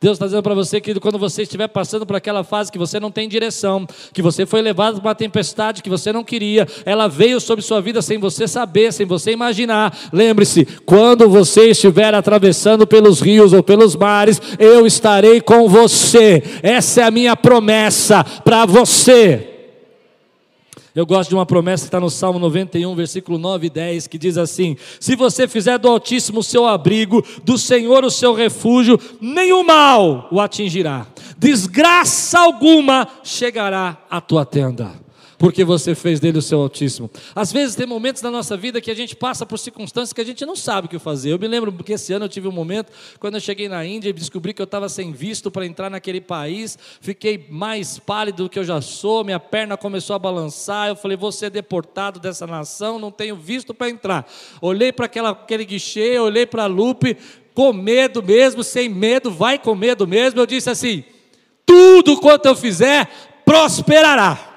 Deus 0.01 0.15
está 0.15 0.25
dizendo 0.25 0.43
para 0.43 0.53
você, 0.53 0.81
que 0.81 0.93
quando 0.99 1.17
você 1.17 1.43
estiver 1.43 1.67
passando 1.67 2.05
por 2.05 2.15
aquela 2.15 2.43
fase 2.43 2.71
que 2.71 2.77
você 2.77 2.99
não 2.99 3.09
tem 3.09 3.29
direção, 3.29 3.87
que 4.13 4.21
você 4.21 4.45
foi 4.45 4.61
levado 4.61 4.99
para 4.99 5.09
uma 5.09 5.15
tempestade 5.15 5.81
que 5.81 5.89
você 5.89 6.11
não 6.11 6.23
queria, 6.23 6.67
ela 6.85 7.07
veio 7.07 7.39
sobre 7.39 7.63
sua 7.63 7.81
vida 7.81 8.01
sem 8.01 8.19
você 8.19 8.47
saber, 8.47 8.91
sem 8.91 9.05
você 9.05 9.31
imaginar. 9.31 9.97
Lembre-se, 10.11 10.65
quando 10.85 11.29
você 11.29 11.69
estiver 11.69 12.13
atravessando 12.13 12.85
pelos 12.85 13.21
rios 13.21 13.53
ou 13.53 13.63
pelos 13.63 13.95
mares, 13.95 14.41
eu 14.59 14.85
estarei 14.85 15.39
com 15.39 15.67
você. 15.69 16.43
Essa 16.61 17.01
é 17.01 17.03
a 17.05 17.11
minha 17.11 17.35
promessa 17.35 18.23
para 18.23 18.65
você. 18.65 19.54
Eu 20.95 21.05
gosto 21.05 21.29
de 21.29 21.35
uma 21.35 21.45
promessa 21.45 21.83
que 21.83 21.89
está 21.89 21.99
no 21.99 22.09
Salmo 22.09 22.39
91, 22.39 22.95
versículo 22.95 23.37
9 23.37 23.67
e 23.67 23.69
10, 23.69 24.07
que 24.07 24.17
diz 24.17 24.37
assim: 24.37 24.77
Se 24.99 25.15
você 25.15 25.45
fizer 25.47 25.77
do 25.77 25.89
Altíssimo 25.89 26.39
o 26.39 26.43
seu 26.43 26.65
abrigo, 26.65 27.23
do 27.43 27.57
Senhor 27.57 28.05
o 28.05 28.09
seu 28.09 28.33
refúgio, 28.33 28.97
nenhum 29.19 29.63
mal 29.63 30.29
o 30.31 30.39
atingirá, 30.39 31.05
desgraça 31.37 32.39
alguma 32.39 33.07
chegará 33.23 33.97
à 34.09 34.21
tua 34.21 34.45
tenda 34.45 35.04
porque 35.37 35.63
você 35.63 35.93
fez 35.93 36.19
dele 36.19 36.37
o 36.37 36.41
seu 36.41 36.61
Altíssimo. 36.61 37.09
Às 37.35 37.51
vezes 37.51 37.75
tem 37.75 37.85
momentos 37.85 38.21
na 38.21 38.31
nossa 38.31 38.55
vida 38.55 38.79
que 38.79 38.89
a 38.89 38.95
gente 38.95 39.15
passa 39.15 39.45
por 39.45 39.57
circunstâncias 39.57 40.13
que 40.13 40.21
a 40.21 40.25
gente 40.25 40.45
não 40.45 40.55
sabe 40.55 40.87
o 40.87 40.89
que 40.89 40.99
fazer. 40.99 41.31
Eu 41.31 41.39
me 41.39 41.47
lembro 41.47 41.71
que 41.71 41.93
esse 41.93 42.13
ano 42.13 42.25
eu 42.25 42.29
tive 42.29 42.47
um 42.47 42.51
momento, 42.51 42.91
quando 43.19 43.35
eu 43.35 43.39
cheguei 43.41 43.67
na 43.67 43.85
Índia 43.85 44.09
e 44.09 44.13
descobri 44.13 44.53
que 44.53 44.61
eu 44.61 44.65
estava 44.65 44.87
sem 44.89 45.11
visto 45.11 45.51
para 45.51 45.65
entrar 45.65 45.89
naquele 45.89 46.21
país, 46.21 46.77
fiquei 47.01 47.45
mais 47.49 47.99
pálido 47.99 48.43
do 48.43 48.49
que 48.49 48.59
eu 48.59 48.63
já 48.63 48.81
sou, 48.81 49.23
minha 49.23 49.39
perna 49.39 49.77
começou 49.77 50.15
a 50.15 50.19
balançar, 50.19 50.87
eu 50.89 50.95
falei, 50.95 51.17
vou 51.17 51.31
ser 51.31 51.49
deportado 51.49 52.19
dessa 52.19 52.47
nação, 52.47 52.99
não 52.99 53.11
tenho 53.11 53.35
visto 53.35 53.73
para 53.73 53.89
entrar. 53.89 54.27
Olhei 54.61 54.91
para 54.91 55.05
aquele 55.05 55.65
guichê, 55.65 56.17
olhei 56.19 56.45
para 56.45 56.63
a 56.63 56.67
Lupe, 56.67 57.17
com 57.53 57.71
medo 57.71 58.21
mesmo, 58.21 58.63
sem 58.63 58.89
medo, 58.89 59.31
vai 59.31 59.57
com 59.57 59.73
medo 59.75 60.05
mesmo, 60.05 60.39
eu 60.39 60.45
disse 60.45 60.69
assim, 60.69 61.03
tudo 61.65 62.19
quanto 62.19 62.45
eu 62.47 62.55
fizer, 62.55 63.09
prosperará. 63.45 64.54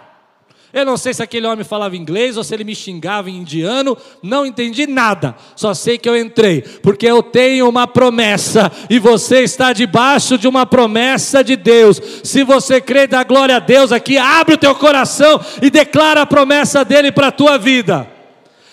Eu 0.73 0.85
não 0.85 0.99
sei 0.99 1.15
se 1.15 1.23
aquele 1.23 1.47
homem 1.47 1.65
falava 1.65 1.97
inglês 1.97 2.37
ou 2.37 2.45
se 2.45 2.55
ele 2.55 2.65
me 2.65 2.75
xingava 2.75 3.31
em 3.31 3.39
indiano, 3.39 3.97
não 4.23 4.45
entendi 4.45 4.87
nada. 4.87 5.35
Só 5.57 5.73
sei 5.73 5.97
que 5.97 6.09
eu 6.09 6.17
entrei, 6.17 6.61
porque 6.61 7.07
eu 7.07 7.23
tenho 7.23 7.67
uma 7.67 7.87
promessa 7.87 8.71
e 8.91 8.99
você 8.99 9.41
está 9.41 9.73
debaixo 9.73 10.37
de 10.37 10.47
uma 10.47 10.67
promessa 10.67 11.43
de 11.43 11.57
Deus. 11.57 12.01
Se 12.23 12.45
você 12.45 12.81
crê, 12.81 13.07
dá 13.07 13.25
glória 13.25 13.57
a 13.57 13.61
Deus 13.61 13.93
aqui, 13.93 14.19
abre 14.19 14.55
o 14.55 14.59
teu 14.59 14.75
coração 14.75 15.41
e 15.63 15.71
declara 15.71 16.23
a 16.23 16.27
promessa 16.27 16.85
dele 16.85 17.11
para 17.11 17.29
a 17.29 17.33
tua 17.33 17.57
vida. 17.57 18.18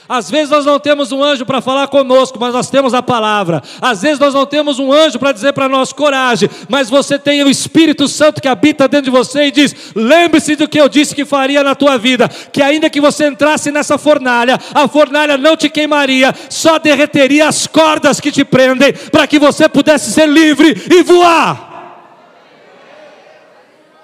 Às 0.08 0.30
vezes 0.30 0.50
nós 0.50 0.66
não 0.66 0.80
temos 0.80 1.12
um 1.12 1.24
anjo 1.24 1.46
para 1.46 1.62
falar 1.62 1.88
conosco, 1.88 2.38
mas 2.40 2.54
nós 2.54 2.70
temos 2.70 2.94
a 2.94 3.02
palavra. 3.02 3.64
Às 3.82 4.04
vezes 4.04 4.20
nós 4.20 4.34
não 4.34 4.46
temos 4.46 4.78
um 4.78 4.94
anjo 4.94 5.18
para 5.18 5.32
dizer 5.32 5.54
para 5.54 5.68
nós 5.68 5.92
coragem, 5.92 6.50
mas 6.70 6.90
você 6.90 7.18
tem 7.18 7.44
o 7.44 7.50
Espírito 7.50 8.08
Santo 8.08 8.42
que 8.42 8.48
habita 8.48 8.88
dentro 8.88 9.12
de 9.12 9.18
você 9.18 9.48
e 9.48 9.52
diz: 9.52 9.94
lembre-se 9.96 10.56
do 10.56 10.68
que 10.68 10.80
eu 10.80 10.88
disse 10.88 11.16
que 11.16 11.26
faria 11.26 11.64
na 11.64 11.74
tua 11.74 11.98
vida, 11.98 12.30
que 12.30 12.62
ainda 12.62 12.90
que 12.90 13.02
você 13.02 13.28
entrasse 13.28 13.72
nessa 13.72 13.98
fornalha, 13.98 14.60
a 14.74 14.88
fornalha 14.88 15.38
não 15.38 15.58
te 15.58 15.70
queimaria, 15.70 16.34
só 16.50 16.78
derreteria 16.78 17.48
as 17.48 17.66
cordas 17.66 18.20
que 18.20 18.32
te 18.32 18.46
prendem, 18.46 18.94
para 18.94 19.26
que 19.26 19.40
você 19.40 19.68
pudesse 19.68 20.12
ser 20.12 20.28
livre 20.28 20.76
e 20.92 21.02
voar. 21.04 21.74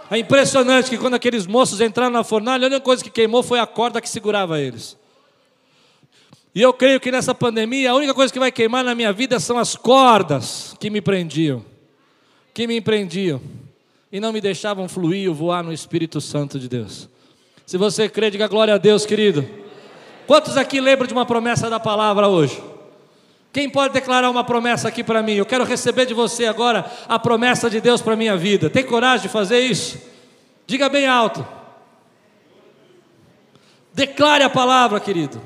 É 0.09 0.17
impressionante 0.17 0.89
que 0.89 0.97
quando 0.97 1.13
aqueles 1.13 1.47
moços 1.47 1.79
entraram 1.79 2.11
na 2.11 2.23
fornalha, 2.23 2.65
a 2.65 2.67
única 2.67 2.81
coisa 2.81 3.01
que 3.01 3.09
queimou 3.09 3.41
foi 3.41 3.59
a 3.59 3.65
corda 3.65 4.01
que 4.01 4.09
segurava 4.09 4.59
eles. 4.59 4.99
E 6.53 6.61
eu 6.61 6.73
creio 6.73 6.99
que 6.99 7.11
nessa 7.11 7.33
pandemia 7.33 7.91
a 7.91 7.95
única 7.95 8.13
coisa 8.13 8.31
que 8.31 8.39
vai 8.39 8.51
queimar 8.51 8.83
na 8.83 8.93
minha 8.93 9.13
vida 9.13 9.39
são 9.39 9.57
as 9.57 9.75
cordas 9.75 10.75
que 10.79 10.89
me 10.89 10.99
prendiam, 10.99 11.63
que 12.53 12.67
me 12.67 12.77
empreendiam 12.77 13.41
e 14.11 14.19
não 14.19 14.33
me 14.33 14.41
deixavam 14.41 14.89
fluir 14.89 15.29
ou 15.29 15.35
voar 15.35 15.63
no 15.63 15.71
Espírito 15.71 16.19
Santo 16.19 16.59
de 16.59 16.67
Deus. 16.67 17.07
Se 17.65 17.77
você 17.77 18.09
crê, 18.09 18.29
diga 18.29 18.47
glória 18.47 18.73
a 18.73 18.77
Deus, 18.77 19.05
querido. 19.05 19.47
Quantos 20.27 20.57
aqui 20.57 20.81
lembram 20.81 21.07
de 21.07 21.13
uma 21.13 21.25
promessa 21.25 21.69
da 21.69 21.79
palavra 21.79 22.27
hoje? 22.27 22.61
Quem 23.53 23.69
pode 23.69 23.93
declarar 23.93 24.29
uma 24.29 24.43
promessa 24.43 24.89
aqui 24.89 25.03
para 25.03 25.23
mim? 25.23 25.33
Eu 25.33 25.45
quero 25.45 25.63
receber 25.63 26.05
de 26.05 26.13
você 26.13 26.45
agora 26.45 26.89
a 27.07 27.17
promessa 27.17 27.69
de 27.69 27.79
Deus 27.79 28.01
para 28.01 28.15
minha 28.15 28.35
vida. 28.35 28.69
Tem 28.69 28.83
coragem 28.83 29.27
de 29.27 29.29
fazer 29.29 29.59
isso? 29.59 29.97
Diga 30.67 30.89
bem 30.89 31.07
alto. 31.07 31.45
Declare 33.93 34.43
a 34.43 34.49
palavra, 34.49 34.99
querido. 34.99 35.41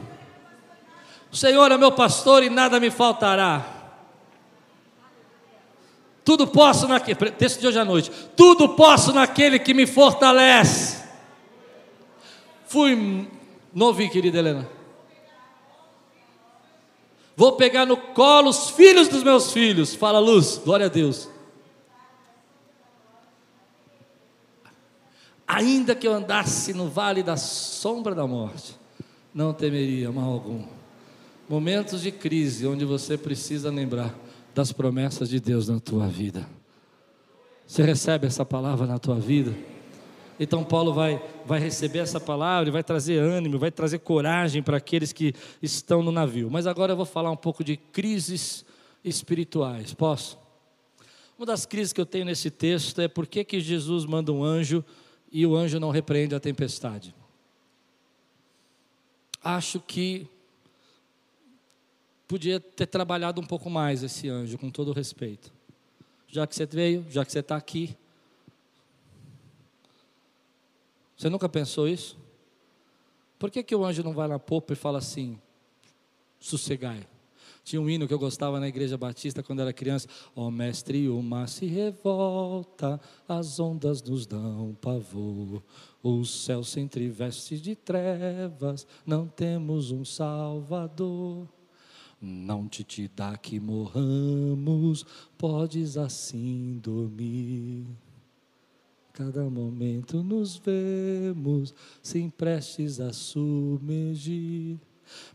O 1.35 1.37
Senhor 1.37 1.69
é 1.69 1.77
meu 1.77 1.91
pastor 1.91 2.43
e 2.43 2.49
nada 2.49 2.79
me 2.79 2.89
faltará. 2.89 3.91
Tudo 6.23 6.47
posso 6.47 6.87
naquele, 6.87 7.29
texto 7.31 7.59
de 7.59 7.67
hoje 7.67 7.77
à 7.77 7.83
noite. 7.83 8.09
Tudo 8.37 8.69
posso 8.69 9.11
naquele 9.11 9.59
que 9.59 9.73
me 9.73 9.85
fortalece. 9.85 11.03
Fui, 12.67 13.27
não 13.73 13.87
ouvi, 13.87 14.07
querida 14.09 14.37
Helena. 14.37 14.65
Vou 17.35 17.57
pegar 17.57 17.85
no 17.85 17.97
colo 17.97 18.47
os 18.47 18.69
filhos 18.69 19.09
dos 19.09 19.21
meus 19.21 19.51
filhos. 19.51 19.93
Fala 19.93 20.19
luz, 20.19 20.61
glória 20.63 20.85
a 20.85 20.89
Deus. 20.89 21.27
Ainda 25.45 25.95
que 25.95 26.07
eu 26.07 26.13
andasse 26.13 26.73
no 26.73 26.87
vale 26.87 27.21
da 27.21 27.35
sombra 27.35 28.15
da 28.15 28.25
morte, 28.25 28.79
não 29.33 29.53
temeria 29.53 30.13
mal 30.13 30.31
algum 30.31 30.74
Momentos 31.47 32.01
de 32.01 32.11
crise 32.11 32.65
onde 32.65 32.85
você 32.85 33.17
precisa 33.17 33.69
lembrar 33.69 34.17
das 34.55 34.71
promessas 34.71 35.29
de 35.29 35.39
Deus 35.39 35.67
na 35.67 35.79
tua 35.79 36.07
vida. 36.07 36.47
Você 37.67 37.83
recebe 37.83 38.25
essa 38.25 38.43
palavra 38.43 38.87
na 38.87 38.97
tua 38.97 39.19
vida? 39.19 39.55
Então 40.39 40.63
Paulo 40.63 40.91
vai, 40.91 41.23
vai 41.45 41.59
receber 41.59 41.99
essa 41.99 42.19
palavra 42.19 42.69
e 42.69 42.71
vai 42.71 42.83
trazer 42.83 43.19
ânimo, 43.19 43.59
vai 43.59 43.69
trazer 43.69 43.99
coragem 43.99 44.63
para 44.63 44.77
aqueles 44.77 45.13
que 45.13 45.35
estão 45.61 46.01
no 46.01 46.11
navio. 46.11 46.49
Mas 46.49 46.65
agora 46.65 46.93
eu 46.93 46.97
vou 46.97 47.05
falar 47.05 47.29
um 47.29 47.37
pouco 47.37 47.63
de 47.63 47.77
crises 47.77 48.65
espirituais. 49.03 49.93
Posso? 49.93 50.39
Uma 51.37 51.45
das 51.45 51.65
crises 51.65 51.93
que 51.93 52.01
eu 52.01 52.07
tenho 52.07 52.25
nesse 52.25 52.49
texto 52.49 53.01
é 53.01 53.07
por 53.07 53.27
que, 53.27 53.43
que 53.43 53.59
Jesus 53.59 54.03
manda 54.05 54.31
um 54.31 54.43
anjo 54.43 54.83
e 55.31 55.45
o 55.45 55.55
anjo 55.55 55.79
não 55.79 55.91
repreende 55.91 56.33
a 56.33 56.39
tempestade. 56.39 57.13
Acho 59.43 59.79
que 59.79 60.27
podia 62.27 62.59
ter 62.59 62.87
trabalhado 62.87 63.39
um 63.39 63.45
pouco 63.45 63.69
mais 63.69 64.03
esse 64.03 64.29
anjo, 64.29 64.57
com 64.57 64.69
todo 64.69 64.91
respeito. 64.91 65.53
Já 66.27 66.45
que 66.45 66.55
você 66.55 66.65
veio, 66.65 67.05
já 67.09 67.23
que 67.23 67.31
você 67.31 67.39
está 67.39 67.55
aqui. 67.55 67.95
Você 71.15 71.29
nunca 71.29 71.47
pensou 71.47 71.87
isso? 71.87 72.17
Por 73.39 73.49
que, 73.49 73.63
que 73.63 73.75
o 73.75 73.85
anjo 73.85 74.03
não 74.03 74.13
vai 74.13 74.27
na 74.27 74.39
popa 74.39 74.73
e 74.73 74.75
fala 74.75 74.97
assim: 74.97 75.39
sossegai? 76.39 77.07
Tinha 77.63 77.81
um 77.81 77.89
hino 77.89 78.07
que 78.07 78.13
eu 78.13 78.19
gostava 78.19 78.59
na 78.59 78.67
igreja 78.67 78.95
batista 78.95 79.41
quando 79.41 79.61
era 79.61 79.73
criança. 79.73 80.07
Ó 80.35 80.45
oh, 80.45 80.51
mestre, 80.51 81.09
o 81.09 81.19
mar 81.23 81.49
se 81.49 81.65
revolta, 81.65 83.01
as 83.27 83.59
ondas 83.59 84.03
nos 84.03 84.27
dão 84.27 84.77
pavor. 84.79 85.63
O 86.03 86.23
céu 86.23 86.63
se 86.63 86.79
entreveste 86.79 87.59
de 87.59 87.75
trevas, 87.75 88.85
não 89.03 89.27
temos 89.27 89.89
um 89.89 90.05
salvador. 90.05 91.47
Não 92.27 92.67
te 92.67 92.83
te 92.83 93.07
dá 93.15 93.37
que 93.37 93.59
morramos, 93.59 95.05
podes 95.37 95.95
assim 95.95 96.79
dormir. 96.81 97.85
Cada 99.13 99.47
momento 99.47 100.23
nos 100.23 100.57
vemos, 100.57 101.71
sem 102.01 102.27
prestes 102.27 102.99
a 102.99 103.13
submergir. 103.13 104.79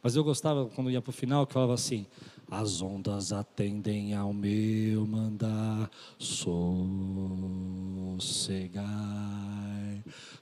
Mas 0.03 0.17
eu 0.17 0.25
gostava 0.25 0.67
quando 0.67 0.91
ia 0.91 1.01
para 1.01 1.11
o 1.11 1.13
final 1.13 1.47
que 1.47 1.53
falava 1.53 1.75
assim: 1.75 2.09
as 2.51 2.83
ondas 2.83 3.33
atendem 3.33 4.15
ao 4.15 4.33
meu 4.33 5.07
mandar, 5.07 5.89
sossegai, 6.19 8.83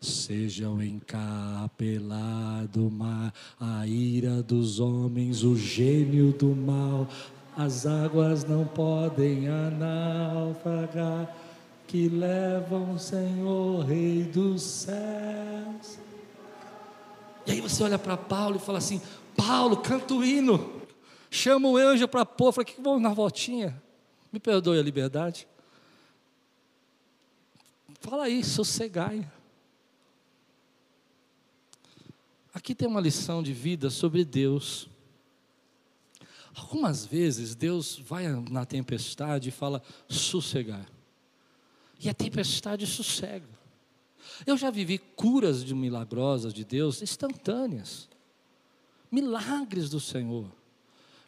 sejam 0.01 0.83
encapelado 0.83 2.91
mar, 2.91 3.35
a 3.61 3.87
ira 3.87 4.43
dos 4.43 4.81
homens, 4.81 5.45
o 5.45 5.55
gênio 5.55 6.33
do 6.33 6.57
mal, 6.57 7.07
as 7.55 7.85
águas 7.85 8.45
não 8.45 8.65
podem 8.65 9.43
naufragar, 9.79 11.37
que 11.87 12.09
levam, 12.09 12.99
Senhor, 12.99 13.85
Rei 13.85 14.23
dos 14.23 14.63
céus. 14.63 15.99
E 17.47 17.53
aí 17.53 17.61
você 17.61 17.83
olha 17.83 17.99
para 17.99 18.17
Paulo 18.17 18.57
e 18.57 18.59
fala 18.59 18.79
assim: 18.79 19.01
Paulo, 19.37 19.77
canta 19.79 20.15
o 20.15 20.25
hino. 20.25 20.78
Chama 21.31 21.68
o 21.68 21.76
anjo 21.76 22.09
para 22.09 22.24
pôr. 22.24 22.53
Fala, 22.53 22.64
que 22.64 22.81
vamos 22.81 23.03
na 23.03 23.12
voltinha. 23.12 23.81
Me 24.33 24.39
perdoe 24.39 24.79
a 24.79 24.83
liberdade. 24.83 25.47
Fala 28.01 28.24
aí, 28.24 28.45
sossegai. 28.45 29.31
Aqui 32.53 32.74
tem 32.74 32.89
uma 32.89 33.01
lição 33.01 33.43
de 33.43 33.53
vida 33.53 33.91
sobre 33.91 34.24
Deus. 34.24 34.89
Algumas 36.55 37.05
vezes 37.07 37.55
Deus 37.55 37.97
vai 37.99 38.26
na 38.51 38.64
tempestade 38.64 39.49
e 39.49 39.53
fala 39.53 39.83
sossegar. 40.09 40.87
E 42.01 42.09
a 42.09 42.14
tempestade 42.14 42.87
sossega. 42.87 43.49
Eu 44.47 44.57
já 44.57 44.70
vivi 44.70 44.99
curas 44.99 45.64
de 45.64 45.74
milagrosas 45.74 46.53
de 46.53 46.64
Deus 46.64 47.03
instantâneas 47.03 48.09
milagres 49.11 49.89
do 49.89 50.01
Senhor. 50.01 50.51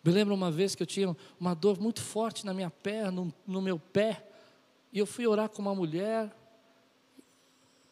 Me 0.02 0.10
lembro 0.10 0.34
uma 0.34 0.50
vez 0.50 0.74
que 0.74 0.82
eu 0.82 0.86
tinha 0.86 1.14
uma 1.38 1.54
dor 1.54 1.78
muito 1.78 2.00
forte 2.00 2.46
na 2.46 2.54
minha 2.54 2.70
perna, 2.70 3.10
no, 3.10 3.34
no 3.46 3.60
meu 3.60 3.78
pé, 3.78 4.26
e 4.92 4.98
eu 4.98 5.06
fui 5.06 5.26
orar 5.26 5.48
com 5.50 5.60
uma 5.60 5.74
mulher, 5.74 6.34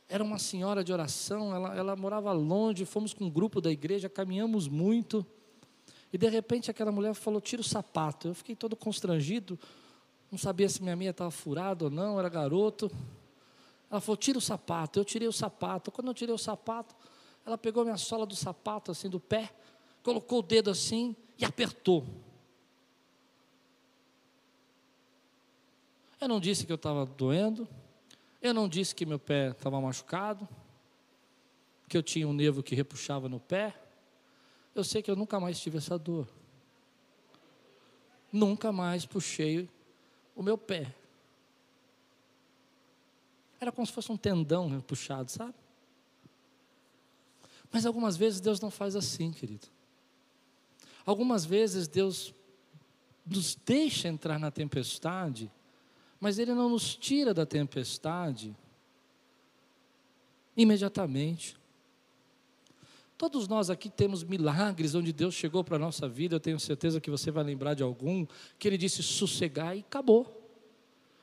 era 0.08 0.24
uma 0.24 0.38
senhora 0.38 0.82
de 0.82 0.90
oração, 0.90 1.54
ela, 1.54 1.76
ela 1.76 1.96
morava 1.96 2.32
longe, 2.32 2.86
fomos 2.86 3.12
com 3.12 3.26
um 3.26 3.30
grupo 3.30 3.60
da 3.60 3.70
igreja, 3.70 4.08
caminhamos 4.08 4.66
muito, 4.66 5.24
e 6.10 6.16
de 6.16 6.28
repente 6.28 6.70
aquela 6.70 6.90
mulher 6.90 7.14
falou: 7.14 7.40
tira 7.40 7.60
o 7.60 7.64
sapato. 7.64 8.28
Eu 8.28 8.34
fiquei 8.34 8.56
todo 8.56 8.74
constrangido, 8.74 9.58
não 10.30 10.38
sabia 10.38 10.68
se 10.68 10.82
minha 10.82 10.96
meia 10.96 11.10
estava 11.10 11.30
furada 11.30 11.84
ou 11.84 11.90
não, 11.90 12.18
era 12.18 12.28
garoto. 12.30 12.90
Ela 13.90 14.00
falou: 14.00 14.16
tira 14.16 14.38
o 14.38 14.40
sapato. 14.40 14.98
Eu 14.98 15.04
tirei 15.04 15.28
o 15.28 15.32
sapato. 15.32 15.90
Quando 15.90 16.08
eu 16.08 16.14
tirei 16.14 16.34
o 16.34 16.38
sapato, 16.38 16.94
ela 17.44 17.58
pegou 17.58 17.84
minha 17.84 17.96
sola 17.96 18.24
do 18.24 18.34
sapato, 18.34 18.90
assim, 18.90 19.08
do 19.08 19.20
pé, 19.20 19.50
colocou 20.02 20.38
o 20.38 20.42
dedo 20.42 20.70
assim 20.70 21.14
e 21.38 21.44
apertou. 21.44 22.04
Eu 26.20 26.26
não 26.26 26.40
disse 26.40 26.66
que 26.66 26.72
eu 26.72 26.76
estava 26.76 27.06
doendo, 27.06 27.68
eu 28.42 28.52
não 28.52 28.68
disse 28.68 28.94
que 28.94 29.06
meu 29.06 29.18
pé 29.18 29.50
estava 29.50 29.80
machucado, 29.80 30.48
que 31.88 31.96
eu 31.96 32.02
tinha 32.02 32.26
um 32.26 32.32
nervo 32.32 32.62
que 32.62 32.74
repuxava 32.74 33.28
no 33.28 33.38
pé. 33.38 33.74
Eu 34.74 34.82
sei 34.82 35.02
que 35.02 35.10
eu 35.10 35.16
nunca 35.16 35.38
mais 35.38 35.60
tive 35.60 35.78
essa 35.78 35.98
dor. 35.98 36.28
Nunca 38.32 38.72
mais 38.72 39.06
puxei 39.06 39.68
o 40.34 40.42
meu 40.42 40.58
pé. 40.58 40.94
Era 43.60 43.72
como 43.72 43.86
se 43.86 43.92
fosse 43.92 44.12
um 44.12 44.16
tendão 44.16 44.80
puxado, 44.80 45.30
sabe? 45.30 45.54
Mas 47.72 47.86
algumas 47.86 48.16
vezes 48.16 48.40
Deus 48.40 48.60
não 48.60 48.70
faz 48.70 48.94
assim, 48.94 49.32
querido. 49.32 49.68
Algumas 51.08 51.46
vezes 51.46 51.88
Deus 51.88 52.34
nos 53.24 53.54
deixa 53.54 54.08
entrar 54.08 54.38
na 54.38 54.50
tempestade, 54.50 55.50
mas 56.20 56.38
Ele 56.38 56.52
não 56.52 56.68
nos 56.68 56.94
tira 56.94 57.32
da 57.32 57.46
tempestade 57.46 58.54
imediatamente. 60.54 61.56
Todos 63.16 63.48
nós 63.48 63.70
aqui 63.70 63.88
temos 63.88 64.22
milagres 64.22 64.94
onde 64.94 65.10
Deus 65.10 65.32
chegou 65.32 65.64
para 65.64 65.76
a 65.76 65.78
nossa 65.78 66.06
vida, 66.06 66.36
eu 66.36 66.40
tenho 66.40 66.60
certeza 66.60 67.00
que 67.00 67.10
você 67.10 67.30
vai 67.30 67.42
lembrar 67.42 67.72
de 67.72 67.82
algum, 67.82 68.26
que 68.58 68.68
Ele 68.68 68.76
disse 68.76 69.02
sossegar 69.02 69.74
e 69.74 69.80
acabou. 69.80 70.52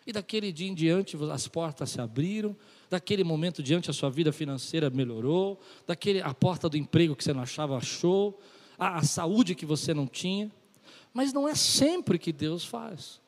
E 0.04 0.12
daquele 0.12 0.52
dia 0.52 0.68
em 0.68 0.74
diante 0.74 1.16
as 1.32 1.48
portas 1.48 1.92
se 1.92 2.02
abriram, 2.02 2.58
daquele 2.90 3.24
momento 3.24 3.62
diante 3.62 3.92
a 3.92 3.94
sua 3.94 4.10
vida 4.10 4.32
financeira 4.32 4.90
melhorou, 4.90 5.60
daquele 5.86 6.22
a 6.22 6.34
porta 6.34 6.68
do 6.68 6.76
emprego 6.76 7.16
que 7.16 7.24
você 7.24 7.34
não 7.34 7.44
achava 7.44 7.78
achou, 7.78 8.42
a, 8.78 8.98
a 8.98 9.04
saúde 9.04 9.56
que 9.56 9.66
você 9.66 9.94
não 9.94 10.08
tinha. 10.08 10.52
Mas 11.14 11.32
não 11.32 11.48
é 11.48 11.56
sempre 11.56 12.20
que 12.20 12.34
Deus 12.34 12.66
faz. 12.66 13.22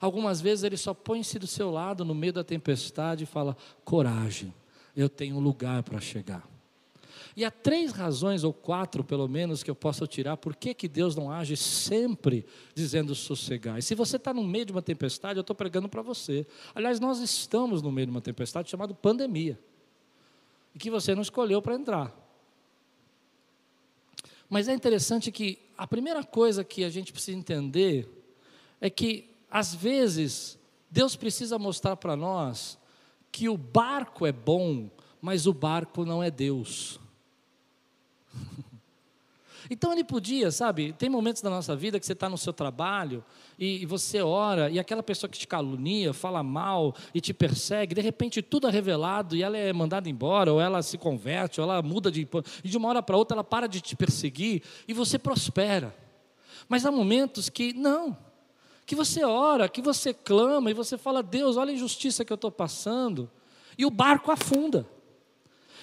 Algumas 0.00 0.40
vezes 0.40 0.64
Ele 0.64 0.76
só 0.76 0.92
põe-se 0.92 1.38
do 1.38 1.46
seu 1.46 1.70
lado 1.70 2.04
no 2.04 2.14
meio 2.14 2.32
da 2.32 2.44
tempestade 2.44 3.24
e 3.24 3.26
fala: 3.26 3.56
coragem, 3.84 4.52
eu 4.96 5.08
tenho 5.08 5.36
um 5.36 5.40
lugar 5.40 5.82
para 5.82 6.00
chegar. 6.00 6.46
E 7.36 7.44
há 7.44 7.52
três 7.52 7.92
razões, 7.92 8.42
ou 8.42 8.52
quatro 8.52 9.04
pelo 9.04 9.28
menos, 9.28 9.62
que 9.62 9.70
eu 9.70 9.74
posso 9.74 10.04
tirar 10.08 10.36
por 10.36 10.56
que, 10.56 10.74
que 10.74 10.88
Deus 10.88 11.14
não 11.14 11.30
age 11.30 11.56
sempre 11.56 12.44
dizendo 12.74 13.14
sossegar. 13.14 13.78
E 13.78 13.82
se 13.82 13.94
você 13.94 14.16
está 14.16 14.34
no 14.34 14.42
meio 14.42 14.66
de 14.66 14.72
uma 14.72 14.82
tempestade, 14.82 15.38
eu 15.38 15.42
estou 15.42 15.54
pregando 15.54 15.88
para 15.88 16.02
você. 16.02 16.44
Aliás, 16.74 16.98
nós 16.98 17.20
estamos 17.20 17.80
no 17.80 17.92
meio 17.92 18.08
de 18.08 18.10
uma 18.10 18.20
tempestade 18.20 18.68
chamada 18.68 18.92
pandemia. 18.92 19.56
E 20.74 20.80
que 20.80 20.90
você 20.90 21.14
não 21.14 21.22
escolheu 21.22 21.62
para 21.62 21.76
entrar. 21.76 22.27
Mas 24.48 24.68
é 24.68 24.72
interessante 24.72 25.30
que 25.30 25.58
a 25.76 25.86
primeira 25.86 26.24
coisa 26.24 26.64
que 26.64 26.84
a 26.84 26.90
gente 26.90 27.12
precisa 27.12 27.36
entender 27.36 28.08
é 28.80 28.88
que, 28.88 29.30
às 29.50 29.74
vezes, 29.74 30.58
Deus 30.90 31.14
precisa 31.16 31.58
mostrar 31.58 31.96
para 31.96 32.16
nós 32.16 32.78
que 33.30 33.48
o 33.48 33.56
barco 33.56 34.26
é 34.26 34.32
bom, 34.32 34.90
mas 35.20 35.46
o 35.46 35.52
barco 35.52 36.04
não 36.04 36.22
é 36.22 36.30
Deus. 36.30 36.98
Então 39.70 39.92
ele 39.92 40.02
podia, 40.02 40.50
sabe? 40.50 40.92
Tem 40.92 41.08
momentos 41.08 41.42
da 41.42 41.50
nossa 41.50 41.76
vida 41.76 42.00
que 42.00 42.06
você 42.06 42.12
está 42.12 42.28
no 42.28 42.38
seu 42.38 42.52
trabalho 42.52 43.22
e, 43.58 43.82
e, 43.82 43.86
você 43.86 44.22
ora 44.22 44.70
e 44.70 44.78
aquela 44.78 45.02
pessoa 45.02 45.28
que 45.28 45.38
te 45.38 45.46
calunia, 45.46 46.12
fala 46.14 46.42
mal 46.42 46.94
e 47.14 47.20
te 47.20 47.34
persegue, 47.34 47.94
de 47.94 48.00
repente 48.00 48.40
tudo 48.40 48.66
é 48.66 48.70
revelado 48.70 49.36
e 49.36 49.42
ela 49.42 49.56
é 49.56 49.72
mandada 49.72 50.08
embora, 50.08 50.52
ou 50.52 50.60
ela 50.60 50.82
se 50.82 50.96
converte, 50.96 51.60
ou 51.60 51.70
ela 51.70 51.82
muda 51.82 52.10
de. 52.10 52.26
E 52.64 52.68
de 52.68 52.76
uma 52.76 52.88
hora 52.88 53.02
para 53.02 53.16
outra 53.16 53.34
ela 53.34 53.44
para 53.44 53.66
de 53.66 53.80
te 53.80 53.94
perseguir 53.94 54.62
e 54.86 54.94
você 54.94 55.18
prospera. 55.18 55.94
Mas 56.68 56.86
há 56.86 56.90
momentos 56.90 57.48
que 57.48 57.72
não, 57.72 58.16
que 58.86 58.94
você 58.94 59.24
ora, 59.24 59.68
que 59.68 59.82
você 59.82 60.14
clama 60.14 60.70
e 60.70 60.74
você 60.74 60.96
fala: 60.96 61.22
Deus, 61.22 61.56
olha 61.56 61.70
a 61.70 61.74
injustiça 61.74 62.24
que 62.24 62.32
eu 62.32 62.36
estou 62.36 62.50
passando, 62.50 63.30
e 63.76 63.84
o 63.84 63.90
barco 63.90 64.30
afunda. 64.30 64.86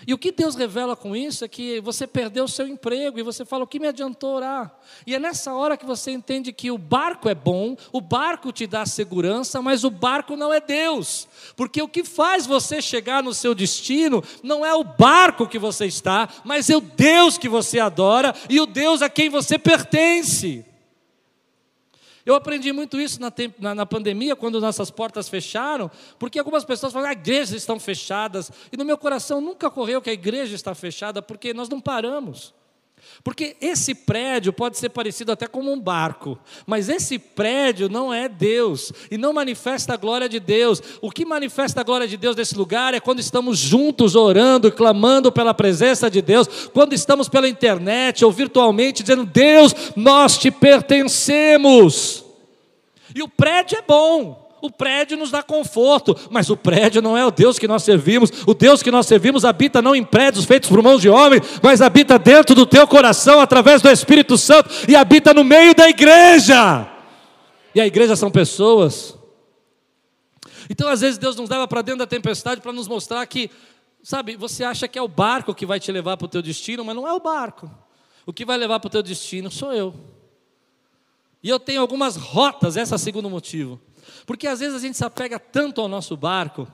E 0.08 0.14
o 0.14 0.18
que 0.18 0.32
Deus 0.32 0.56
revela 0.56 0.96
com 0.96 1.16
isso 1.16 1.44
é 1.44 1.48
que 1.48 1.80
você 1.82 2.06
perdeu 2.06 2.46
o 2.46 2.50
seu 2.50 2.68
emprego 2.68 3.20
e 3.20 3.24
você 3.24 3.44
fala: 3.44 3.64
o 3.64 3.68
que 3.68 3.80
me 3.80 3.88
adiantou 3.88 4.36
orar? 4.36 4.74
E 5.06 5.16
é 5.16 5.20
nessa 5.20 5.54
hora 5.54 5.78
que 5.78 5.86
você 5.86 6.12
entende 6.12 6.54
que 6.54 6.70
o 6.70 6.78
barco 6.78 7.28
é 7.28 7.36
bom, 7.36 7.76
o 7.92 8.00
barco 8.00 8.52
te 8.52 8.68
dá 8.68 8.86
segurança, 8.86 9.62
mas 9.62 9.84
o 9.84 9.90
barco 9.90 10.36
não 10.36 10.54
é 10.54 10.60
Deus, 10.60 11.28
porque 11.56 11.82
o 11.82 11.88
que 11.88 12.04
faz 12.04 12.46
você 12.46 12.82
chegar 12.82 13.24
no 13.24 13.34
seu 13.34 13.56
destino 13.56 14.24
não 14.44 14.66
é 14.66 14.74
o 14.74 14.84
barco 14.84 15.48
que 15.48 15.58
você 15.58 15.86
está, 15.86 16.30
mas 16.44 16.70
é 16.70 16.78
o 16.78 16.82
Deus 16.82 17.38
que 17.38 17.50
você 17.50 17.80
adora 17.80 18.34
e 18.50 18.60
o 18.60 18.66
Deus 18.66 19.02
a 19.02 19.10
quem 19.10 19.30
você 19.30 19.58
pertence. 19.58 20.66
Eu 22.26 22.34
aprendi 22.34 22.72
muito 22.74 23.00
isso 23.00 23.22
na, 23.22 23.32
na, 23.60 23.76
na, 23.76 23.86
pandemia, 23.86 24.36
quando 24.36 24.60
nossas 24.60 24.90
portas 24.90 25.30
fecharam, 25.30 25.92
porque 26.18 26.40
algumas 26.40 26.66
pessoas 26.66 26.92
falam, 26.92 27.10
ah, 27.10 27.14
igrejas 27.14 27.52
estão 27.52 27.80
fechadas, 27.80 28.52
e 28.72 28.78
no 28.78 28.84
meu 28.84 28.98
coração 28.98 29.40
nunca 29.40 29.68
ocorreu 29.68 30.02
que 30.02 30.10
a 30.10 30.14
igreja 30.14 30.56
está 30.56 30.74
fechada, 30.74 31.22
porque 31.22 31.54
nós 31.54 31.70
não 31.70 31.80
paramos. 31.80 32.54
Porque 33.24 33.56
esse 33.60 33.96
prédio 33.96 34.54
pode 34.54 34.78
ser 34.78 34.90
parecido 34.90 35.32
até 35.32 35.48
como 35.48 35.72
um 35.72 35.80
barco, 35.80 36.38
mas 36.68 36.90
esse 36.90 37.18
prédio 37.18 37.90
não 37.90 38.14
é 38.14 38.30
Deus 38.30 38.94
e 39.10 39.18
não 39.18 39.34
manifesta 39.34 39.94
a 39.94 39.98
glória 39.98 40.30
de 40.30 40.40
Deus. 40.40 40.82
O 41.02 41.10
que 41.10 41.26
manifesta 41.26 41.82
a 41.82 41.84
glória 41.84 42.08
de 42.08 42.18
Deus 42.18 42.36
nesse 42.36 42.56
lugar 42.56 42.94
é 42.94 43.00
quando 43.00 43.20
estamos 43.20 43.58
juntos 43.58 44.16
orando, 44.16 44.72
clamando 44.72 45.32
pela 45.32 45.54
presença 45.54 46.10
de 46.10 46.22
Deus, 46.22 46.70
quando 46.74 46.94
estamos 46.94 47.28
pela 47.28 47.50
internet 47.50 48.24
ou 48.24 48.32
virtualmente 48.32 49.02
dizendo: 49.02 49.26
Deus, 49.26 49.74
nós 49.96 50.38
te 50.38 50.52
pertencemos. 50.52 52.24
E 53.16 53.24
o 53.24 53.28
prédio 53.28 53.78
é 53.78 53.82
bom, 53.82 54.45
o 54.66 54.72
prédio 54.72 55.18
nos 55.18 55.32
dá 55.32 55.44
conforto, 55.44 56.16
mas 56.30 56.50
o 56.50 56.58
prédio 56.58 57.02
não 57.02 57.18
é 57.18 57.26
o 57.26 57.32
Deus 57.32 57.60
que 57.60 57.68
nós 57.68 57.84
servimos. 57.84 58.32
O 58.46 58.54
Deus 58.54 58.82
que 58.82 58.92
nós 58.92 59.06
servimos 59.06 59.46
habita 59.46 59.82
não 59.82 59.96
em 59.96 60.04
prédios 60.04 60.46
feitos 60.46 60.70
por 60.70 60.82
mãos 60.82 61.02
de 61.02 61.10
homem, 61.10 61.40
mas 61.62 61.82
habita 61.82 62.18
dentro 62.18 62.56
do 62.56 62.66
teu 62.66 62.88
coração 62.88 63.40
através 63.40 63.82
do 63.82 63.90
Espírito 63.90 64.38
Santo 64.38 64.70
e 64.88 64.96
habita 64.96 65.34
no 65.34 65.44
meio 65.44 65.74
da 65.76 65.90
igreja. 65.90 66.88
E 67.74 67.82
a 67.82 67.86
igreja 67.86 68.16
são 68.16 68.32
pessoas. 68.32 69.18
Então, 70.70 70.90
às 70.90 71.02
vezes, 71.02 71.18
Deus 71.18 71.36
nos 71.36 71.50
leva 71.50 71.68
para 71.68 71.82
dentro 71.82 72.00
da 72.00 72.08
tempestade 72.08 72.62
para 72.62 72.74
nos 72.74 72.88
mostrar 72.88 73.26
que, 73.28 73.52
sabe, 74.02 74.36
você 74.36 74.64
acha 74.64 74.88
que 74.88 74.98
é 74.98 75.02
o 75.02 75.08
barco 75.08 75.54
que 75.54 75.66
vai 75.66 75.80
te 75.80 75.92
levar 75.92 76.18
para 76.18 76.26
o 76.26 76.30
teu 76.30 76.42
destino, 76.42 76.84
mas 76.84 76.96
não 76.96 77.08
é 77.08 77.14
o 77.14 77.20
barco. 77.20 77.70
O 78.26 78.34
que 78.34 78.46
vai 78.46 78.58
levar 78.58 78.80
para 78.80 78.88
o 78.88 78.92
teu 78.92 79.04
destino 79.04 79.52
sou 79.52 79.74
eu. 79.74 79.94
E 81.44 81.50
eu 81.50 81.60
tenho 81.60 81.82
algumas 81.82 82.16
rotas, 82.16 82.76
esse 82.76 82.92
é 82.92 82.96
o 82.96 83.00
segundo 83.00 83.30
motivo. 83.30 83.80
Porque 84.26 84.48
às 84.48 84.60
vezes 84.60 84.76
a 84.76 84.80
gente 84.80 84.98
se 84.98 85.06
apega 85.06 85.40
tanto 85.40 85.82
ao 85.82 85.88
nosso 85.88 86.16
barco, 86.18 86.68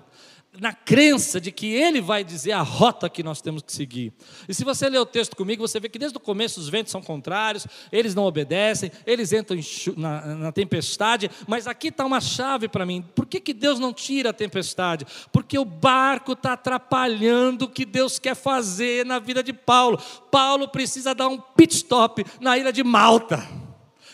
na 0.59 0.73
crença 0.73 1.39
de 1.39 1.49
que 1.51 1.67
ele 1.67 2.01
vai 2.01 2.23
dizer 2.23 2.51
a 2.51 2.61
rota 2.61 3.09
que 3.09 3.23
nós 3.23 3.41
temos 3.41 3.61
que 3.61 3.71
seguir. 3.71 4.11
E 4.49 4.53
se 4.53 4.65
você 4.65 4.89
ler 4.89 4.99
o 4.99 5.05
texto 5.05 5.35
comigo, 5.35 5.65
você 5.65 5.79
vê 5.79 5.87
que 5.87 5.97
desde 5.97 6.17
o 6.17 6.21
começo 6.21 6.59
os 6.59 6.67
ventos 6.67 6.91
são 6.91 7.01
contrários, 7.01 7.65
eles 7.89 8.13
não 8.13 8.25
obedecem, 8.25 8.91
eles 9.05 9.31
entram 9.31 9.57
na, 9.95 10.35
na 10.35 10.51
tempestade, 10.51 11.31
mas 11.47 11.67
aqui 11.67 11.87
está 11.87 12.05
uma 12.05 12.19
chave 12.19 12.67
para 12.67 12.85
mim. 12.85 13.01
Por 13.15 13.25
que, 13.25 13.39
que 13.39 13.53
Deus 13.53 13.79
não 13.79 13.93
tira 13.93 14.31
a 14.31 14.33
tempestade? 14.33 15.05
Porque 15.31 15.57
o 15.57 15.63
barco 15.63 16.33
está 16.33 16.53
atrapalhando 16.53 17.65
o 17.65 17.69
que 17.69 17.85
Deus 17.85 18.19
quer 18.19 18.35
fazer 18.35 19.05
na 19.05 19.19
vida 19.19 19.41
de 19.41 19.53
Paulo. 19.53 19.97
Paulo 20.29 20.67
precisa 20.67 21.15
dar 21.15 21.29
um 21.29 21.39
pit 21.39 21.75
stop 21.75 22.25
na 22.41 22.57
ilha 22.57 22.73
de 22.73 22.83
Malta. 22.83 23.47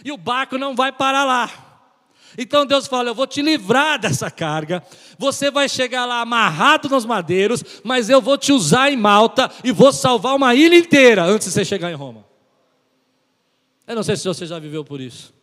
E 0.06 0.12
o 0.12 0.18
barco 0.18 0.58
não 0.60 0.76
vai 0.76 0.92
parar 0.92 1.26
lá. 1.26 1.67
Então 2.38 2.66
Deus 2.66 2.88
fala: 2.88 3.10
Eu 3.10 3.16
vou 3.16 3.28
te 3.28 3.42
livrar 3.42 4.00
dessa 4.00 4.32
carga. 4.32 4.84
Você 5.20 5.52
vai 5.52 5.70
chegar 5.70 6.06
lá 6.06 6.22
amarrado 6.22 6.90
nos 6.90 7.06
madeiros, 7.06 7.64
mas 7.84 8.10
eu 8.10 8.22
vou 8.22 8.38
te 8.38 8.52
usar 8.52 8.92
em 8.92 8.98
Malta 8.98 9.52
e 9.64 9.72
vou 9.72 9.94
salvar 9.94 10.36
uma 10.36 10.56
ilha 10.56 10.76
inteira 10.76 11.24
antes 11.24 11.48
de 11.48 11.54
você 11.54 11.64
chegar 11.64 11.92
em 11.92 11.96
Roma. 11.96 12.26
Eu 13.86 13.96
não 13.96 14.04
sei 14.04 14.18
se 14.18 14.28
você 14.28 14.46
já 14.46 14.60
viveu 14.60 14.84
por 14.84 15.00
isso. 15.00 15.34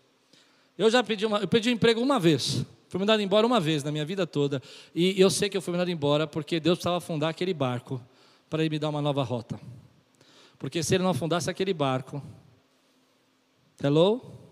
Eu 0.76 0.90
já 0.90 1.02
pedi, 1.02 1.24
uma, 1.24 1.38
eu 1.38 1.48
pedi 1.48 1.70
um 1.70 1.72
emprego 1.72 2.00
uma 2.00 2.18
vez. 2.18 2.64
Fui 2.88 2.98
mandado 2.98 3.22
embora 3.22 3.46
uma 3.46 3.58
vez 3.58 3.82
na 3.82 3.90
minha 3.90 4.04
vida 4.04 4.26
toda. 4.26 4.62
E 4.94 5.20
eu 5.20 5.30
sei 5.30 5.48
que 5.48 5.56
eu 5.56 5.62
fui 5.62 5.72
mandado 5.72 5.90
embora 5.90 6.26
porque 6.26 6.60
Deus 6.60 6.78
precisava 6.78 6.98
afundar 6.98 7.30
aquele 7.30 7.54
barco 7.54 8.00
para 8.50 8.62
ele 8.62 8.70
me 8.70 8.78
dar 8.78 8.88
uma 8.88 9.00
nova 9.00 9.22
rota. 9.22 9.58
Porque 10.58 10.82
se 10.82 10.94
ele 10.94 11.02
não 11.02 11.10
afundasse 11.10 11.50
aquele 11.50 11.72
barco, 11.72 12.22
hello? 13.82 14.43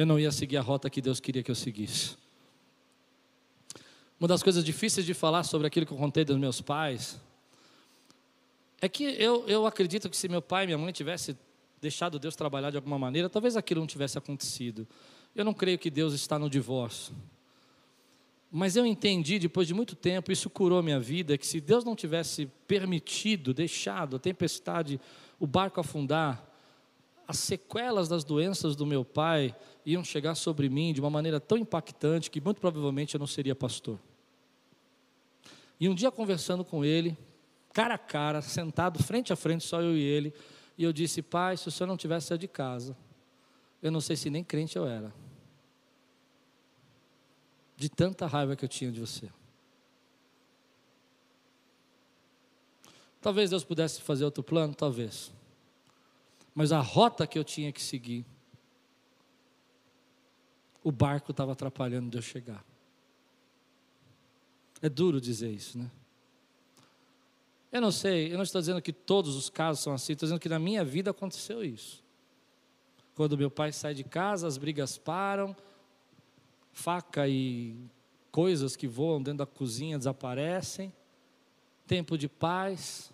Eu 0.00 0.06
não 0.06 0.18
ia 0.18 0.32
seguir 0.32 0.56
a 0.56 0.62
rota 0.62 0.88
que 0.88 1.02
Deus 1.02 1.20
queria 1.20 1.42
que 1.42 1.50
eu 1.50 1.54
seguisse. 1.54 2.16
Uma 4.18 4.28
das 4.28 4.42
coisas 4.42 4.64
difíceis 4.64 5.04
de 5.04 5.12
falar 5.12 5.42
sobre 5.42 5.66
aquilo 5.66 5.84
que 5.84 5.92
eu 5.92 5.96
contei 5.98 6.24
dos 6.24 6.38
meus 6.38 6.60
pais 6.60 7.20
é 8.80 8.88
que 8.88 9.04
eu, 9.04 9.46
eu 9.46 9.66
acredito 9.66 10.08
que 10.08 10.16
se 10.16 10.26
meu 10.26 10.40
pai 10.40 10.64
e 10.64 10.66
minha 10.68 10.78
mãe 10.78 10.90
tivessem 10.90 11.38
deixado 11.82 12.18
Deus 12.18 12.34
trabalhar 12.34 12.70
de 12.70 12.76
alguma 12.76 12.98
maneira, 12.98 13.28
talvez 13.28 13.56
aquilo 13.56 13.80
não 13.80 13.86
tivesse 13.86 14.16
acontecido. 14.16 14.88
Eu 15.36 15.44
não 15.44 15.52
creio 15.52 15.78
que 15.78 15.90
Deus 15.90 16.14
está 16.14 16.38
no 16.38 16.48
divórcio. 16.48 17.14
Mas 18.50 18.76
eu 18.76 18.86
entendi, 18.86 19.38
depois 19.38 19.68
de 19.68 19.74
muito 19.74 19.94
tempo, 19.94 20.32
isso 20.32 20.48
curou 20.48 20.82
minha 20.82 20.98
vida, 20.98 21.36
que 21.36 21.46
se 21.46 21.60
Deus 21.60 21.84
não 21.84 21.94
tivesse 21.94 22.46
permitido, 22.66 23.52
deixado 23.52 24.16
a 24.16 24.18
tempestade, 24.18 24.98
o 25.38 25.46
barco 25.46 25.78
afundar, 25.78 26.50
as 27.30 27.38
sequelas 27.38 28.08
das 28.08 28.24
doenças 28.24 28.74
do 28.74 28.84
meu 28.84 29.04
pai 29.04 29.54
iam 29.84 30.04
chegar 30.04 30.34
sobre 30.34 30.68
mim 30.68 30.92
de 30.92 31.00
uma 31.00 31.10
maneira 31.10 31.40
tão 31.40 31.58
impactante 31.58 32.30
que 32.30 32.40
muito 32.40 32.60
provavelmente 32.60 33.14
eu 33.14 33.18
não 33.18 33.26
seria 33.26 33.54
pastor. 33.54 33.98
E 35.78 35.88
um 35.88 35.94
dia 35.94 36.10
conversando 36.10 36.64
com 36.64 36.84
ele, 36.84 37.16
cara 37.72 37.94
a 37.94 37.98
cara, 37.98 38.42
sentado 38.42 39.02
frente 39.02 39.32
a 39.32 39.36
frente, 39.36 39.64
só 39.64 39.80
eu 39.80 39.96
e 39.96 40.02
ele, 40.02 40.34
e 40.76 40.84
eu 40.84 40.92
disse: 40.92 41.22
Pai, 41.22 41.56
se 41.56 41.68
o 41.68 41.70
senhor 41.70 41.86
não 41.86 41.96
tivesse 41.96 42.28
saído 42.28 42.40
de 42.42 42.48
casa, 42.48 42.96
eu 43.82 43.90
não 43.90 44.00
sei 44.00 44.16
se 44.16 44.28
nem 44.28 44.44
crente 44.44 44.76
eu 44.76 44.86
era. 44.86 45.12
De 47.76 47.88
tanta 47.88 48.26
raiva 48.26 48.54
que 48.54 48.64
eu 48.64 48.68
tinha 48.68 48.92
de 48.92 49.00
você. 49.00 49.30
Talvez 53.20 53.50
Deus 53.50 53.64
pudesse 53.64 54.02
fazer 54.02 54.24
outro 54.24 54.42
plano, 54.42 54.74
talvez 54.74 55.32
mas 56.54 56.72
a 56.72 56.80
rota 56.80 57.26
que 57.26 57.38
eu 57.38 57.44
tinha 57.44 57.72
que 57.72 57.82
seguir, 57.82 58.26
o 60.82 60.90
barco 60.90 61.30
estava 61.30 61.52
atrapalhando 61.52 62.10
de 62.10 62.18
eu 62.18 62.22
chegar. 62.22 62.64
É 64.82 64.88
duro 64.88 65.20
dizer 65.20 65.50
isso, 65.50 65.78
né? 65.78 65.90
Eu 67.70 67.80
não 67.80 67.92
sei, 67.92 68.32
eu 68.32 68.36
não 68.36 68.42
estou 68.42 68.60
dizendo 68.60 68.82
que 68.82 68.92
todos 68.92 69.36
os 69.36 69.48
casos 69.48 69.82
são 69.82 69.92
assim, 69.92 70.12
estou 70.12 70.26
dizendo 70.26 70.40
que 70.40 70.48
na 70.48 70.58
minha 70.58 70.84
vida 70.84 71.10
aconteceu 71.10 71.64
isso. 71.64 72.02
Quando 73.14 73.38
meu 73.38 73.50
pai 73.50 73.72
sai 73.72 73.94
de 73.94 74.02
casa, 74.02 74.46
as 74.46 74.56
brigas 74.56 74.98
param, 74.98 75.54
faca 76.72 77.28
e 77.28 77.76
coisas 78.32 78.74
que 78.74 78.88
voam 78.88 79.22
dentro 79.22 79.38
da 79.38 79.46
cozinha 79.46 79.98
desaparecem, 79.98 80.92
tempo 81.86 82.16
de 82.16 82.28
paz, 82.28 83.12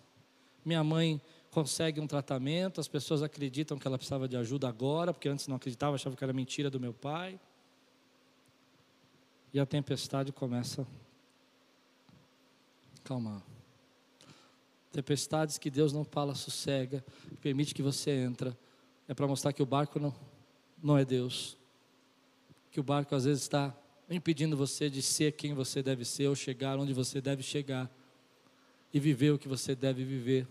minha 0.63 0.83
mãe 0.83 1.21
consegue 1.51 1.99
um 1.99 2.07
tratamento, 2.07 2.79
as 2.79 2.87
pessoas 2.87 3.21
acreditam 3.21 3.77
que 3.77 3.87
ela 3.87 3.97
precisava 3.97 4.27
de 4.27 4.37
ajuda 4.37 4.67
agora, 4.67 5.13
porque 5.13 5.27
antes 5.27 5.47
não 5.47 5.55
acreditava, 5.55 5.95
achava 5.95 6.15
que 6.15 6.23
era 6.23 6.33
mentira 6.33 6.69
do 6.69 6.79
meu 6.79 6.93
pai. 6.93 7.39
E 9.57 9.59
a 9.59 9.65
tempestade 9.65 10.31
começa 10.31 10.83
a 10.83 10.85
calmar. 13.03 13.41
Tempestades 14.91 15.57
que 15.57 15.71
Deus 15.71 15.91
não 15.91 16.03
fala 16.03 16.35
sossega, 16.35 17.03
permite 17.41 17.73
que 17.73 17.81
você 17.81 18.11
entra, 18.11 18.55
é 19.07 19.15
para 19.15 19.25
mostrar 19.25 19.51
que 19.53 19.63
o 19.63 19.65
barco 19.65 19.99
não, 19.99 20.13
não 20.77 20.95
é 20.95 21.03
Deus. 21.03 21.57
Que 22.69 22.79
o 22.79 22.83
barco 22.83 23.15
às 23.15 23.25
vezes 23.25 23.41
está 23.41 23.75
impedindo 24.07 24.55
você 24.55 24.91
de 24.91 25.01
ser 25.01 25.31
quem 25.31 25.55
você 25.55 25.81
deve 25.81 26.05
ser, 26.05 26.27
ou 26.27 26.35
chegar 26.35 26.77
onde 26.77 26.93
você 26.93 27.19
deve 27.19 27.41
chegar, 27.41 27.89
e 28.93 28.99
viver 28.99 29.31
o 29.31 29.39
que 29.39 29.47
você 29.47 29.73
deve 29.73 30.05
viver. 30.05 30.47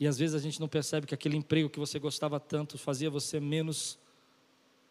E 0.00 0.06
às 0.06 0.16
vezes 0.16 0.34
a 0.34 0.38
gente 0.38 0.58
não 0.58 0.66
percebe 0.66 1.06
que 1.06 1.14
aquele 1.14 1.36
emprego 1.36 1.68
que 1.68 1.78
você 1.78 1.98
gostava 1.98 2.40
tanto 2.40 2.78
fazia 2.78 3.10
você 3.10 3.38
menos 3.38 3.98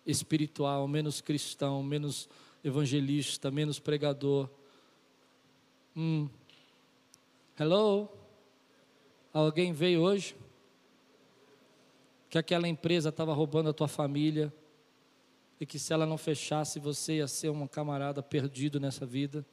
espiritual, 0.06 0.88
menos 0.88 1.20
cristão, 1.20 1.82
menos 1.82 2.30
evangelista, 2.64 3.50
menos 3.50 3.80
pregador. 3.80 4.50
Hum. 5.96 6.30
Hello? 7.60 8.10
Alguém 9.34 9.74
veio 9.74 10.02
hoje? 10.02 10.36
Que 12.30 12.38
aquela 12.38 12.68
empresa 12.68 13.10
estava 13.10 13.34
roubando 13.34 13.70
a 13.70 13.74
tua 13.74 13.88
família 13.88 14.54
e 15.60 15.66
que 15.66 15.78
se 15.78 15.94
ela 15.94 16.06
não 16.06 16.18
fechasse 16.18 16.80
você 16.80 17.18
ia 17.18 17.28
ser 17.28 17.50
um 17.50 17.68
camarada 17.68 18.24
perdido 18.24 18.80
nessa 18.80 19.06
vida, 19.06 19.46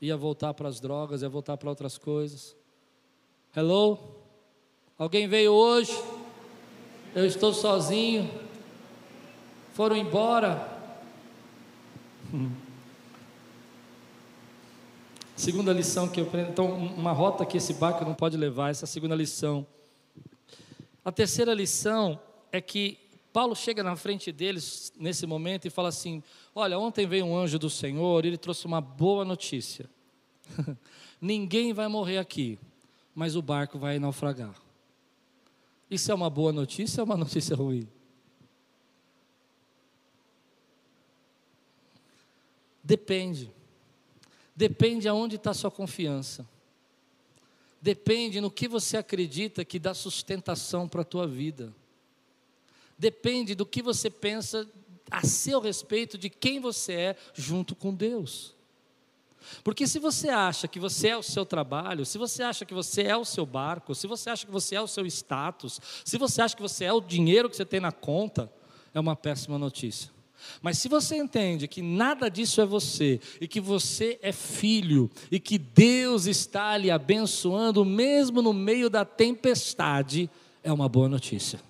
ia 0.00 0.16
voltar 0.16 0.54
para 0.54 0.68
as 0.68 0.80
drogas, 0.80 1.22
ia 1.22 1.28
voltar 1.28 1.56
para 1.56 1.68
outras 1.68 1.98
coisas. 1.98 2.56
Hello? 3.54 3.98
Alguém 4.96 5.26
veio 5.28 5.52
hoje? 5.52 5.92
Eu 7.14 7.26
estou 7.26 7.52
sozinho. 7.52 8.30
Foram 9.72 9.96
embora. 9.96 10.77
Segunda 15.36 15.72
lição 15.72 16.08
que 16.08 16.20
eu 16.20 16.26
aprendo. 16.26 16.50
Então, 16.50 16.66
uma 16.68 17.12
rota 17.12 17.46
que 17.46 17.56
esse 17.56 17.74
barco 17.74 18.04
não 18.04 18.14
pode 18.14 18.36
levar, 18.36 18.70
essa 18.70 18.86
segunda 18.86 19.14
lição. 19.14 19.66
A 21.04 21.12
terceira 21.12 21.54
lição 21.54 22.18
é 22.50 22.60
que 22.60 22.98
Paulo 23.32 23.54
chega 23.54 23.82
na 23.82 23.94
frente 23.96 24.32
deles 24.32 24.92
nesse 24.98 25.26
momento 25.26 25.66
e 25.66 25.70
fala 25.70 25.88
assim: 25.88 26.22
Olha, 26.54 26.78
ontem 26.78 27.06
veio 27.06 27.24
um 27.26 27.36
anjo 27.36 27.58
do 27.58 27.70
Senhor, 27.70 28.24
ele 28.24 28.36
trouxe 28.36 28.66
uma 28.66 28.80
boa 28.80 29.24
notícia. 29.24 29.88
Ninguém 31.20 31.72
vai 31.72 31.88
morrer 31.88 32.18
aqui 32.18 32.58
mas 33.18 33.34
o 33.34 33.42
barco 33.42 33.80
vai 33.80 33.98
naufragar. 33.98 34.54
Isso 35.90 36.12
é 36.12 36.14
uma 36.14 36.30
boa 36.30 36.52
notícia 36.52 37.02
ou 37.02 37.04
uma 37.04 37.16
notícia 37.18 37.56
ruim? 37.56 37.88
Depende. 42.88 43.52
Depende 44.56 45.06
aonde 45.06 45.36
está 45.36 45.50
a 45.50 45.54
sua 45.54 45.70
confiança. 45.70 46.48
depende 47.82 48.40
no 48.40 48.50
que 48.50 48.66
você 48.66 48.96
acredita 48.96 49.62
que 49.62 49.78
dá 49.78 49.92
sustentação 49.92 50.88
para 50.88 51.02
a 51.02 51.04
tua 51.04 51.26
vida. 51.28 51.72
Depende 52.98 53.54
do 53.54 53.66
que 53.66 53.82
você 53.82 54.08
pensa 54.08 54.66
a 55.10 55.22
seu 55.22 55.60
respeito 55.60 56.16
de 56.16 56.30
quem 56.30 56.60
você 56.60 56.92
é 56.94 57.16
junto 57.34 57.76
com 57.76 57.94
Deus. 57.94 58.54
Porque 59.62 59.86
se 59.86 59.98
você 59.98 60.30
acha 60.30 60.66
que 60.66 60.80
você 60.80 61.08
é 61.08 61.16
o 61.16 61.22
seu 61.22 61.44
trabalho, 61.44 62.06
se 62.06 62.16
você 62.16 62.42
acha 62.42 62.64
que 62.64 62.74
você 62.74 63.02
é 63.02 63.16
o 63.16 63.24
seu 63.24 63.44
barco, 63.44 63.94
se 63.94 64.06
você 64.06 64.30
acha 64.30 64.46
que 64.46 64.50
você 64.52 64.74
é 64.74 64.80
o 64.80 64.88
seu 64.88 65.06
status, 65.06 65.78
se 66.04 66.16
você 66.16 66.40
acha 66.40 66.56
que 66.56 66.62
você 66.62 66.86
é 66.86 66.92
o 66.92 67.02
dinheiro 67.02 67.50
que 67.50 67.56
você 67.56 67.66
tem 67.66 67.80
na 67.80 67.92
conta, 67.92 68.50
é 68.94 68.98
uma 68.98 69.14
péssima 69.14 69.58
notícia. 69.58 70.17
Mas 70.60 70.78
se 70.78 70.88
você 70.88 71.16
entende 71.16 71.68
que 71.68 71.82
nada 71.82 72.28
disso 72.28 72.60
é 72.60 72.66
você, 72.66 73.20
e 73.40 73.46
que 73.46 73.60
você 73.60 74.18
é 74.22 74.32
filho, 74.32 75.10
e 75.30 75.38
que 75.38 75.58
Deus 75.58 76.26
está 76.26 76.76
lhe 76.76 76.90
abençoando, 76.90 77.84
mesmo 77.84 78.42
no 78.42 78.52
meio 78.52 78.90
da 78.90 79.04
tempestade, 79.04 80.30
é 80.62 80.72
uma 80.72 80.88
boa 80.88 81.08
notícia. 81.08 81.60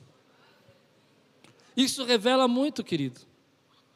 Isso 1.77 2.05
revela 2.05 2.49
muito, 2.49 2.83
querido. 2.83 3.21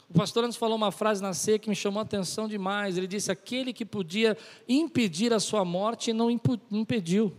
O 0.08 0.14
pastor 0.14 0.44
antes 0.44 0.58
falou 0.58 0.76
uma 0.76 0.92
frase 0.92 1.22
na 1.22 1.32
ceia 1.32 1.58
que 1.58 1.70
me 1.70 1.74
chamou 1.74 1.98
a 1.98 2.02
atenção 2.02 2.46
demais. 2.46 2.98
Ele 2.98 3.06
disse: 3.06 3.32
Aquele 3.32 3.72
que 3.72 3.84
podia 3.84 4.36
impedir 4.68 5.32
a 5.32 5.40
sua 5.40 5.64
morte 5.64 6.12
não 6.12 6.30
impediu. 6.70 7.32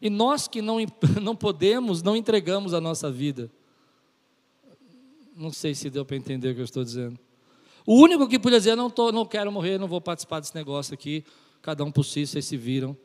E 0.00 0.08
nós 0.08 0.46
que 0.46 0.62
não, 0.62 0.78
não 1.20 1.34
podemos, 1.34 2.02
não 2.02 2.16
entregamos 2.16 2.74
a 2.74 2.80
nossa 2.80 3.10
vida. 3.10 3.50
Não 5.42 5.52
sei 5.52 5.74
se 5.74 5.90
deu 5.90 6.04
para 6.04 6.16
entender 6.16 6.50
o 6.50 6.54
que 6.54 6.60
eu 6.60 6.64
estou 6.64 6.84
dizendo. 6.84 7.18
O 7.84 7.96
único 7.96 8.28
que 8.28 8.38
podia 8.38 8.58
dizer: 8.58 8.76
não, 8.76 8.88
tô, 8.88 9.10
não 9.10 9.26
quero 9.26 9.50
morrer, 9.50 9.76
não 9.76 9.88
vou 9.88 10.00
participar 10.00 10.38
desse 10.38 10.54
negócio 10.54 10.94
aqui, 10.94 11.24
cada 11.60 11.82
um 11.82 11.90
por 11.90 12.04
si, 12.04 12.24
vocês 12.24 12.44
se 12.44 12.56
viram. 12.56 12.96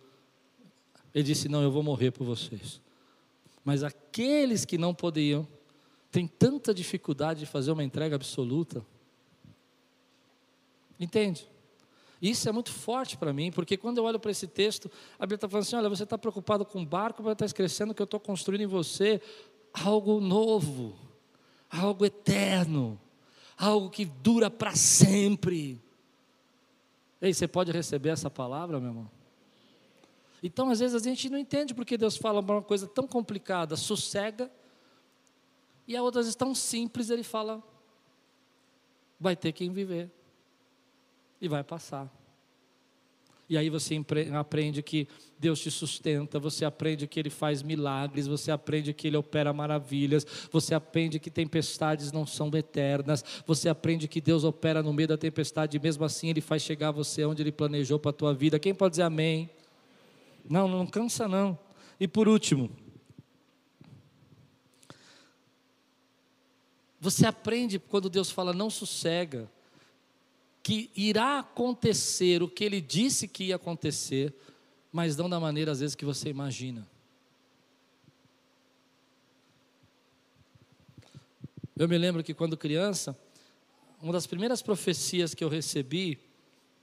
Ele 1.16 1.24
disse: 1.24 1.50
Não, 1.50 1.64
eu 1.64 1.72
vou 1.72 1.82
morrer 1.82 2.12
por 2.12 2.26
vocês. 2.26 2.80
Mas 3.66 3.84
aqueles 3.84 4.66
que 4.66 4.78
não 4.78 4.94
podiam, 4.94 5.48
têm 6.12 6.28
tanta 6.28 6.76
dificuldade 6.76 7.40
de 7.40 7.48
fazer 7.48 7.72
uma 7.72 7.84
entrega 7.84 8.16
absoluta. 8.16 8.86
Entende? 11.00 11.48
Isso 12.22 12.48
é 12.48 12.52
muito 12.52 12.72
forte 12.72 13.18
para 13.18 13.34
mim, 13.34 13.52
porque 13.52 13.78
quando 13.78 13.98
eu 13.98 14.04
olho 14.04 14.20
para 14.20 14.30
esse 14.30 14.46
texto, 14.46 14.92
a 15.18 15.26
Bíblia 15.26 15.38
está 15.38 15.50
falando 15.50 15.64
assim: 15.64 15.76
olha, 15.76 15.90
você 15.90 16.04
está 16.04 16.20
preocupado 16.20 16.64
com 16.64 16.84
o 16.84 16.86
barco, 16.86 17.24
mas 17.24 17.32
está 17.32 17.46
esquecendo 17.46 17.96
que 17.96 18.02
eu 18.02 18.06
estou 18.06 18.20
construindo 18.20 18.62
em 18.62 18.68
você 18.68 19.20
algo 19.74 20.20
novo, 20.20 21.07
algo 21.70 22.06
eterno, 22.06 23.00
algo 23.58 23.90
que 23.90 24.06
dura 24.06 24.50
para 24.50 24.76
sempre. 24.76 25.82
Ei, 27.22 27.34
você 27.34 27.48
pode 27.48 27.72
receber 27.72 28.10
essa 28.10 28.30
palavra, 28.30 28.80
meu 28.80 28.90
irmão? 28.90 29.12
Então, 30.42 30.70
às 30.70 30.80
vezes, 30.80 30.96
a 30.96 31.04
gente 31.04 31.30
não 31.30 31.38
entende 31.38 31.74
porque 31.74 31.98
Deus 31.98 32.16
fala 32.16 32.40
uma 32.40 32.62
coisa 32.62 32.88
tão 32.88 33.08
complicada, 33.08 33.76
sossega, 33.76 34.52
e 35.88 35.96
a 35.96 36.04
outras 36.04 36.36
tão 36.36 36.54
simples, 36.54 37.10
Ele 37.10 37.24
fala, 37.24 37.64
vai 39.20 39.36
ter 39.36 39.52
quem 39.52 39.72
viver 39.72 40.12
e 41.42 41.48
vai 41.48 41.64
passar. 41.64 42.12
E 43.50 43.58
aí 43.58 43.70
você 43.70 43.96
aprende 44.38 44.84
que 44.84 45.08
Deus 45.40 45.60
te 45.60 45.72
sustenta, 45.72 46.38
você 46.38 46.66
aprende 46.66 47.08
que 47.08 47.18
Ele 47.18 47.30
faz 47.30 47.64
milagres, 47.64 48.28
você 48.28 48.52
aprende 48.52 48.94
que 48.94 49.08
Ele 49.08 49.16
opera 49.16 49.54
maravilhas, 49.54 50.26
você 50.52 50.76
aprende 50.76 51.18
que 51.18 51.30
tempestades 51.30 52.12
não 52.12 52.26
são 52.26 52.52
eternas, 52.54 53.24
você 53.46 53.70
aprende 53.70 54.08
que 54.08 54.20
Deus 54.20 54.44
opera 54.44 54.84
no 54.84 54.92
meio 54.92 55.08
da 55.08 55.18
tempestade 55.18 55.78
e 55.78 55.80
mesmo 55.80 56.04
assim 56.04 56.30
Ele 56.30 56.42
faz 56.42 56.62
chegar 56.62 56.92
você 56.92 57.24
onde 57.24 57.42
Ele 57.42 57.52
planejou 57.52 57.98
para 57.98 58.10
a 58.10 58.14
tua 58.14 58.34
vida. 58.34 58.60
Quem 58.60 58.76
pode 58.76 58.94
dizer 58.94 59.04
amém? 59.04 59.50
Não, 60.50 60.68
não 60.68 60.86
cansa 60.86 61.26
não. 61.26 61.58
E 61.98 62.08
por 62.08 62.28
último, 62.28 62.70
você 67.00 67.26
aprende 67.26 67.80
quando 67.80 68.10
Deus 68.10 68.30
fala 68.30 68.52
não 68.52 68.70
sossega, 68.70 69.50
que 70.68 70.92
irá 70.98 71.40
acontecer 71.40 72.44
o 72.44 72.50
que 72.50 72.62
ele 72.62 72.82
disse 72.82 73.26
que 73.26 73.46
ia 73.46 73.56
acontecer, 73.56 74.36
mas 74.92 75.16
não 75.16 75.30
da 75.30 75.40
maneira 75.40 75.72
às 75.72 75.80
vezes 75.80 75.96
que 75.96 76.04
você 76.04 76.28
imagina. 76.28 76.86
Eu 81.74 81.88
me 81.88 81.98
lembro 81.98 82.22
que 82.22 82.34
quando 82.34 82.58
criança, 82.58 83.18
uma 84.02 84.12
das 84.12 84.28
primeiras 84.28 84.62
profecias 84.62 85.34
que 85.34 85.42
eu 85.42 85.48
recebi, 85.48 86.20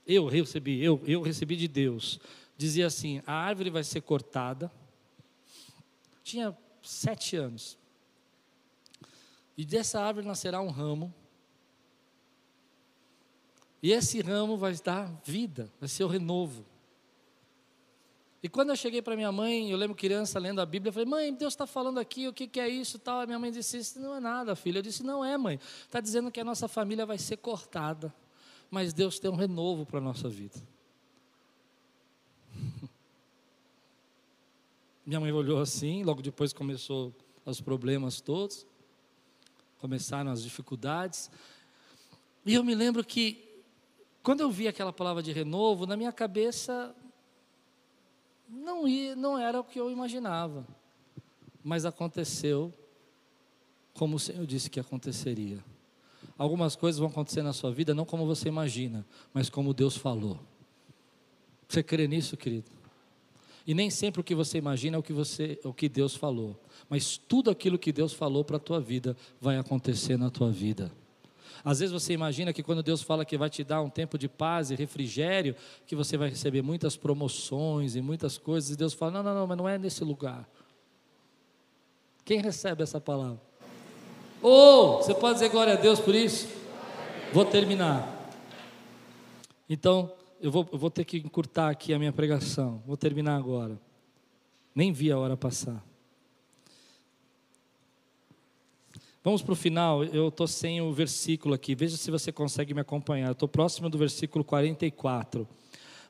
eu 0.07 0.25
recebi, 0.25 0.83
eu, 0.83 0.99
eu 1.05 1.21
recebi 1.21 1.55
de 1.55 1.67
Deus, 1.67 2.19
dizia 2.57 2.87
assim: 2.87 3.21
a 3.23 3.33
árvore 3.33 3.69
vai 3.69 3.83
ser 3.83 4.01
cortada. 4.01 4.71
Tinha 6.23 6.57
sete 6.81 7.35
anos. 7.35 7.77
E 9.55 9.63
dessa 9.63 10.01
árvore 10.01 10.25
nascerá 10.25 10.59
um 10.59 10.71
ramo 10.71 11.13
e 13.81 13.91
esse 13.91 14.21
ramo 14.21 14.57
vai 14.57 14.73
dar 14.75 15.11
vida, 15.23 15.71
vai 15.79 15.87
ser 15.87 16.03
o 16.03 16.07
renovo. 16.07 16.65
E 18.45 18.47
quando 18.47 18.69
eu 18.69 18.75
cheguei 18.75 19.01
para 19.01 19.15
minha 19.15 19.31
mãe, 19.31 19.71
eu 19.71 19.77
lembro 19.77 19.95
criança 19.95 20.37
lendo 20.37 20.61
a 20.61 20.65
Bíblia, 20.67 20.89
eu 20.89 20.93
falei, 20.93 21.09
mãe, 21.09 21.33
Deus 21.33 21.53
está 21.53 21.65
falando 21.65 21.99
aqui, 21.99 22.27
o 22.27 22.33
que, 22.33 22.47
que 22.47 22.59
é 22.59 22.69
isso? 22.69 22.99
Tal. 22.99 23.21
A 23.21 23.25
minha 23.25 23.39
mãe 23.39 23.51
disse, 23.51 23.79
isso 23.79 23.99
não 23.99 24.15
é 24.15 24.19
nada, 24.19 24.55
filho. 24.55 24.77
Eu 24.77 24.81
disse, 24.83 25.01
não 25.01 25.25
é, 25.25 25.35
mãe. 25.35 25.59
Está 25.81 25.99
dizendo 25.99 26.31
que 26.31 26.39
a 26.39 26.43
nossa 26.43 26.67
família 26.67 27.07
vai 27.07 27.17
ser 27.17 27.37
cortada. 27.37 28.13
Mas 28.69 28.93
Deus 28.93 29.17
tem 29.17 29.31
um 29.31 29.35
renovo 29.35 29.83
para 29.83 29.97
a 29.97 30.01
nossa 30.01 30.29
vida. 30.29 30.61
Minha 35.03 35.19
mãe 35.19 35.31
olhou 35.31 35.59
assim, 35.59 36.03
logo 36.03 36.21
depois 36.21 36.53
começou 36.53 37.11
os 37.45 37.61
problemas 37.61 38.21
todos, 38.21 38.65
começaram 39.79 40.29
as 40.31 40.43
dificuldades. 40.43 41.31
E 42.45 42.53
eu 42.53 42.63
me 42.63 42.75
lembro 42.75 43.03
que 43.03 43.44
quando 44.25 44.41
eu 44.41 44.49
vi 44.49 44.67
aquela 44.67 44.91
palavra 44.91 45.21
de 45.21 45.31
renovo, 45.31 45.85
na 45.85 45.95
minha 45.95 46.11
cabeça 46.11 46.95
não, 48.49 48.87
ia, 48.87 49.15
não 49.15 49.37
era 49.37 49.59
o 49.59 49.63
que 49.63 49.79
eu 49.79 49.91
imaginava, 49.91 50.67
mas 51.63 51.85
aconteceu 51.85 52.73
como 53.93 54.15
o 54.15 54.19
Senhor 54.19 54.43
disse 54.47 54.67
que 54.67 54.79
aconteceria. 54.79 55.63
Algumas 56.39 56.75
coisas 56.75 56.97
vão 56.97 57.07
acontecer 57.07 57.43
na 57.43 57.53
sua 57.53 57.71
vida 57.71 57.93
não 57.93 58.03
como 58.03 58.25
você 58.25 58.47
imagina, 58.47 59.05
mas 59.31 59.47
como 59.47 59.75
Deus 59.75 59.95
falou. 59.95 60.39
Você 61.69 61.83
crê 61.83 62.07
nisso, 62.07 62.35
querido? 62.35 62.71
E 63.67 63.75
nem 63.75 63.91
sempre 63.91 64.21
o 64.21 64.23
que 64.23 64.33
você 64.33 64.57
imagina 64.57 64.97
é 64.97 64.99
o 64.99 65.03
que, 65.03 65.13
você, 65.13 65.59
o 65.63 65.71
que 65.71 65.87
Deus 65.87 66.15
falou, 66.15 66.59
mas 66.89 67.15
tudo 67.15 67.51
aquilo 67.51 67.77
que 67.77 67.91
Deus 67.91 68.11
falou 68.11 68.43
para 68.43 68.57
a 68.57 68.59
tua 68.59 68.81
vida 68.81 69.15
vai 69.39 69.59
acontecer 69.59 70.17
na 70.17 70.31
tua 70.31 70.51
vida. 70.51 70.91
Às 71.63 71.79
vezes 71.79 71.93
você 71.93 72.13
imagina 72.13 72.51
que 72.53 72.63
quando 72.63 72.83
Deus 72.83 73.01
fala 73.01 73.25
que 73.25 73.37
vai 73.37 73.49
te 73.49 73.63
dar 73.63 73.81
um 73.81 73.89
tempo 73.89 74.17
de 74.17 74.27
paz 74.27 74.71
e 74.71 74.75
refrigério, 74.75 75.55
que 75.85 75.95
você 75.95 76.17
vai 76.17 76.29
receber 76.29 76.61
muitas 76.61 76.95
promoções 76.97 77.95
e 77.95 78.01
muitas 78.01 78.37
coisas, 78.37 78.71
e 78.71 78.75
Deus 78.75 78.93
fala: 78.93 79.11
não, 79.11 79.23
não, 79.23 79.35
não, 79.35 79.47
mas 79.47 79.57
não 79.57 79.69
é 79.69 79.77
nesse 79.77 80.03
lugar. 80.03 80.47
Quem 82.23 82.41
recebe 82.41 82.81
essa 82.83 82.99
palavra? 82.99 83.39
Ou, 84.41 84.95
oh, 84.95 84.97
você 84.97 85.13
pode 85.13 85.35
dizer 85.35 85.49
glória 85.49 85.73
a 85.73 85.75
Deus 85.75 85.99
por 85.99 86.13
isso? 86.13 86.47
Vou 87.33 87.45
terminar. 87.45 88.31
Então, 89.69 90.11
eu 90.39 90.51
vou, 90.51 90.67
eu 90.71 90.77
vou 90.77 90.89
ter 90.89 91.05
que 91.05 91.17
encurtar 91.17 91.69
aqui 91.69 91.93
a 91.93 91.99
minha 91.99 92.13
pregação. 92.13 92.81
Vou 92.85 92.95
terminar 92.97 93.35
agora. 93.35 93.79
Nem 94.73 94.91
vi 94.91 95.11
a 95.11 95.17
hora 95.17 95.35
passar. 95.35 95.83
Vamos 99.25 99.41
para 99.41 99.53
o 99.53 99.55
final, 99.55 100.03
eu 100.03 100.27
estou 100.27 100.47
sem 100.47 100.79
o 100.81 100.93
versículo 100.93 101.55
aqui, 101.55 101.73
veja 101.73 101.97
se 101.97 102.11
você 102.11 102.31
consegue 102.31 102.75
me 102.75 102.81
acompanhar. 102.81 103.31
Estou 103.31 103.49
próximo 103.49 103.89
do 103.89 103.97
versículo 103.97 104.43
44. 104.43 105.47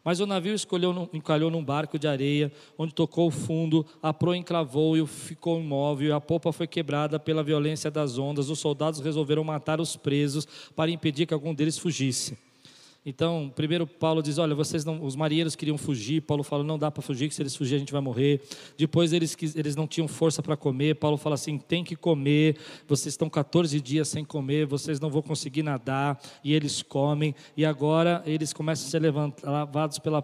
Mas 0.03 0.19
o 0.19 0.25
navio 0.25 0.53
escolheu, 0.53 1.09
encalhou 1.13 1.49
num 1.49 1.63
barco 1.63 1.97
de 1.97 2.09
areia, 2.09 2.51
onde 2.77 2.93
tocou 2.93 3.29
o 3.29 3.31
fundo, 3.31 3.85
a 4.03 4.13
proa 4.13 4.35
encravou 4.35 4.97
e 4.97 5.07
ficou 5.07 5.61
imóvel, 5.61 6.09
e 6.09 6.11
a 6.11 6.19
popa 6.19 6.51
foi 6.51 6.67
quebrada 6.67 7.17
pela 7.17 7.41
violência 7.41 7.89
das 7.89 8.17
ondas. 8.17 8.49
Os 8.49 8.59
soldados 8.59 8.99
resolveram 8.99 9.45
matar 9.45 9.79
os 9.79 9.95
presos 9.95 10.45
para 10.75 10.91
impedir 10.91 11.25
que 11.25 11.33
algum 11.33 11.53
deles 11.53 11.77
fugisse. 11.77 12.37
Então, 13.05 13.51
primeiro 13.55 13.85
Paulo 13.85 14.23
diz: 14.23 14.39
Olha, 14.39 14.55
vocês 14.55 14.83
não, 14.83 15.03
os 15.03 15.15
marinheiros 15.15 15.55
queriam 15.55 15.77
fugir. 15.77 16.21
Paulo 16.21 16.41
fala: 16.41 16.63
Não 16.63 16.79
dá 16.79 16.89
para 16.89 17.03
fugir, 17.03 17.29
que 17.29 17.35
se 17.35 17.41
eles 17.41 17.55
fugirem 17.55 17.77
a 17.77 17.79
gente 17.79 17.91
vai 17.91 18.01
morrer. 18.01 18.41
Depois 18.75 19.13
eles, 19.13 19.37
eles 19.55 19.75
não 19.75 19.85
tinham 19.85 20.07
força 20.07 20.41
para 20.41 20.57
comer. 20.57 20.95
Paulo 20.95 21.15
fala 21.15 21.35
assim: 21.35 21.59
Tem 21.59 21.83
que 21.83 21.95
comer. 21.95 22.57
Vocês 22.87 23.13
estão 23.13 23.29
14 23.29 23.79
dias 23.79 24.07
sem 24.07 24.25
comer, 24.25 24.65
vocês 24.65 24.99
não 24.99 25.11
vão 25.11 25.21
conseguir 25.21 25.61
nadar. 25.61 26.19
E 26.43 26.51
eles 26.51 26.81
comem. 26.81 27.35
E 27.55 27.63
agora 27.63 28.23
eles 28.25 28.51
começam 28.51 28.87
a 28.87 28.89
ser 28.89 28.99
levados 28.99 29.99
pela, 29.99 30.23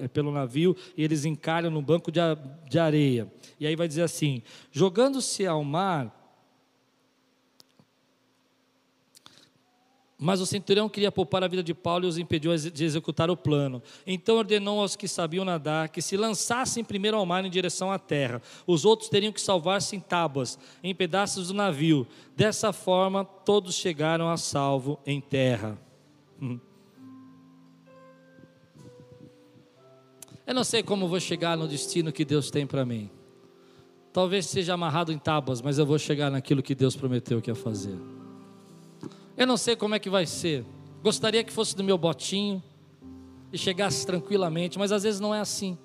eh, 0.00 0.06
pelo 0.06 0.30
navio 0.30 0.76
e 0.96 1.02
eles 1.02 1.24
encalham 1.24 1.70
no 1.70 1.82
banco 1.82 2.12
de, 2.12 2.20
de 2.70 2.78
areia. 2.78 3.26
E 3.58 3.66
aí 3.66 3.74
vai 3.74 3.88
dizer 3.88 4.02
assim: 4.02 4.40
Jogando-se 4.70 5.44
ao 5.46 5.64
mar 5.64 6.23
Mas 10.24 10.40
o 10.40 10.46
centurião 10.46 10.88
queria 10.88 11.12
poupar 11.12 11.44
a 11.44 11.48
vida 11.48 11.62
de 11.62 11.74
Paulo 11.74 12.06
e 12.06 12.08
os 12.08 12.16
impediu 12.16 12.56
de 12.56 12.82
executar 12.82 13.28
o 13.28 13.36
plano. 13.36 13.82
Então 14.06 14.36
ordenou 14.36 14.80
aos 14.80 14.96
que 14.96 15.06
sabiam 15.06 15.44
nadar 15.44 15.90
que 15.90 16.00
se 16.00 16.16
lançassem 16.16 16.82
primeiro 16.82 17.18
ao 17.18 17.26
mar 17.26 17.44
em 17.44 17.50
direção 17.50 17.92
à 17.92 17.98
terra. 17.98 18.40
Os 18.66 18.86
outros 18.86 19.10
teriam 19.10 19.30
que 19.30 19.40
salvar-se 19.40 19.94
em 19.94 20.00
tábuas, 20.00 20.58
em 20.82 20.94
pedaços 20.94 21.48
do 21.48 21.54
navio. 21.54 22.06
Dessa 22.34 22.72
forma, 22.72 23.22
todos 23.22 23.74
chegaram 23.74 24.30
a 24.30 24.38
salvo 24.38 24.98
em 25.04 25.20
terra. 25.20 25.78
Hum. 26.40 26.58
Eu 30.46 30.54
não 30.54 30.64
sei 30.64 30.82
como 30.82 31.06
vou 31.06 31.20
chegar 31.20 31.54
no 31.54 31.68
destino 31.68 32.10
que 32.10 32.24
Deus 32.24 32.50
tem 32.50 32.66
para 32.66 32.86
mim. 32.86 33.10
Talvez 34.10 34.46
seja 34.46 34.72
amarrado 34.72 35.12
em 35.12 35.18
tábuas, 35.18 35.60
mas 35.60 35.76
eu 35.78 35.84
vou 35.84 35.98
chegar 35.98 36.30
naquilo 36.30 36.62
que 36.62 36.74
Deus 36.74 36.96
prometeu 36.96 37.42
que 37.42 37.50
ia 37.50 37.54
fazer. 37.54 38.23
Eu 39.36 39.46
não 39.46 39.56
sei 39.56 39.76
como 39.76 39.94
é 39.94 39.98
que 39.98 40.08
vai 40.08 40.26
ser. 40.26 40.64
Gostaria 41.02 41.42
que 41.42 41.52
fosse 41.52 41.76
do 41.76 41.84
meu 41.84 41.98
botinho 41.98 42.62
e 43.52 43.58
chegasse 43.58 44.06
tranquilamente, 44.06 44.78
mas 44.78 44.92
às 44.92 45.02
vezes 45.02 45.20
não 45.20 45.34
é 45.34 45.40
assim. 45.40 45.76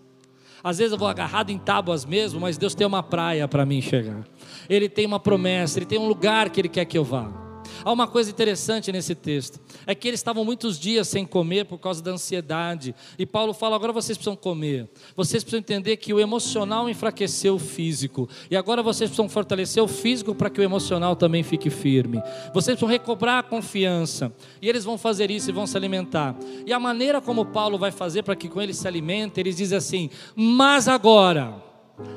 Às 0.64 0.78
vezes 0.78 0.92
eu 0.92 0.98
vou 0.98 1.08
agarrado 1.08 1.52
em 1.52 1.58
tábuas 1.58 2.06
mesmo, 2.06 2.40
mas 2.40 2.58
Deus 2.58 2.76
tem 2.76 2.86
uma 2.86 3.02
praia 3.02 3.48
para 3.48 3.66
mim 3.66 3.82
chegar. 3.82 4.28
Ele 4.70 4.90
tem 4.90 5.06
uma 5.06 5.20
promessa, 5.20 5.80
ele 5.80 5.86
tem 5.86 5.98
um 5.98 6.08
lugar 6.08 6.50
que 6.50 6.60
ele 6.60 6.70
quer 6.70 6.86
que 6.86 6.98
eu 6.98 7.04
vá. 7.04 7.49
Há 7.84 7.92
uma 7.92 8.08
coisa 8.08 8.30
interessante 8.30 8.92
nesse 8.92 9.16
texto: 9.16 9.60
é 9.86 9.96
que 9.96 10.08
eles 10.08 10.20
estavam 10.20 10.44
muitos 10.44 10.80
dias 10.80 11.08
sem 11.08 11.26
comer 11.26 11.66
por 11.66 11.78
causa 11.78 12.02
da 12.02 12.12
ansiedade. 12.12 12.96
E 13.18 13.26
Paulo 13.26 13.54
fala: 13.54 13.76
agora 13.76 13.94
vocês 13.94 14.18
precisam 14.18 14.36
comer. 14.36 14.90
Vocês 15.16 15.44
precisam 15.44 15.60
entender 15.60 15.98
que 15.98 16.14
o 16.14 16.20
emocional 16.20 16.90
enfraqueceu 16.90 17.56
o 17.56 17.60
físico. 17.60 18.30
E 18.50 18.56
agora 18.56 18.82
vocês 18.82 19.10
precisam 19.10 19.30
fortalecer 19.30 19.82
o 19.82 19.88
físico 19.88 20.34
para 20.36 20.50
que 20.50 20.60
o 20.60 20.64
emocional 20.64 21.16
também 21.16 21.44
fique 21.44 21.70
firme. 21.70 22.22
Vocês 22.54 22.78
precisam 22.78 22.90
recobrar 22.90 23.40
a 23.40 23.44
confiança. 23.44 24.34
E 24.62 24.68
eles 24.68 24.84
vão 24.84 24.98
fazer 24.98 25.32
isso 25.32 25.50
e 25.50 25.54
vão 25.54 25.68
se 25.68 25.78
alimentar. 25.78 26.36
E 26.66 26.74
a 26.74 26.80
maneira 26.80 27.22
como 27.22 27.46
Paulo 27.46 27.78
vai 27.78 27.92
fazer 27.92 28.24
para 28.24 28.36
que 28.36 28.50
com 28.50 28.62
eles 28.62 28.78
se 28.78 28.88
alimentem, 28.88 29.42
eles 29.42 29.58
dizem 29.58 29.78
assim: 29.78 30.10
mas 30.36 30.88
agora, 30.88 31.56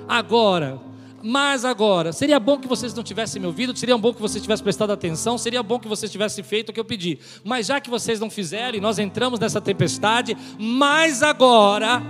agora, 0.08 0.80
mas 1.22 1.64
agora, 1.64 2.12
seria 2.12 2.40
bom 2.40 2.58
que 2.58 2.66
vocês 2.68 2.92
não 2.94 3.02
tivessem 3.02 3.40
me 3.40 3.46
ouvido, 3.46 3.76
seria 3.76 3.96
bom 3.96 4.12
que 4.12 4.20
vocês 4.20 4.42
tivessem 4.42 4.64
prestado 4.64 4.92
atenção, 4.92 5.38
seria 5.38 5.62
bom 5.62 5.78
que 5.78 5.88
vocês 5.88 6.10
tivessem 6.10 6.42
feito 6.42 6.70
o 6.70 6.72
que 6.72 6.80
eu 6.80 6.84
pedi. 6.84 7.18
Mas 7.44 7.66
já 7.66 7.80
que 7.80 7.88
vocês 7.88 8.18
não 8.18 8.28
fizeram 8.30 8.76
e 8.76 8.80
nós 8.80 8.98
entramos 8.98 9.38
nessa 9.38 9.60
tempestade, 9.60 10.36
mas 10.58 11.22
agora 11.22 12.02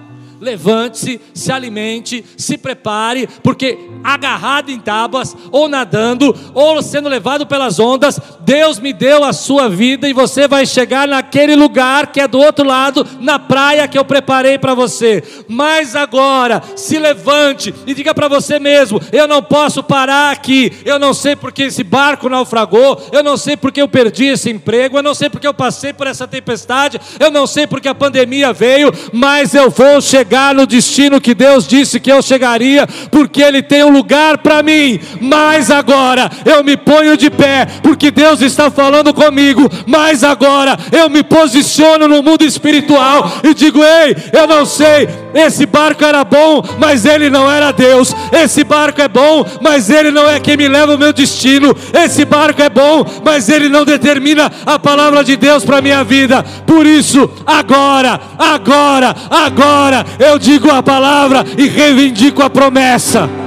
levante-se, 0.42 1.20
se 1.32 1.52
alimente, 1.52 2.24
se 2.36 2.58
prepare, 2.58 3.28
porque 3.44 3.78
agarrado 4.02 4.72
em 4.72 4.80
tábuas, 4.80 5.36
ou 5.52 5.68
nadando, 5.68 6.34
ou 6.52 6.82
sendo 6.82 7.08
levado 7.08 7.46
pelas 7.46 7.78
ondas, 7.78 8.20
Deus 8.40 8.80
me 8.80 8.92
deu 8.92 9.22
a 9.22 9.32
sua 9.32 9.68
vida 9.68 10.08
e 10.08 10.12
você 10.12 10.48
vai 10.48 10.66
chegar 10.66 11.06
naquele 11.06 11.54
lugar 11.54 12.08
que 12.08 12.20
é 12.20 12.26
do 12.26 12.40
outro 12.40 12.66
lado, 12.66 13.06
na 13.20 13.38
praia 13.38 13.86
que 13.86 13.96
eu 13.96 14.04
preparei 14.04 14.58
para 14.58 14.74
você. 14.74 15.22
Mas 15.46 15.94
agora, 15.94 16.60
se 16.74 16.98
levante 16.98 17.72
e 17.86 17.94
diga 17.94 18.12
para 18.12 18.26
você 18.26 18.58
mesmo: 18.58 19.00
eu 19.12 19.28
não 19.28 19.40
posso 19.44 19.80
parar 19.80 20.32
aqui, 20.32 20.72
eu 20.84 20.98
não 20.98 21.14
sei 21.14 21.36
porque 21.36 21.62
esse 21.62 21.84
barco 21.84 22.28
naufragou, 22.28 23.00
eu 23.12 23.22
não 23.22 23.36
sei 23.36 23.56
porque 23.56 23.80
eu 23.80 23.86
perdi 23.86 24.24
esse 24.24 24.50
emprego, 24.50 24.98
eu 24.98 25.02
não 25.04 25.14
sei 25.14 25.30
porque 25.30 25.46
eu 25.46 25.54
passei 25.54 25.92
por 25.92 26.08
essa 26.08 26.26
tempestade, 26.26 27.00
eu 27.20 27.30
não 27.30 27.46
sei 27.46 27.64
porque 27.64 27.86
a 27.86 27.94
pandemia 27.94 28.52
veio, 28.52 28.92
mas 29.12 29.54
eu 29.54 29.70
vou 29.70 30.00
chegar 30.00 30.31
chegar 30.32 30.54
no 30.54 30.66
destino 30.66 31.20
que 31.20 31.34
Deus 31.34 31.66
disse 31.66 32.00
que 32.00 32.10
eu 32.10 32.22
chegaria, 32.22 32.86
porque 33.10 33.42
Ele 33.42 33.62
tem 33.62 33.84
um 33.84 33.90
lugar 33.90 34.38
para 34.38 34.62
mim. 34.62 34.98
Mas 35.20 35.70
agora 35.70 36.30
eu 36.46 36.64
me 36.64 36.74
ponho 36.74 37.18
de 37.18 37.28
pé, 37.28 37.66
porque 37.82 38.10
Deus 38.10 38.40
está 38.40 38.70
falando 38.70 39.12
comigo. 39.12 39.68
Mas 39.86 40.24
agora 40.24 40.78
eu 40.90 41.10
me 41.10 41.22
posiciono 41.22 42.08
no 42.08 42.22
mundo 42.22 42.46
espiritual 42.46 43.40
e 43.44 43.52
digo: 43.52 43.80
Ei, 43.84 44.16
eu 44.32 44.46
não 44.46 44.64
sei, 44.64 45.06
esse 45.34 45.66
barco 45.66 46.02
era 46.02 46.24
bom, 46.24 46.62
mas 46.78 47.04
ele 47.04 47.28
não 47.28 47.50
era 47.50 47.70
Deus. 47.70 48.14
Esse 48.32 48.64
barco 48.64 49.02
é 49.02 49.08
bom, 49.08 49.44
mas 49.60 49.90
ele 49.90 50.10
não 50.10 50.26
é 50.26 50.40
quem 50.40 50.56
me 50.56 50.66
leva 50.66 50.92
ao 50.92 50.98
meu 50.98 51.12
destino. 51.12 51.76
Esse 51.92 52.24
barco 52.24 52.62
é 52.62 52.70
bom, 52.70 53.04
mas 53.22 53.50
ele 53.50 53.68
não 53.68 53.84
determina 53.84 54.50
a 54.64 54.78
palavra 54.78 55.22
de 55.22 55.36
Deus 55.36 55.62
para 55.62 55.82
minha 55.82 56.02
vida. 56.02 56.42
Por 56.66 56.86
isso, 56.86 57.30
agora, 57.46 58.18
agora, 58.38 59.14
agora 59.30 60.06
eu 60.22 60.38
digo 60.38 60.70
a 60.70 60.82
palavra 60.82 61.44
e 61.56 61.66
reivindico 61.66 62.42
a 62.42 62.50
promessa. 62.50 63.41